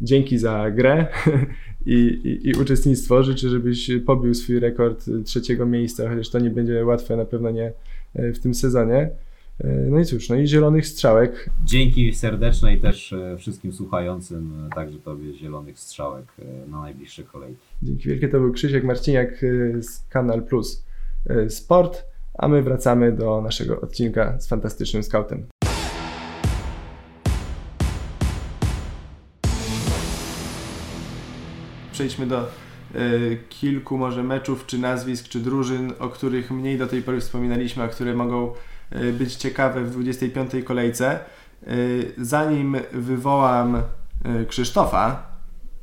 dzięki 0.02 0.38
za 0.38 0.72
grę 0.72 1.08
i, 1.86 1.94
i, 2.24 2.50
i, 2.50 2.54
uczestnictwo. 2.62 3.24
Życzę, 3.24 3.50
żebyś 3.50 3.92
pobił 4.06 4.34
swój 4.34 4.60
rekord 4.60 5.06
trzeciego 5.26 5.66
miejsca, 5.66 6.10
chociaż 6.10 6.30
to 6.30 6.40
nie 6.40 6.50
będzie 6.50 6.86
łatwe, 6.86 7.18
na 7.18 7.26
pewno 7.26 7.52
nie 7.52 7.74
e, 8.16 8.34
w 8.34 8.40
tym 8.40 8.54
sezonie. 8.54 9.10
E, 9.64 9.68
no 9.68 10.00
i 10.00 10.06
cóż, 10.06 10.30
no 10.30 10.36
i 10.36 10.48
zielonych 10.48 10.88
strzałek. 10.88 11.50
Dzięki 11.64 12.14
serdeczne 12.14 12.74
i 12.74 12.80
też 12.80 13.16
wszystkim 13.38 13.74
słuchającym, 13.74 14.70
także 14.76 15.00
Tobie 15.00 15.34
zielonych 15.34 15.80
strzałek 15.80 16.26
na 16.68 16.82
najbliższe 16.82 17.24
kolejki. 17.24 17.62
Dzięki 17.84 18.10
wielkie, 18.10 18.28
to 18.28 18.40
był 18.40 18.52
Krzysiek 18.52 18.84
Marciniak 18.84 19.46
z 19.80 20.08
Kanal 20.10 20.44
Plus 20.44 20.86
Sport, 21.50 22.04
a 22.34 22.48
my 22.48 22.62
wracamy 22.62 23.12
do 23.12 23.42
naszego 23.42 23.82
odcinka 23.82 24.40
z 24.40 24.48
fantastycznym 24.48 25.04
scoutem. 25.04 25.46
przejdźmy 31.94 32.28
do 32.28 32.48
y, 32.96 33.38
kilku 33.50 33.98
może 33.98 34.24
meczów, 34.24 34.66
czy 34.66 34.78
nazwisk, 34.78 35.28
czy 35.28 35.40
drużyn, 35.40 35.94
o 36.00 36.10
których 36.10 36.52
mniej 36.52 36.78
do 36.78 36.88
tej 36.88 37.02
pory 37.02 37.20
wspominaliśmy, 37.20 37.84
a 37.84 37.88
które 37.88 38.14
mogą 38.14 38.54
być 39.14 39.36
ciekawe 39.36 39.84
w 39.84 39.92
25. 39.92 40.52
kolejce. 40.66 41.20
Y, 41.68 42.14
zanim 42.18 42.78
wywołam 42.92 43.82
Krzysztofa 44.48 45.24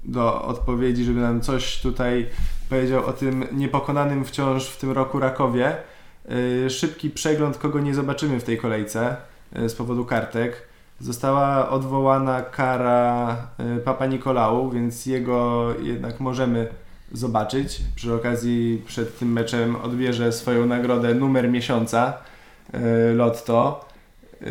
do 0.05 0.43
odpowiedzi, 0.45 1.05
żeby 1.05 1.21
nam 1.21 1.41
coś 1.41 1.81
tutaj 1.81 2.27
powiedział 2.69 3.07
o 3.07 3.13
tym 3.13 3.45
niepokonanym 3.53 4.25
wciąż 4.25 4.67
w 4.69 4.77
tym 4.77 4.91
roku 4.91 5.19
Rakowie, 5.19 5.77
szybki 6.69 7.11
przegląd, 7.11 7.59
kogo 7.59 7.81
nie 7.81 7.95
zobaczymy 7.95 8.41
w 8.41 8.45
tej 8.45 8.59
kolejce 8.59 9.17
z 9.53 9.75
powodu 9.75 10.05
kartek. 10.05 10.69
Została 11.01 11.69
odwołana 11.71 12.43
kara 12.43 13.37
Papa 13.85 14.07
Nikolału, 14.07 14.71
więc 14.71 15.07
jego 15.07 15.69
jednak 15.83 16.21
możemy 16.21 16.69
zobaczyć. 17.13 17.81
Przy 17.97 18.15
okazji 18.15 18.83
przed 18.87 19.19
tym 19.19 19.33
meczem 19.33 19.77
odbierze 19.77 20.33
swoją 20.33 20.67
nagrodę 20.67 21.15
numer 21.15 21.49
miesiąca 21.49 22.19
Lotto 23.15 23.85
e, 24.41 24.47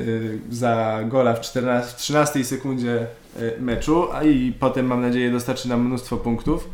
za 0.49 0.99
gola 1.07 1.33
w, 1.33 1.41
14, 1.41 1.91
w 1.91 1.95
13 1.95 2.43
sekundzie 2.43 3.07
meczu, 3.59 4.07
a 4.11 4.23
i 4.23 4.51
potem 4.59 4.85
mam 4.85 5.01
nadzieję 5.01 5.31
dostarczy 5.31 5.69
nam 5.69 5.85
mnóstwo 5.85 6.17
punktów. 6.17 6.69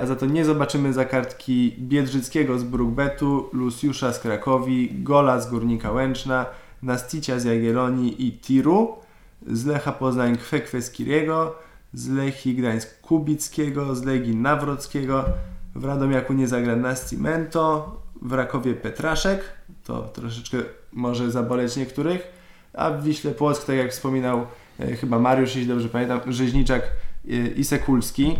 A 0.00 0.06
za 0.06 0.16
to 0.16 0.26
nie 0.26 0.44
zobaczymy 0.44 0.92
za 0.92 1.04
kartki 1.04 1.76
Biedrzyckiego 1.78 2.58
z 2.58 2.64
Brookbetu, 2.64 3.50
Luciusza 3.52 4.12
z 4.12 4.20
Krakowi, 4.20 5.02
Gola 5.02 5.40
z 5.40 5.50
Górnika 5.50 5.92
Łęczna, 5.92 6.46
Nasticia 6.82 7.38
z 7.38 7.44
Jagiellonii 7.44 8.26
i 8.26 8.32
Tiru, 8.32 8.96
z 9.46 9.66
Lecha 9.66 9.92
Poznań 9.92 10.36
Kwekweskiriego, 10.36 11.54
z 11.94 12.08
Lechii 12.08 12.54
Gdańsk 12.54 13.00
Kubickiego, 13.00 13.94
z 13.94 14.04
Legii 14.04 14.36
Nawrockiego, 14.36 15.24
w 15.74 15.84
Radomiaku 15.84 16.32
nie 16.32 16.48
zagra 16.48 16.76
Nascimento, 16.76 17.96
w 18.22 18.32
Rakowie 18.32 18.74
Petraszek, 18.74 19.40
to 19.84 20.02
troszeczkę 20.02 20.58
może 20.92 21.30
zaboleć 21.30 21.76
niektórych, 21.76 22.32
a 22.72 22.90
w 22.90 23.04
Wiśle 23.04 23.30
Płock, 23.30 23.66
tak 23.66 23.76
jak 23.76 23.90
wspominał 23.90 24.46
e, 24.80 24.96
chyba 24.96 25.18
Mariusz, 25.18 25.56
jeśli 25.56 25.68
dobrze 25.68 25.88
pamiętam, 25.88 26.20
Rzeźniczak 26.28 26.82
e, 26.82 27.30
i 27.46 27.64
Sekulski. 27.64 28.36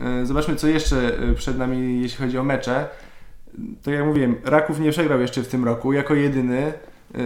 E, 0.00 0.26
zobaczmy, 0.26 0.56
co 0.56 0.68
jeszcze 0.68 1.18
przed 1.36 1.58
nami, 1.58 2.02
jeśli 2.02 2.24
chodzi 2.24 2.38
o 2.38 2.44
mecze. 2.44 2.88
Tak 3.82 3.94
jak 3.94 4.06
mówiłem, 4.06 4.36
Raków 4.44 4.80
nie 4.80 4.90
przegrał 4.90 5.20
jeszcze 5.20 5.42
w 5.42 5.48
tym 5.48 5.64
roku, 5.64 5.92
jako 5.92 6.14
jedyny 6.14 6.72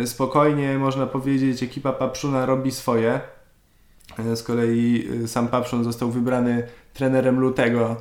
spokojnie 0.05 0.79
można 0.79 1.07
powiedzieć, 1.07 1.63
ekipa 1.63 1.93
Papszuna 1.93 2.47
robi 2.47 2.73
swoje. 2.73 3.21
Z 4.35 4.43
kolei 4.43 5.09
sam 5.27 5.49
Papszun 5.49 5.85
został 5.85 6.11
wybrany 6.11 6.67
trenerem 6.95 7.41
lutego 7.41 7.97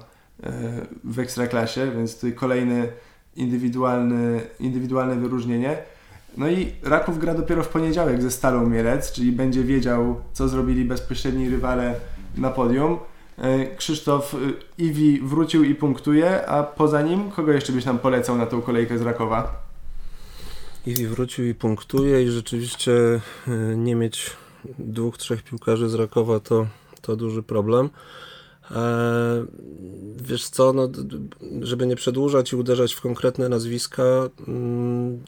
w 1.03 1.19
Ekstraklasie, 1.19 1.91
więc 1.91 2.15
tutaj 2.15 2.33
kolejny 2.33 2.87
indywidualny, 3.35 4.41
indywidualne 4.59 5.15
wyróżnienie. 5.15 5.77
No 6.37 6.49
i 6.49 6.71
Raków 6.83 7.19
gra 7.19 7.33
dopiero 7.33 7.63
w 7.63 7.67
poniedziałek 7.67 8.21
ze 8.21 8.31
Stalą 8.31 8.69
Mielec, 8.69 9.11
czyli 9.11 9.31
będzie 9.31 9.63
wiedział, 9.63 10.21
co 10.33 10.47
zrobili 10.47 10.85
bezpośredni 10.85 11.49
rywale 11.49 11.95
na 12.37 12.49
podium. 12.49 12.97
E, 13.37 13.75
Krzysztof 13.75 14.33
e, 14.33 14.37
Iwi 14.77 15.21
wrócił 15.21 15.63
i 15.63 15.75
punktuje, 15.75 16.47
a 16.47 16.63
poza 16.63 17.01
nim 17.01 17.31
kogo 17.31 17.51
jeszcze 17.51 17.73
byś 17.73 17.85
nam 17.85 17.99
polecał 17.99 18.37
na 18.37 18.45
tą 18.45 18.61
kolejkę 18.61 18.97
z 18.97 19.01
Rakowa? 19.01 19.63
Iwi 20.85 21.07
wrócił 21.07 21.45
i 21.45 21.55
punktuje 21.55 22.23
i 22.23 22.27
rzeczywiście 22.27 22.91
e, 22.91 23.21
nie 23.75 23.95
mieć 23.95 24.29
dwóch, 24.79 25.17
trzech 25.17 25.43
piłkarzy 25.43 25.89
z 25.89 25.93
Rakowa 25.93 26.39
to, 26.39 26.67
to 27.01 27.15
duży 27.15 27.43
problem. 27.43 27.89
Wiesz 30.15 30.49
co, 30.49 30.73
no, 30.73 30.89
żeby 31.61 31.87
nie 31.87 31.95
przedłużać 31.95 32.51
i 32.51 32.55
uderzać 32.55 32.93
w 32.93 33.01
konkretne 33.01 33.49
nazwiska, 33.49 34.03
mm, 34.47 35.23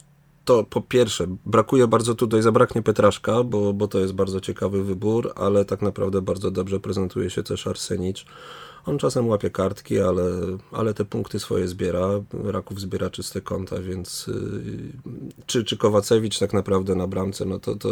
to 0.45 0.63
po 0.63 0.81
pierwsze, 0.81 1.27
brakuje 1.45 1.87
bardzo 1.87 2.15
tutaj, 2.15 2.41
zabraknie 2.41 2.81
Petraszka, 2.81 3.43
bo, 3.43 3.73
bo 3.73 3.87
to 3.87 3.99
jest 3.99 4.13
bardzo 4.13 4.41
ciekawy 4.41 4.83
wybór, 4.83 5.33
ale 5.35 5.65
tak 5.65 5.81
naprawdę 5.81 6.21
bardzo 6.21 6.51
dobrze 6.51 6.79
prezentuje 6.79 7.29
się 7.29 7.43
też 7.43 7.67
Arsenicz. 7.67 8.25
On 8.85 8.97
czasem 8.97 9.27
łapie 9.27 9.49
kartki, 9.49 9.99
ale, 9.99 10.23
ale 10.71 10.93
te 10.93 11.05
punkty 11.05 11.39
swoje 11.39 11.67
zbiera. 11.67 12.09
Raków 12.43 12.81
zbiera 12.81 13.09
czyste 13.09 13.41
konta, 13.41 13.79
więc 13.79 14.27
yy, 14.27 14.33
czy, 15.45 15.63
czy 15.63 15.77
Kowacewicz 15.77 16.39
tak 16.39 16.53
naprawdę 16.53 16.95
na 16.95 17.07
bramce, 17.07 17.45
no 17.45 17.59
to, 17.59 17.75
to 17.75 17.89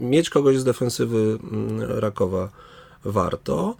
mieć 0.00 0.30
kogoś 0.30 0.58
z 0.58 0.64
defensywy 0.64 1.38
mm, 1.52 1.82
Rakowa 2.00 2.48
warto. 3.04 3.76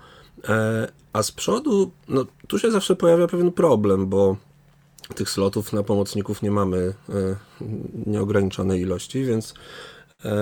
E, 0.48 0.88
a 1.12 1.22
z 1.22 1.32
przodu, 1.32 1.90
no 2.08 2.26
tu 2.48 2.58
się 2.58 2.70
zawsze 2.70 2.96
pojawia 2.96 3.26
pewien 3.26 3.52
problem, 3.52 4.06
bo 4.06 4.36
tych 5.14 5.30
slotów 5.30 5.72
na 5.72 5.82
pomocników 5.82 6.42
nie 6.42 6.50
mamy 6.50 6.94
e, 7.08 7.14
nieograniczonej 8.06 8.80
ilości, 8.80 9.24
więc 9.24 9.54
e, 10.24 10.34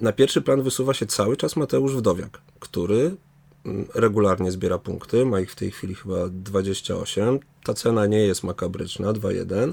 na 0.00 0.12
pierwszy 0.12 0.42
plan 0.42 0.62
wysuwa 0.62 0.94
się 0.94 1.06
cały 1.06 1.36
czas 1.36 1.56
Mateusz 1.56 1.96
Wdowiak, 1.96 2.40
który 2.60 3.16
regularnie 3.94 4.50
zbiera 4.50 4.78
punkty, 4.78 5.26
ma 5.26 5.40
ich 5.40 5.52
w 5.52 5.54
tej 5.56 5.70
chwili 5.70 5.94
chyba 5.94 6.16
28. 6.28 7.38
Ta 7.64 7.74
cena 7.74 8.06
nie 8.06 8.18
jest 8.18 8.44
makabryczna, 8.44 9.12
2-1. 9.12 9.72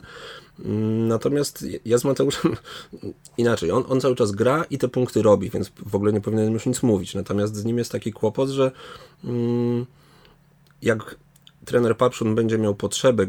Mm, 0.59 1.07
natomiast 1.07 1.65
ja 1.85 1.97
z 1.97 2.03
Mateuszem 2.03 2.55
inaczej, 3.37 3.71
on, 3.71 3.83
on 3.89 4.01
cały 4.01 4.15
czas 4.15 4.31
gra 4.31 4.63
i 4.69 4.77
te 4.77 4.87
punkty 4.87 5.21
robi, 5.21 5.49
więc 5.49 5.71
w 5.85 5.95
ogóle 5.95 6.13
nie 6.13 6.21
powinienem 6.21 6.53
już 6.53 6.65
nic 6.65 6.83
mówić. 6.83 7.15
Natomiast 7.15 7.55
z 7.55 7.65
nim 7.65 7.77
jest 7.77 7.91
taki 7.91 8.13
kłopot, 8.13 8.49
że 8.49 8.71
mm, 9.23 9.85
jak 10.81 11.15
trener 11.65 11.97
Papszun 11.97 12.35
będzie 12.35 12.57
miał 12.57 12.75
potrzebę 12.75 13.25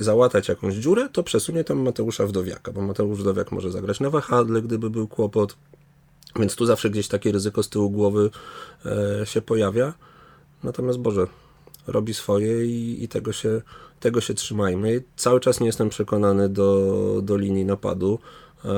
załatać 0.00 0.48
jakąś 0.48 0.74
dziurę, 0.74 1.08
to 1.08 1.22
przesunie 1.22 1.64
tam 1.64 1.82
Mateusza 1.82 2.26
Wdowiaka, 2.26 2.72
bo 2.72 2.80
Mateusz 2.80 3.18
Wdowiak 3.18 3.52
może 3.52 3.70
zagrać 3.70 4.00
na 4.00 4.10
wahadle, 4.10 4.62
gdyby 4.62 4.90
był 4.90 5.08
kłopot. 5.08 5.56
Więc 6.36 6.56
tu 6.56 6.66
zawsze 6.66 6.90
gdzieś 6.90 7.08
takie 7.08 7.32
ryzyko 7.32 7.62
z 7.62 7.68
tyłu 7.68 7.90
głowy 7.90 8.30
e, 8.86 9.26
się 9.26 9.42
pojawia. 9.42 9.94
Natomiast 10.62 10.98
Boże, 10.98 11.26
robi 11.86 12.14
swoje 12.14 12.66
i, 12.66 13.04
i, 13.04 13.08
tego, 13.08 13.32
się, 13.32 13.62
tego 14.00 14.20
się 14.20 14.34
trzymajmy. 14.34 15.02
Cały 15.16 15.40
czas 15.40 15.60
nie 15.60 15.66
jestem 15.66 15.88
przekonany 15.88 16.48
do, 16.48 17.20
do 17.22 17.36
linii 17.36 17.64
napadu, 17.64 18.18
e, 18.64 18.68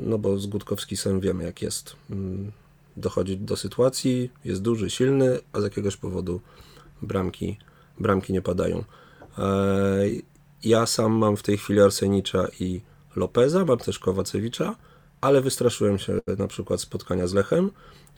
no 0.00 0.18
bo 0.18 0.38
z 0.38 0.46
Gutkowskisem 0.46 1.20
wiemy 1.20 1.44
jak 1.44 1.62
jest. 1.62 1.96
Mm, 2.10 2.52
dochodzi 2.96 3.36
do 3.36 3.56
sytuacji, 3.56 4.30
jest 4.44 4.62
duży, 4.62 4.90
silny, 4.90 5.38
a 5.52 5.60
z 5.60 5.64
jakiegoś 5.64 5.96
powodu 5.96 6.40
bramki, 7.02 7.58
bramki 8.00 8.32
nie 8.32 8.42
padają. 8.42 8.84
E, 9.38 9.44
ja 10.64 10.86
sam 10.86 11.12
mam 11.12 11.36
w 11.36 11.42
tej 11.42 11.58
chwili 11.58 11.80
Arsenicza 11.80 12.46
i 12.60 12.80
Lopeza, 13.16 13.64
mam 13.64 13.78
też 13.78 13.98
Kowacewicza, 13.98 14.76
ale 15.20 15.40
wystraszyłem 15.40 15.98
się 15.98 16.18
na 16.38 16.46
przykład 16.46 16.80
spotkania 16.80 17.26
z 17.26 17.34
Lechem 17.34 17.70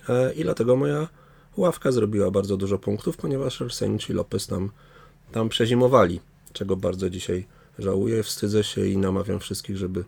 e, 0.09 0.34
i 0.34 0.42
dlatego 0.42 0.76
moja 0.76 1.09
ławka 1.57 1.92
zrobiła 1.92 2.30
bardzo 2.30 2.57
dużo 2.57 2.78
punktów, 2.78 3.16
ponieważ 3.16 3.62
Arsenicz 3.62 4.11
i 4.11 4.12
Lopez 4.12 4.46
tam, 4.46 4.70
tam 5.32 5.48
przezimowali, 5.48 6.20
czego 6.53 6.76
bardzo 6.76 7.11
dzisiaj 7.11 7.46
żałuję, 7.78 8.22
wstydzę 8.22 8.64
się 8.64 8.86
i 8.86 8.96
namawiam 8.96 9.40
wszystkich, 9.40 9.76
żeby 9.76 10.05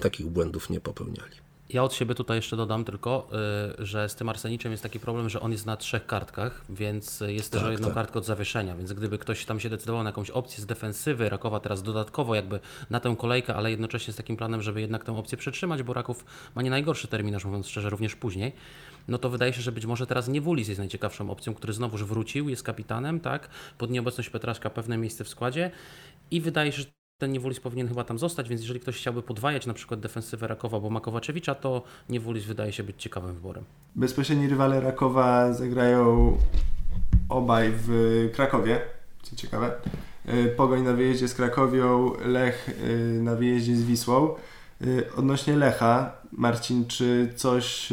takich 0.00 0.26
błędów 0.26 0.70
nie 0.70 0.80
popełniali. 0.80 1.45
Ja 1.70 1.82
od 1.82 1.94
siebie 1.94 2.14
tutaj 2.14 2.38
jeszcze 2.38 2.56
dodam 2.56 2.84
tylko, 2.84 3.28
y, 3.80 3.86
że 3.86 4.08
z 4.08 4.14
tym 4.14 4.28
Arseniczem 4.28 4.72
jest 4.72 4.82
taki 4.82 5.00
problem, 5.00 5.28
że 5.28 5.40
on 5.40 5.52
jest 5.52 5.66
na 5.66 5.76
trzech 5.76 6.06
kartkach, 6.06 6.64
więc 6.68 7.20
jest 7.26 7.52
tak, 7.52 7.60
też 7.60 7.68
o 7.68 7.72
jedną 7.72 7.86
tak. 7.86 7.94
kartkę 7.94 8.18
od 8.18 8.24
zawieszenia, 8.24 8.76
więc 8.76 8.92
gdyby 8.92 9.18
ktoś 9.18 9.44
tam 9.44 9.60
się 9.60 9.68
decydował 9.70 10.02
na 10.02 10.08
jakąś 10.08 10.30
opcję 10.30 10.62
z 10.62 10.66
defensywy 10.66 11.28
Rakowa 11.28 11.60
teraz 11.60 11.82
dodatkowo 11.82 12.34
jakby 12.34 12.60
na 12.90 13.00
tę 13.00 13.16
kolejkę, 13.18 13.54
ale 13.54 13.70
jednocześnie 13.70 14.12
z 14.12 14.16
takim 14.16 14.36
planem, 14.36 14.62
żeby 14.62 14.80
jednak 14.80 15.04
tę 15.04 15.18
opcję 15.18 15.38
przetrzymać, 15.38 15.82
bo 15.82 15.92
Raków 15.92 16.24
ma 16.54 16.62
nie 16.62 16.70
najgorszy 16.70 17.08
terminarz, 17.08 17.44
mówiąc 17.44 17.68
szczerze, 17.68 17.90
również 17.90 18.16
później, 18.16 18.52
no 19.08 19.18
to 19.18 19.30
wydaje 19.30 19.52
się, 19.52 19.62
że 19.62 19.72
być 19.72 19.86
może 19.86 20.06
teraz 20.06 20.28
Niewulis 20.28 20.68
jest 20.68 20.78
najciekawszą 20.78 21.30
opcją, 21.30 21.54
który 21.54 21.72
znowuż 21.72 22.04
wrócił, 22.04 22.48
jest 22.48 22.62
kapitanem, 22.62 23.20
tak, 23.20 23.48
pod 23.78 23.90
nieobecność 23.90 24.30
Petraszka 24.30 24.70
pewne 24.70 24.98
miejsce 24.98 25.24
w 25.24 25.28
składzie 25.28 25.70
i 26.30 26.40
wydaje 26.40 26.72
się, 26.72 26.82
że 26.82 26.88
ten 27.18 27.32
Niewulis 27.32 27.60
powinien 27.60 27.88
chyba 27.88 28.04
tam 28.04 28.18
zostać, 28.18 28.48
więc 28.48 28.60
jeżeli 28.62 28.80
ktoś 28.80 28.96
chciałby 28.96 29.22
podwajać 29.22 29.66
na 29.66 29.74
przykład 29.74 30.00
defensywę 30.00 30.46
Rakowa, 30.46 30.80
bo 30.80 30.90
Makowaczewicza, 30.90 31.54
to 31.54 31.82
Niewulis 32.08 32.44
wydaje 32.44 32.72
się 32.72 32.82
być 32.82 33.02
ciekawym 33.02 33.34
wyborem. 33.34 33.64
Bezpośredni 33.94 34.48
rywale 34.48 34.80
Rakowa 34.80 35.52
zagrają 35.52 36.36
obaj 37.28 37.72
w 37.76 37.90
Krakowie, 38.34 38.80
co 39.22 39.36
ciekawe. 39.36 39.72
Y, 40.28 40.54
Pogoń 40.56 40.82
na 40.82 40.92
wyjeździe 40.92 41.28
z 41.28 41.34
Krakowią, 41.34 42.12
Lech 42.24 42.68
y, 42.68 43.20
na 43.22 43.34
wyjeździe 43.34 43.76
z 43.76 43.84
Wisłą. 43.84 44.34
Y, 44.82 45.04
odnośnie 45.16 45.56
Lecha, 45.56 46.12
Marcin, 46.32 46.86
czy 46.86 47.32
coś... 47.36 47.92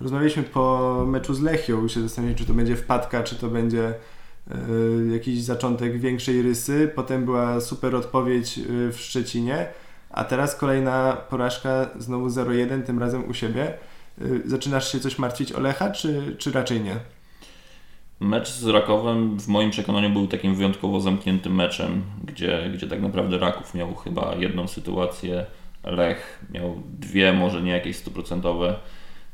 Rozmawialiśmy 0.00 0.42
po 0.42 1.04
meczu 1.06 1.34
z 1.34 1.40
Lechią, 1.40 1.88
się 1.88 2.00
zastanawiam, 2.00 2.36
czy 2.36 2.46
to 2.46 2.54
będzie 2.54 2.76
wpadka, 2.76 3.22
czy 3.22 3.36
to 3.36 3.48
będzie 3.48 3.94
jakiś 5.12 5.42
zaczątek 5.42 6.00
większej 6.00 6.42
rysy, 6.42 6.92
potem 6.94 7.24
była 7.24 7.60
super 7.60 7.94
odpowiedź 7.94 8.58
e, 8.58 8.92
w 8.92 9.00
Szczecinie, 9.00 9.66
a 10.10 10.24
teraz 10.24 10.56
kolejna 10.56 11.16
porażka 11.30 11.90
znowu 11.98 12.28
0-1, 12.28 12.82
tym 12.82 12.98
razem 12.98 13.30
u 13.30 13.34
siebie. 13.34 13.74
E, 14.20 14.24
zaczynasz 14.44 14.92
się 14.92 15.00
coś 15.00 15.18
martwić 15.18 15.52
o 15.52 15.60
Lecha, 15.60 15.90
czy, 15.90 16.36
czy 16.38 16.52
raczej 16.52 16.80
nie? 16.80 16.96
Mecz 18.20 18.50
z 18.50 18.66
Rakowem 18.66 19.40
w 19.40 19.48
moim 19.48 19.70
przekonaniu 19.70 20.10
był 20.10 20.26
takim 20.26 20.54
wyjątkowo 20.54 21.00
zamkniętym 21.00 21.54
meczem, 21.54 22.02
gdzie, 22.24 22.70
gdzie 22.74 22.86
tak 22.86 23.02
naprawdę 23.02 23.38
Raków 23.38 23.74
miał 23.74 23.94
chyba 23.94 24.34
jedną 24.34 24.68
sytuację, 24.68 25.46
Lech 25.84 26.44
miał 26.50 26.82
dwie, 26.98 27.32
może 27.32 27.62
nie 27.62 27.70
jakieś 27.70 27.96
stuprocentowe. 27.96 28.74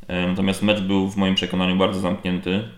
Natomiast 0.09 0.63
mecz 0.63 0.81
był 0.81 1.11
w 1.11 1.17
moim 1.17 1.35
przekonaniu 1.35 1.77
bardzo 1.77 2.01
zamknięty. 2.01 2.69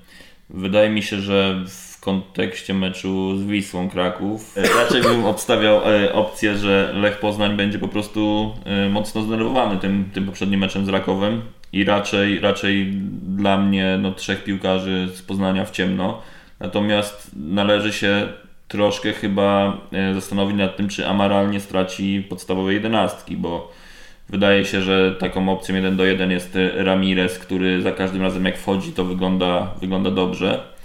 Wydaje 0.51 0.91
mi 0.91 1.03
się, 1.03 1.21
że 1.21 1.65
w 1.69 1.90
w 2.01 2.03
kontekście 2.03 2.75
meczu 2.75 3.39
z 3.39 3.45
Wisłą 3.45 3.91
Kraków. 3.91 4.59
E, 4.59 4.63
raczej 4.63 5.03
bym 5.03 5.25
obstawiał 5.25 5.81
e, 5.85 6.13
opcję, 6.13 6.57
że 6.57 6.93
Lech 6.95 7.19
Poznań 7.19 7.57
będzie 7.57 7.79
po 7.79 7.89
prostu 7.89 8.55
e, 8.65 8.89
mocno 8.89 9.23
zdenerwowany 9.23 9.81
tym, 9.81 10.11
tym 10.15 10.27
poprzednim 10.27 10.61
meczem 10.61 10.87
z 10.87 10.89
Rakowem 10.89 11.43
i 11.73 11.85
raczej, 11.85 12.41
raczej 12.41 12.93
dla 13.23 13.59
mnie 13.59 13.99
no, 14.03 14.13
trzech 14.13 14.45
piłkarzy 14.45 15.09
z 15.15 15.23
Poznania 15.23 15.65
w 15.65 15.71
ciemno. 15.71 16.23
Natomiast 16.61 17.31
należy 17.37 17.93
się 17.93 18.29
troszkę 18.69 19.13
chyba 19.13 19.79
zastanowić 20.15 20.57
nad 20.57 20.77
tym, 20.77 20.89
czy 20.89 21.09
Amaral 21.09 21.51
nie 21.51 21.61
straci 21.61 22.27
podstawowej 22.29 22.75
jedenastki, 22.75 23.37
bo 23.37 23.73
wydaje 24.29 24.65
się, 24.65 24.83
że 24.83 25.15
taką 25.15 25.49
opcją 25.49 25.75
1 25.75 25.97
do 25.97 26.05
1 26.05 26.31
jest 26.31 26.59
Ramirez, 26.75 27.39
który 27.39 27.83
za 27.83 27.93
każdym 27.93 28.23
razem 28.23 28.45
jak 28.45 28.59
wchodzi 28.59 28.93
to 28.93 29.05
wygląda, 29.05 29.75
wygląda 29.81 30.11
dobrze. 30.11 30.80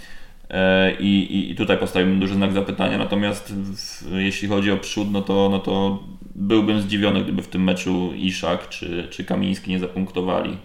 E, 0.50 0.92
I, 1.00 1.50
I 1.50 1.54
tutaj 1.54 1.78
postawiłbym 1.78 2.20
duży 2.20 2.34
znak 2.34 2.52
zapytania, 2.52 2.98
natomiast 2.98 3.54
w, 3.54 4.12
jeśli 4.12 4.48
chodzi 4.48 4.70
o 4.72 4.76
przód, 4.76 5.12
no 5.12 5.22
to, 5.22 5.48
no 5.50 5.58
to 5.58 6.02
byłbym 6.34 6.80
zdziwiony, 6.80 7.22
gdyby 7.22 7.42
w 7.42 7.48
tym 7.48 7.64
meczu 7.64 8.12
Iszak 8.14 8.68
czy, 8.68 9.08
czy 9.10 9.24
Kamiński 9.24 9.70
nie 9.70 9.78
zapunktowali. 9.78 10.56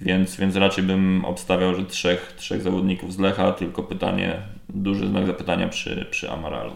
Więc, 0.00 0.36
więc 0.36 0.56
raczej 0.56 0.84
bym 0.84 1.24
obstawiał, 1.24 1.74
że 1.74 1.84
trzech, 1.84 2.34
trzech 2.36 2.62
zawodników 2.62 3.12
z 3.12 3.18
Lecha, 3.18 3.52
tylko 3.52 3.82
pytanie, 3.82 4.36
duży 4.68 5.08
znak 5.08 5.26
zapytania 5.26 5.68
przy, 5.68 6.06
przy 6.10 6.30
Amaralu. 6.30 6.72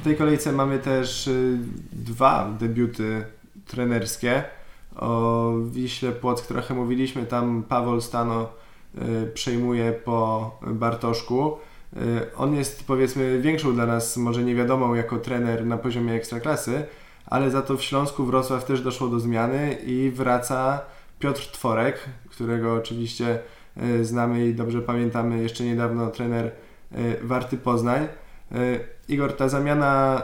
W 0.00 0.04
tej 0.04 0.16
kolejce 0.16 0.52
mamy 0.52 0.78
też 0.78 1.26
y, 1.26 1.58
dwa 1.92 2.56
debiuty 2.60 3.24
trenerskie. 3.66 4.44
O 4.96 5.52
Wiśle 5.64 6.12
Płock 6.12 6.46
trochę 6.46 6.74
mówiliśmy, 6.74 7.26
tam 7.26 7.62
Paweł 7.68 8.00
Stano 8.00 8.48
y, 8.94 9.30
przejmuje 9.34 9.92
po 9.92 10.50
Bartoszku. 10.66 11.56
on 12.36 12.54
jest 12.54 12.86
powiedzmy 12.86 13.40
większą 13.40 13.74
dla 13.74 13.86
nas, 13.86 14.16
może 14.16 14.42
niewiadomą 14.42 14.94
jako 14.94 15.18
trener 15.18 15.66
na 15.66 15.78
poziomie 15.78 16.12
ekstraklasy, 16.12 16.84
ale 17.26 17.50
za 17.50 17.62
to 17.62 17.76
w 17.76 17.82
Śląsku 17.82 18.24
Wrocław 18.24 18.64
też 18.64 18.80
doszło 18.80 19.08
do 19.08 19.20
zmiany 19.20 19.72
i 19.86 20.10
wraca 20.10 20.80
Piotr 21.18 21.46
Tworek, 21.52 22.08
którego 22.30 22.74
oczywiście 22.74 23.38
znamy 24.02 24.46
i 24.46 24.54
dobrze 24.54 24.82
pamiętamy 24.82 25.42
jeszcze 25.42 25.64
niedawno 25.64 26.10
trener 26.10 26.52
Warty 27.22 27.56
Poznań. 27.56 28.08
Igor, 29.10 29.36
ta 29.36 29.48
zamiana 29.48 30.22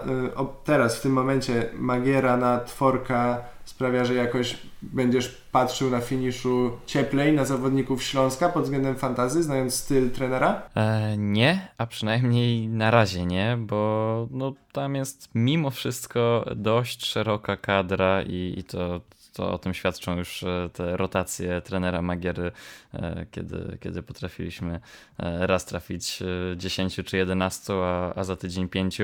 teraz 0.65 0.99
w 0.99 1.03
tym 1.03 1.13
momencie 1.13 1.71
Magiera 1.75 2.37
na 2.37 2.61
Tworka 2.61 3.45
sprawia, 3.65 4.05
że 4.05 4.15
jakoś 4.15 4.57
będziesz 4.83 5.29
patrzył 5.53 5.91
na 5.91 6.01
finiszu 6.01 6.71
cieplej 6.87 7.33
na 7.33 7.45
zawodników 7.45 8.03
Śląska 8.03 8.49
pod 8.49 8.65
względem 8.65 8.97
fantazy, 8.97 9.43
znając 9.43 9.75
styl 9.75 10.11
trenera? 10.11 10.63
E, 10.75 11.17
nie, 11.17 11.69
a 11.79 11.87
przynajmniej 11.87 12.69
na 12.69 12.91
razie 12.91 13.27
nie, 13.27 13.59
bo 13.61 14.29
no, 14.31 14.53
tam 14.73 14.95
jest 14.95 15.29
mimo 15.35 15.71
wszystko 15.71 16.45
dość 16.57 17.07
szeroka 17.07 17.57
kadra 17.57 18.23
i, 18.23 18.55
i 18.57 18.65
to 18.65 19.01
to 19.37 19.53
o 19.53 19.59
tym 19.59 19.75
świadczą 19.75 20.19
już 20.19 20.43
e, 20.43 20.71
te 20.73 20.97
rotacje 20.97 21.61
trenera 21.61 22.03
Magiery, 22.03 22.53
e, 22.95 23.27
kiedy, 23.31 23.79
kiedy 23.81 24.03
potrafiliśmy 24.03 24.81
e, 25.19 25.47
raz 25.47 25.65
trafić 25.65 26.23
10 26.57 26.97
czy 27.05 27.17
11, 27.17 27.75
a, 27.75 28.15
a 28.15 28.25
za 28.25 28.37
tydzień 28.37 28.69
5. 28.69 29.01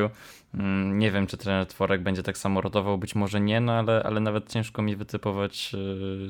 Mm, 0.55 0.99
nie 0.99 1.11
wiem, 1.11 1.27
czy 1.27 1.37
trener 1.37 1.67
Tworek 1.67 2.03
będzie 2.03 2.23
tak 2.23 2.39
samo 2.39 2.61
rotował, 2.61 2.99
być 2.99 3.15
może 3.15 3.41
nie, 3.41 3.61
no 3.61 3.73
ale, 3.73 4.03
ale 4.03 4.21
nawet 4.21 4.53
ciężko 4.53 4.83
mi 4.83 4.97
wytypować 4.97 5.73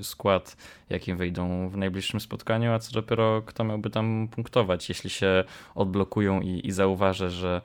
skład, 0.02 0.56
jakim 0.90 1.16
wyjdą 1.16 1.68
w 1.68 1.76
najbliższym 1.76 2.20
spotkaniu, 2.20 2.72
a 2.72 2.78
co 2.78 2.92
dopiero 2.92 3.42
kto 3.42 3.64
miałby 3.64 3.90
tam 3.90 4.28
punktować, 4.28 4.88
jeśli 4.88 5.10
się 5.10 5.44
odblokują 5.74 6.40
i, 6.40 6.66
i 6.66 6.72
zauważę, 6.72 7.30
że 7.30 7.60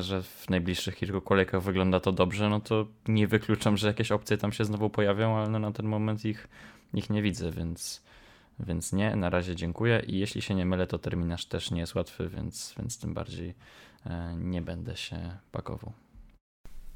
że 0.00 0.22
w 0.22 0.50
najbliższych 0.50 0.96
kilku 0.96 1.20
kolejkach 1.20 1.62
wygląda 1.62 2.00
to 2.00 2.12
dobrze, 2.12 2.48
no 2.48 2.60
to 2.60 2.86
nie 3.08 3.26
wykluczam, 3.26 3.76
że 3.76 3.86
jakieś 3.86 4.12
opcje 4.12 4.36
tam 4.38 4.52
się 4.52 4.64
znowu 4.64 4.90
pojawią, 4.90 5.36
ale 5.36 5.48
no 5.48 5.58
na 5.58 5.72
ten 5.72 5.86
moment 5.86 6.24
ich, 6.24 6.48
ich 6.94 7.10
nie 7.10 7.22
widzę, 7.22 7.50
więc, 7.50 8.02
więc 8.60 8.92
nie, 8.92 9.16
na 9.16 9.30
razie 9.30 9.56
dziękuję 9.56 10.02
i 10.06 10.18
jeśli 10.18 10.42
się 10.42 10.54
nie 10.54 10.66
mylę, 10.66 10.86
to 10.86 10.98
terminarz 10.98 11.46
też 11.46 11.70
nie 11.70 11.80
jest 11.80 11.94
łatwy, 11.94 12.28
więc, 12.28 12.74
więc 12.78 12.98
tym 12.98 13.14
bardziej 13.14 13.54
e, 14.06 14.34
nie 14.36 14.62
będę 14.62 14.96
się 14.96 15.38
pakował. 15.52 15.92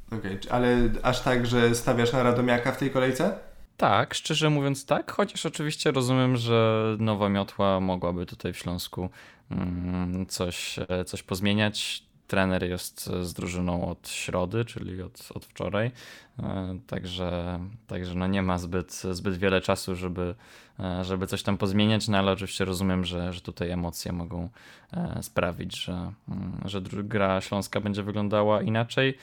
Okej, 0.07 0.37
okay, 0.37 0.53
ale 0.53 0.91
aż 1.03 1.21
tak, 1.21 1.47
że 1.47 1.75
stawiasz 1.75 2.13
na 2.13 2.23
Radomiaka 2.23 2.73
w 2.73 2.79
tej 2.79 2.91
kolejce? 2.91 3.39
Tak, 3.77 4.15
szczerze 4.15 4.51
mówiąc 4.51 4.87
tak, 4.87 5.13
chociaż 5.13 5.47
oczywiście 5.47 5.91
rozumiem, 5.91 6.37
że 6.37 6.85
nowa 6.99 7.29
miotła 7.29 7.81
mogłaby 7.81 8.27
tutaj 8.27 8.53
w 8.53 8.59
Śląsku 8.59 9.11
mm, 9.51 10.27
coś, 10.27 10.79
e, 10.89 11.05
coś 11.05 11.23
pozmieniać 11.23 12.10
trener 12.31 12.65
jest 12.65 13.11
z 13.23 13.33
drużyną 13.33 13.89
od 13.89 14.09
środy, 14.09 14.65
czyli 14.65 15.03
od, 15.03 15.29
od 15.35 15.45
wczoraj, 15.45 15.91
e, 16.39 16.79
także, 16.87 17.61
także 17.87 18.15
no 18.15 18.27
nie 18.27 18.43
ma 18.43 18.59
zbyt, 18.59 18.93
zbyt 18.93 19.39
wiele 19.39 19.61
czasu, 19.61 19.97
żeby, 19.97 20.35
e, 20.81 21.05
żeby 21.05 21.27
coś 21.27 21.43
tam 21.43 21.59
pozmieniać, 21.59 22.09
no 22.09 22.19
ale 22.19 22.33
oczywiście 22.33 22.65
rozumiem, 22.65 23.05
że, 23.05 23.33
że 23.33 23.41
tutaj 23.41 23.71
emocje 23.71 24.13
mogą 24.13 24.49
e, 24.93 25.23
sprawić, 25.23 25.85
że, 25.85 26.13
mm, 26.29 26.61
że 26.65 26.81
gra 26.83 27.41
śląska 27.41 27.81
będzie 27.81 28.03
wyglądała 28.03 28.63
inaczej, 28.63 29.19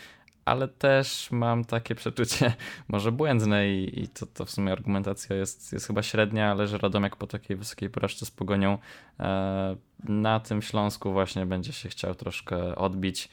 ale 0.48 0.68
też 0.68 1.32
mam 1.32 1.66
takie 1.66 1.96
przeczucie, 1.96 2.54
może 2.88 3.12
błędne 3.12 3.70
i, 3.70 4.04
i 4.04 4.08
to, 4.08 4.26
to 4.26 4.46
w 4.46 4.52
sumie 4.52 4.72
argumentacja 4.72 5.36
jest, 5.36 5.74
jest 5.74 5.88
chyba 5.88 6.04
średnia, 6.04 6.52
ale 6.52 6.68
że 6.68 6.78
Radomiak 6.78 7.16
po 7.16 7.28
takiej 7.28 7.58
wysokiej 7.58 7.90
porażce 7.90 8.26
z 8.26 8.32
Pogonią 8.32 8.78
e, 9.20 9.76
na 10.04 10.40
tym 10.40 10.62
Śląsku 10.62 11.12
właśnie 11.12 11.46
będzie 11.46 11.74
się 11.74 11.90
chciał 11.90 12.16
troszkę 12.16 12.76
odbić. 12.76 13.30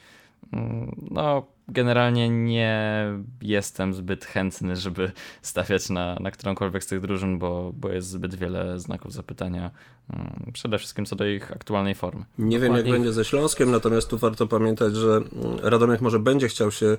Mm, 0.53 0.95
no, 1.11 1.45
generalnie 1.67 2.29
nie 2.29 3.05
jestem 3.41 3.93
zbyt 3.93 4.25
chętny, 4.25 4.75
żeby 4.75 5.11
stawiać 5.41 5.89
na, 5.89 6.17
na 6.19 6.31
którąkolwiek 6.31 6.83
z 6.83 6.87
tych 6.87 7.01
drużyn, 7.01 7.39
bo, 7.39 7.71
bo 7.75 7.89
jest 7.89 8.07
zbyt 8.07 8.35
wiele 8.35 8.79
znaków 8.79 9.13
zapytania, 9.13 9.71
mm, 10.13 10.51
przede 10.53 10.77
wszystkim 10.77 11.05
co 11.05 11.15
do 11.15 11.25
ich 11.25 11.51
aktualnej 11.51 11.95
formy. 11.95 12.25
Nie 12.37 12.59
wiem, 12.59 12.75
jak 12.75 12.89
będzie 12.89 13.13
ze 13.13 13.25
Śląskiem, 13.25 13.71
natomiast 13.71 14.09
tu 14.09 14.17
warto 14.17 14.47
pamiętać, 14.47 14.95
że 14.95 15.21
Radomiak 15.61 16.01
może 16.01 16.19
będzie 16.19 16.47
chciał 16.47 16.71
się 16.71 16.97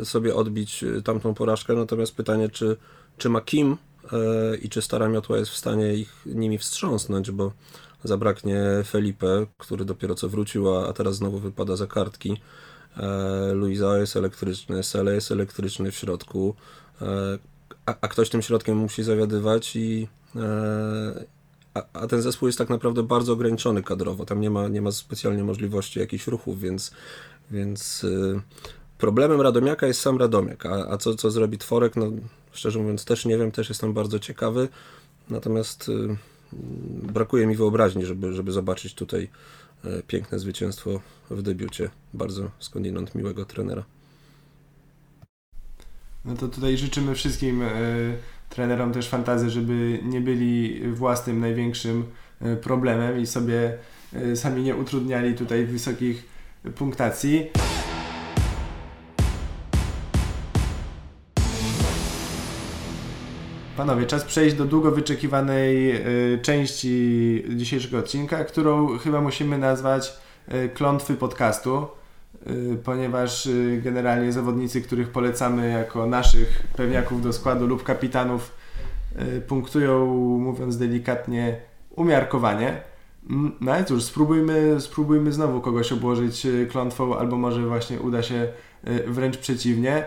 e, 0.00 0.04
sobie 0.04 0.34
odbić 0.34 0.84
e, 0.84 1.02
tamtą 1.02 1.34
porażkę, 1.34 1.74
natomiast 1.74 2.16
pytanie, 2.16 2.48
czy, 2.48 2.76
czy 3.18 3.28
ma 3.28 3.40
kim 3.40 3.76
e, 4.12 4.56
i 4.56 4.68
czy 4.68 4.82
Stara 4.82 5.08
Miotła 5.08 5.38
jest 5.38 5.50
w 5.50 5.56
stanie 5.56 5.94
ich 5.94 6.22
nimi 6.26 6.58
wstrząsnąć, 6.58 7.30
bo 7.30 7.52
zabraknie 8.04 8.60
Felipe, 8.84 9.46
który 9.58 9.84
dopiero 9.84 10.14
co 10.14 10.28
wrócił, 10.28 10.76
a 10.76 10.92
teraz 10.92 11.16
znowu 11.16 11.38
wypada 11.38 11.76
za 11.76 11.86
kartki. 11.86 12.40
E, 12.98 13.52
Luisa 13.52 13.98
jest 13.98 14.16
elektryczny, 14.16 14.82
Sele 14.82 15.14
jest 15.14 15.32
elektryczny 15.32 15.90
w 15.90 15.96
środku, 15.96 16.54
e, 17.02 17.38
a, 17.86 17.94
a, 18.00 18.08
ktoś 18.08 18.30
tym 18.30 18.42
środkiem 18.42 18.76
musi 18.76 19.02
zawiadywać 19.02 19.76
i 19.76 20.08
e, 20.36 21.24
a, 21.74 21.82
a, 21.92 22.06
ten 22.06 22.22
zespół 22.22 22.48
jest 22.48 22.58
tak 22.58 22.70
naprawdę 22.70 23.02
bardzo 23.02 23.32
ograniczony 23.32 23.82
kadrowo. 23.82 24.24
Tam 24.24 24.40
nie 24.40 24.50
ma, 24.50 24.68
nie 24.68 24.82
ma 24.82 24.92
specjalnie 24.92 25.44
możliwości 25.44 26.00
jakichś 26.00 26.26
ruchów, 26.26 26.60
więc, 26.60 26.90
więc 27.50 28.06
problemem 28.98 29.40
Radomiaka 29.40 29.86
jest 29.86 30.00
sam 30.00 30.18
Radomiak. 30.18 30.66
A, 30.66 30.90
a 30.90 30.96
co, 30.96 31.14
co 31.14 31.30
zrobi 31.30 31.58
Tworek? 31.58 31.96
No, 31.96 32.06
szczerze 32.52 32.78
mówiąc, 32.78 33.04
też 33.04 33.24
nie 33.24 33.38
wiem, 33.38 33.52
też 33.52 33.68
jestem 33.68 33.92
bardzo 33.92 34.18
ciekawy. 34.18 34.68
Natomiast 35.30 35.90
brakuje 37.02 37.46
mi 37.46 37.56
wyobraźni, 37.56 38.06
żeby, 38.06 38.32
żeby 38.32 38.52
zobaczyć 38.52 38.94
tutaj 38.94 39.28
e, 39.84 40.02
piękne 40.02 40.38
zwycięstwo 40.38 41.00
w 41.30 41.42
debiucie 41.42 41.90
bardzo 42.14 42.50
skądinąd 42.58 43.14
miłego 43.14 43.44
trenera. 43.44 43.84
No 46.24 46.34
to 46.34 46.48
tutaj 46.48 46.76
życzymy 46.76 47.14
wszystkim 47.14 47.62
e, 47.62 47.68
trenerom 48.48 48.92
też 48.92 49.08
fantazy, 49.08 49.50
żeby 49.50 50.00
nie 50.02 50.20
byli 50.20 50.80
własnym 50.92 51.40
największym 51.40 52.04
e, 52.40 52.56
problemem 52.56 53.20
i 53.20 53.26
sobie 53.26 53.78
sami 54.34 54.62
nie 54.62 54.76
utrudniali 54.76 55.34
tutaj 55.34 55.66
wysokich 55.66 56.28
punktacji. 56.74 57.50
Panowie, 63.78 64.06
czas 64.06 64.24
przejść 64.24 64.56
do 64.56 64.64
długo 64.64 64.90
wyczekiwanej 64.90 65.96
y, 66.34 66.38
części 66.42 67.44
dzisiejszego 67.56 67.98
odcinka, 67.98 68.44
którą 68.44 68.98
chyba 68.98 69.20
musimy 69.20 69.58
nazwać 69.58 70.12
y, 70.54 70.68
klątwy 70.68 71.14
podcastu, 71.14 71.86
y, 72.46 72.78
ponieważ 72.84 73.48
generalnie 73.82 74.32
zawodnicy, 74.32 74.82
których 74.82 75.08
polecamy 75.08 75.70
jako 75.70 76.06
naszych 76.06 76.62
pewniaków 76.76 77.22
do 77.22 77.32
składu 77.32 77.66
lub 77.66 77.82
kapitanów, 77.82 78.52
punktują, 79.48 80.06
mówiąc 80.38 80.78
delikatnie, 80.78 81.60
umiarkowanie. 81.96 82.80
Mm, 83.30 83.52
no 83.60 83.72
ale 83.72 83.84
cóż, 83.84 84.02
spróbujmy, 84.02 84.80
spróbujmy 84.80 85.32
znowu 85.32 85.60
kogoś 85.60 85.92
obłożyć 85.92 86.46
klątwą, 86.70 87.18
albo 87.18 87.36
może 87.36 87.66
właśnie 87.66 88.00
uda 88.00 88.22
się 88.22 88.48
wręcz 89.06 89.36
przeciwnie. 89.36 90.04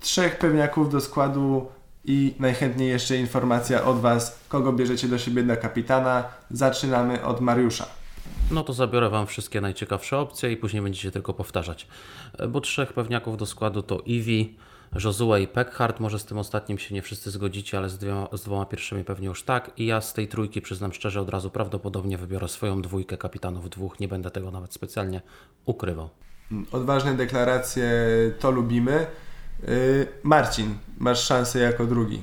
Trzech 0.00 0.38
pewniaków 0.38 0.90
do 0.90 1.00
składu 1.00 1.66
i 2.04 2.34
najchętniej 2.38 2.88
jeszcze 2.88 3.16
informacja 3.16 3.84
od 3.84 4.00
Was, 4.00 4.38
kogo 4.48 4.72
bierzecie 4.72 5.08
do 5.08 5.18
siebie 5.18 5.42
dla 5.42 5.56
kapitana. 5.56 6.24
Zaczynamy 6.50 7.24
od 7.24 7.40
Mariusza. 7.40 7.86
No 8.50 8.62
to 8.62 8.72
zabiorę 8.72 9.10
Wam 9.10 9.26
wszystkie 9.26 9.60
najciekawsze 9.60 10.18
opcje 10.18 10.52
i 10.52 10.56
później 10.56 10.82
będziecie 10.82 11.10
tylko 11.10 11.34
powtarzać. 11.34 11.86
Bo 12.48 12.60
trzech 12.60 12.92
pewniaków 12.92 13.36
do 13.36 13.46
składu 13.46 13.82
to 13.82 13.98
Iwi, 14.06 14.56
Josua 15.04 15.38
i 15.38 15.46
Peckhart. 15.46 16.00
Może 16.00 16.18
z 16.18 16.24
tym 16.24 16.38
ostatnim 16.38 16.78
się 16.78 16.94
nie 16.94 17.02
wszyscy 17.02 17.30
zgodzicie, 17.30 17.78
ale 17.78 17.88
z, 17.88 17.98
dwiema, 17.98 18.28
z 18.32 18.42
dwoma 18.42 18.66
pierwszymi 18.66 19.04
pewnie 19.04 19.26
już 19.26 19.42
tak. 19.42 19.70
I 19.76 19.86
ja 19.86 20.00
z 20.00 20.14
tej 20.14 20.28
trójki, 20.28 20.62
przyznam 20.62 20.92
szczerze, 20.92 21.20
od 21.20 21.28
razu 21.28 21.50
prawdopodobnie 21.50 22.18
wybiorę 22.18 22.48
swoją 22.48 22.82
dwójkę 22.82 23.16
kapitanów 23.16 23.70
dwóch. 23.70 24.00
Nie 24.00 24.08
będę 24.08 24.30
tego 24.30 24.50
nawet 24.50 24.74
specjalnie 24.74 25.20
ukrywał. 25.64 26.08
Odważne 26.72 27.14
deklaracje, 27.14 27.92
to 28.38 28.50
lubimy. 28.50 29.06
Y, 29.68 30.06
Marcin, 30.22 30.74
masz 30.98 31.24
szansę 31.24 31.58
jako 31.58 31.86
drugi. 31.86 32.22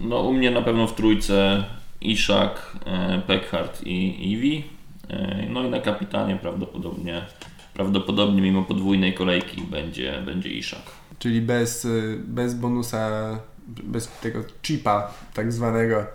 No 0.00 0.20
u 0.22 0.32
mnie 0.32 0.50
na 0.50 0.62
pewno 0.62 0.86
w 0.86 0.94
trójce 0.94 1.64
Iszak, 2.00 2.76
e, 2.86 3.22
Peckhardt 3.26 3.86
i 3.86 4.32
Iwi. 4.32 4.64
E, 5.08 5.46
no 5.50 5.62
i 5.62 5.70
na 5.70 5.80
kapitanie 5.80 6.36
prawdopodobnie, 6.36 7.26
prawdopodobnie 7.74 8.42
mimo 8.42 8.62
podwójnej 8.62 9.14
kolejki 9.14 9.62
będzie, 9.62 10.22
będzie 10.22 10.48
Iszak. 10.48 10.82
Czyli 11.18 11.40
bez, 11.40 11.84
y, 11.84 12.20
bez 12.24 12.54
bonusa, 12.54 13.38
bez 13.66 14.08
tego 14.08 14.44
chipa 14.62 15.14
tak 15.34 15.52
zwanego 15.52 16.00
e, 16.00 16.06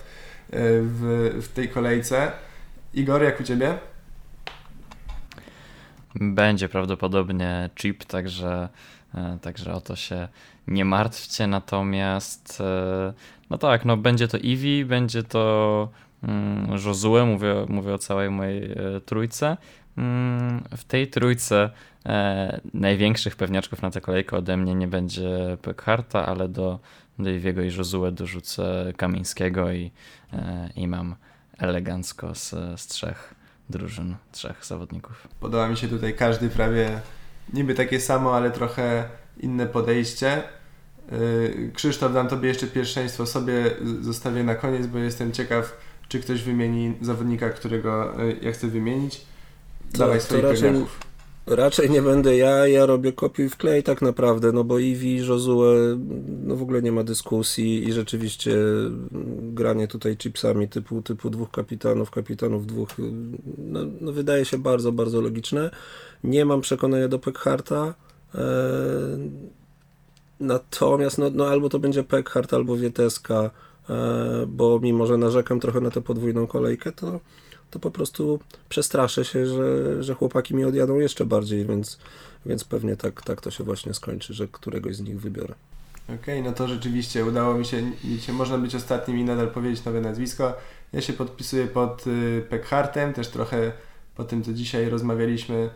w, 0.82 1.30
w 1.42 1.48
tej 1.48 1.70
kolejce. 1.70 2.32
Igor, 2.94 3.24
jak 3.24 3.40
u 3.40 3.44
Ciebie? 3.44 3.78
Będzie 6.16 6.70
prawdopodobnie 6.70 7.70
chip, 7.76 8.06
także 8.06 8.70
także 9.42 9.74
o 9.74 9.82
to 9.82 9.96
się 9.96 10.28
nie 10.68 10.86
martwcie. 10.86 11.48
Natomiast, 11.48 12.62
e, 12.62 13.14
no 13.50 13.58
tak, 13.58 13.86
no 13.86 13.98
będzie 13.98 14.28
to 14.28 14.38
Eevee, 14.38 14.86
będzie 14.86 15.24
to 15.24 15.90
mm, 16.24 16.72
Josue, 16.86 17.26
mówię, 17.26 17.66
mówię 17.70 17.94
o 17.94 17.98
całej 17.98 18.30
mojej 18.30 18.72
e, 18.72 18.76
trójce. 19.06 19.58
Mm, 19.98 20.64
w 20.78 20.84
tej 20.84 21.08
trójce 21.08 21.70
e, 22.06 22.60
największych 22.74 23.36
pewniaczków 23.36 23.82
na 23.82 23.92
tę 23.92 24.02
kolejkę 24.02 24.38
ode 24.38 24.58
mnie 24.58 24.76
nie 24.76 24.88
będzie 24.88 25.58
Pekharta, 25.62 26.26
ale 26.26 26.50
do 26.50 26.80
Daviego 27.20 27.62
i 27.62 27.76
Josue 27.76 28.12
dorzucę 28.12 28.94
Kamińskiego 28.98 29.72
i, 29.72 29.92
e, 30.34 30.70
i 30.76 30.88
mam 30.88 31.16
elegancko 31.58 32.36
z, 32.36 32.50
z 32.76 32.88
trzech 32.88 33.36
drużyn, 33.70 34.16
trzech 34.32 34.66
zawodników. 34.66 35.28
Podoba 35.40 35.70
mi 35.70 35.78
się 35.78 35.88
tutaj 35.88 36.14
każdy 36.14 36.50
prawie 36.50 37.02
niby 37.54 37.76
takie 37.76 38.00
samo, 38.00 38.36
ale 38.36 38.52
trochę 38.52 39.10
inne 39.40 39.66
podejście. 39.66 40.44
Yy, 41.12 41.72
Krzysztof, 41.74 42.14
dam 42.14 42.28
Tobie 42.28 42.50
jeszcze 42.50 42.68
pierwszeństwo, 42.68 43.26
sobie 43.26 43.72
zostawię 44.02 44.44
na 44.44 44.56
koniec, 44.56 44.88
bo 44.88 44.98
jestem 44.98 45.32
ciekaw, 45.32 45.78
czy 46.08 46.20
ktoś 46.20 46.44
wymieni 46.44 46.94
zawodnika, 47.02 47.50
którego 47.50 48.14
yy, 48.18 48.38
ja 48.42 48.52
chcę 48.52 48.68
wymienić. 48.68 49.22
Dawaj 49.94 50.22
swoich 50.22 50.44
raczej, 50.44 50.62
pewniaków. 50.62 51.00
raczej 51.48 51.90
nie 51.90 52.02
będę 52.02 52.38
ja, 52.38 52.68
ja 52.68 52.86
robię 52.86 53.14
kopiuj 53.14 53.50
w 53.50 53.58
klej 53.58 53.84
tak 53.84 54.02
naprawdę, 54.02 54.52
no 54.52 54.64
bo 54.64 54.80
Iwi, 54.80 55.18
Josue, 55.18 55.98
no 56.44 56.56
w 56.56 56.62
ogóle 56.62 56.82
nie 56.82 56.92
ma 56.92 57.04
dyskusji 57.04 57.88
i 57.88 57.94
rzeczywiście 57.94 58.56
granie 59.42 59.88
tutaj 59.88 60.18
chipsami 60.18 60.68
typu, 60.68 61.02
typu 61.02 61.30
dwóch 61.30 61.52
kapitanów, 61.52 62.12
kapitanów 62.12 62.68
dwóch, 62.68 62.90
no, 63.58 63.80
no 64.02 64.12
wydaje 64.12 64.46
się 64.46 64.58
bardzo, 64.58 64.92
bardzo 64.92 65.22
logiczne. 65.22 65.72
Nie 66.26 66.46
mam 66.46 66.62
przekonania 66.62 67.08
do 67.08 67.20
Pekharta, 67.20 67.94
e, 68.36 68.40
natomiast 70.40 71.18
no, 71.18 71.30
no 71.30 71.48
albo 71.48 71.70
to 71.70 71.80
będzie 71.80 72.04
Pekhart, 72.04 72.54
albo 72.54 72.78
Wieteska, 72.78 73.50
e, 73.90 74.46
bo 74.48 74.80
mimo, 74.80 75.06
że 75.06 75.18
narzekam 75.18 75.60
trochę 75.60 75.82
na 75.82 75.92
tę 75.92 76.02
podwójną 76.02 76.48
kolejkę, 76.48 76.92
to 76.92 77.20
to 77.76 77.80
po 77.80 77.92
prostu 77.92 78.40
przestraszę 78.70 79.26
się, 79.26 79.46
że, 79.46 80.04
że 80.04 80.14
chłopaki 80.14 80.56
mi 80.56 80.66
odjadą 80.66 81.00
jeszcze 81.00 81.26
bardziej, 81.26 81.66
więc, 81.66 82.00
więc 82.46 82.64
pewnie 82.64 82.98
tak, 82.98 83.22
tak 83.22 83.42
to 83.42 83.52
się 83.52 83.64
właśnie 83.64 83.94
skończy, 83.94 84.34
że 84.34 84.48
któregoś 84.48 84.96
z 84.96 85.02
nich 85.02 85.20
wybiorę. 85.20 85.56
Okej, 86.22 86.44
no 86.44 86.54
to 86.54 86.68
rzeczywiście 86.68 87.26
udało 87.26 87.54
mi 87.54 87.66
się, 87.66 87.82
mi 88.04 88.20
się, 88.20 88.34
można 88.34 88.58
być 88.58 88.76
ostatnim 88.76 89.18
i 89.18 89.24
nadal 89.24 89.48
powiedzieć 89.48 89.86
nowe 89.86 90.02
nazwisko. 90.02 90.54
Ja 90.94 91.02
się 91.02 91.14
podpisuję 91.14 91.68
pod 91.68 92.08
y, 92.08 92.46
Pekhartem, 92.50 93.14
też 93.14 93.28
trochę 93.28 93.72
po 94.16 94.24
tym, 94.24 94.44
co 94.44 94.54
dzisiaj 94.54 94.90
rozmawialiśmy, 94.90 95.70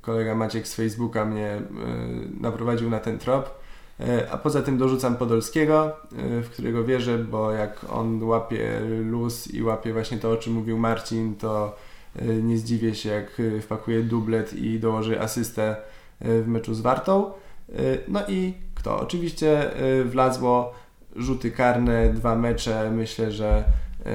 kolega 0.00 0.34
Maciek 0.34 0.68
z 0.68 0.74
Facebooka 0.74 1.24
mnie 1.24 1.56
y, 1.56 2.40
naprowadził 2.40 2.90
na 2.90 3.00
ten 3.00 3.18
trop. 3.18 3.60
Y, 4.00 4.30
A 4.30 4.38
poza 4.38 4.62
tym 4.62 4.78
dorzucam 4.78 5.16
Podolskiego, 5.16 5.96
y, 6.38 6.42
w 6.42 6.50
którego 6.50 6.84
wierzę, 6.84 7.18
bo 7.18 7.52
jak 7.52 7.86
on 7.90 8.22
łapie 8.22 8.80
luz 9.04 9.54
i 9.54 9.62
łapie 9.62 9.92
właśnie 9.92 10.18
to, 10.18 10.30
o 10.30 10.36
czym 10.36 10.52
mówił 10.52 10.78
Marcin, 10.78 11.34
to 11.36 11.76
y, 12.22 12.42
nie 12.42 12.58
zdziwię 12.58 12.94
się, 12.94 13.08
jak 13.08 13.40
y, 13.40 13.60
wpakuje 13.60 14.02
dublet 14.02 14.52
i 14.52 14.80
dołoży 14.80 15.20
asystę 15.20 15.76
y, 16.24 16.42
w 16.42 16.48
meczu 16.48 16.74
z 16.74 16.80
Wartą. 16.80 17.32
Y, 17.78 17.98
No 18.08 18.20
i 18.28 18.54
kto? 18.74 19.00
Oczywiście 19.00 19.80
y, 20.00 20.04
wlazło 20.04 20.72
rzuty 21.16 21.50
karne, 21.50 22.12
dwa 22.12 22.36
mecze. 22.36 22.90
Myślę, 22.90 23.32
że 23.32 23.64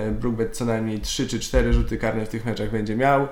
y, 0.07 0.11
Brookbet 0.11 0.57
co 0.57 0.65
najmniej 0.65 0.99
3 0.99 1.27
czy 1.27 1.39
4 1.39 1.73
rzuty 1.73 1.97
karne 1.97 2.25
w 2.25 2.29
tych 2.29 2.45
meczach 2.45 2.71
będzie 2.71 2.95
miał. 2.95 3.27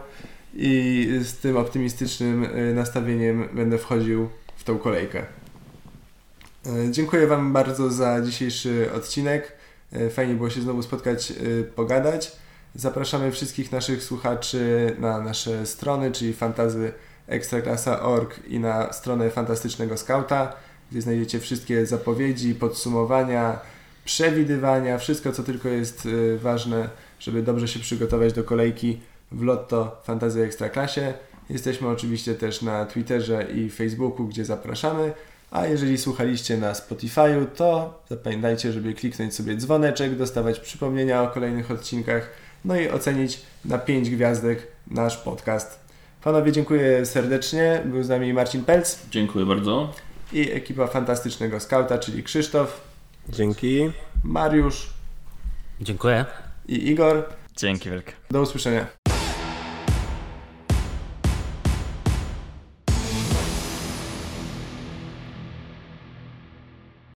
I 0.59 1.07
z 1.21 1.33
tym 1.33 1.57
optymistycznym 1.57 2.43
y, 2.43 2.73
nastawieniem 2.73 3.49
będę 3.53 3.77
wchodził 3.77 4.29
w 4.55 4.63
tą 4.63 4.77
kolejkę. 4.77 5.25
Y, 6.67 6.91
Dziękuję 6.91 7.27
Wam 7.27 7.53
bardzo 7.53 7.91
za 7.91 8.21
dzisiejszy 8.21 8.89
odcinek. 8.95 9.51
Y, 9.95 10.09
Fajnie 10.09 10.33
było 10.33 10.49
się 10.49 10.61
znowu 10.61 10.83
spotkać, 10.83 11.31
y, 11.31 11.63
pogadać. 11.75 12.31
Zapraszamy 12.75 13.31
wszystkich 13.31 13.71
naszych 13.71 14.03
słuchaczy 14.03 14.95
na 14.99 15.21
nasze 15.21 15.65
strony, 15.65 16.11
czyli 16.11 16.33
fantazy 16.33 16.91
ekstraklasa.org 17.27 18.39
i 18.47 18.59
na 18.59 18.93
stronę 18.93 19.29
Fantastycznego 19.29 19.97
Skauta, 19.97 20.53
gdzie 20.91 21.01
znajdziecie 21.01 21.39
wszystkie 21.39 21.85
zapowiedzi, 21.85 22.55
podsumowania, 22.55 23.59
przewidywania, 24.05 24.97
wszystko 24.97 25.31
co 25.31 25.43
tylko 25.43 25.69
jest 25.69 26.05
y, 26.05 26.37
ważne, 26.37 26.89
żeby 27.19 27.43
dobrze 27.43 27.67
się 27.67 27.79
przygotować 27.79 28.33
do 28.33 28.43
kolejki 28.43 28.99
w 29.31 29.41
Lotto 29.43 30.01
Fantazy 30.03 30.43
Ekstraklasie. 30.43 31.13
Jesteśmy 31.49 31.87
oczywiście 31.87 32.35
też 32.35 32.61
na 32.61 32.85
Twitterze 32.85 33.43
i 33.55 33.69
Facebooku, 33.69 34.27
gdzie 34.27 34.45
zapraszamy. 34.45 35.13
A 35.51 35.65
jeżeli 35.67 35.97
słuchaliście 35.97 36.57
na 36.57 36.73
Spotify'u, 36.73 37.45
to 37.55 37.99
zapamiętajcie, 38.09 38.73
żeby 38.73 38.93
kliknąć 38.93 39.35
sobie 39.35 39.55
dzwoneczek, 39.55 40.15
dostawać 40.15 40.59
przypomnienia 40.59 41.23
o 41.23 41.27
kolejnych 41.27 41.71
odcinkach, 41.71 42.29
no 42.65 42.75
i 42.79 42.89
ocenić 42.89 43.41
na 43.65 43.77
5 43.77 44.09
gwiazdek 44.09 44.67
nasz 44.87 45.17
podcast. 45.17 45.79
Panowie, 46.23 46.51
dziękuję 46.51 47.05
serdecznie. 47.05 47.81
Był 47.85 48.03
z 48.03 48.09
nami 48.09 48.33
Marcin 48.33 48.63
Pelc 48.63 48.99
Dziękuję 49.11 49.45
bardzo. 49.45 49.93
i 50.33 50.51
ekipa 50.51 50.87
fantastycznego 50.87 51.59
skauta, 51.59 51.97
czyli 51.97 52.23
Krzysztof, 52.23 52.81
Dzięki. 53.29 53.91
Mariusz 54.23 54.89
Dziękuję. 55.81 56.25
i 56.67 56.89
Igor. 56.89 57.23
Dzięki 57.57 57.89
wielkie. 57.89 58.13
Do 58.31 58.41
usłyszenia. 58.41 58.87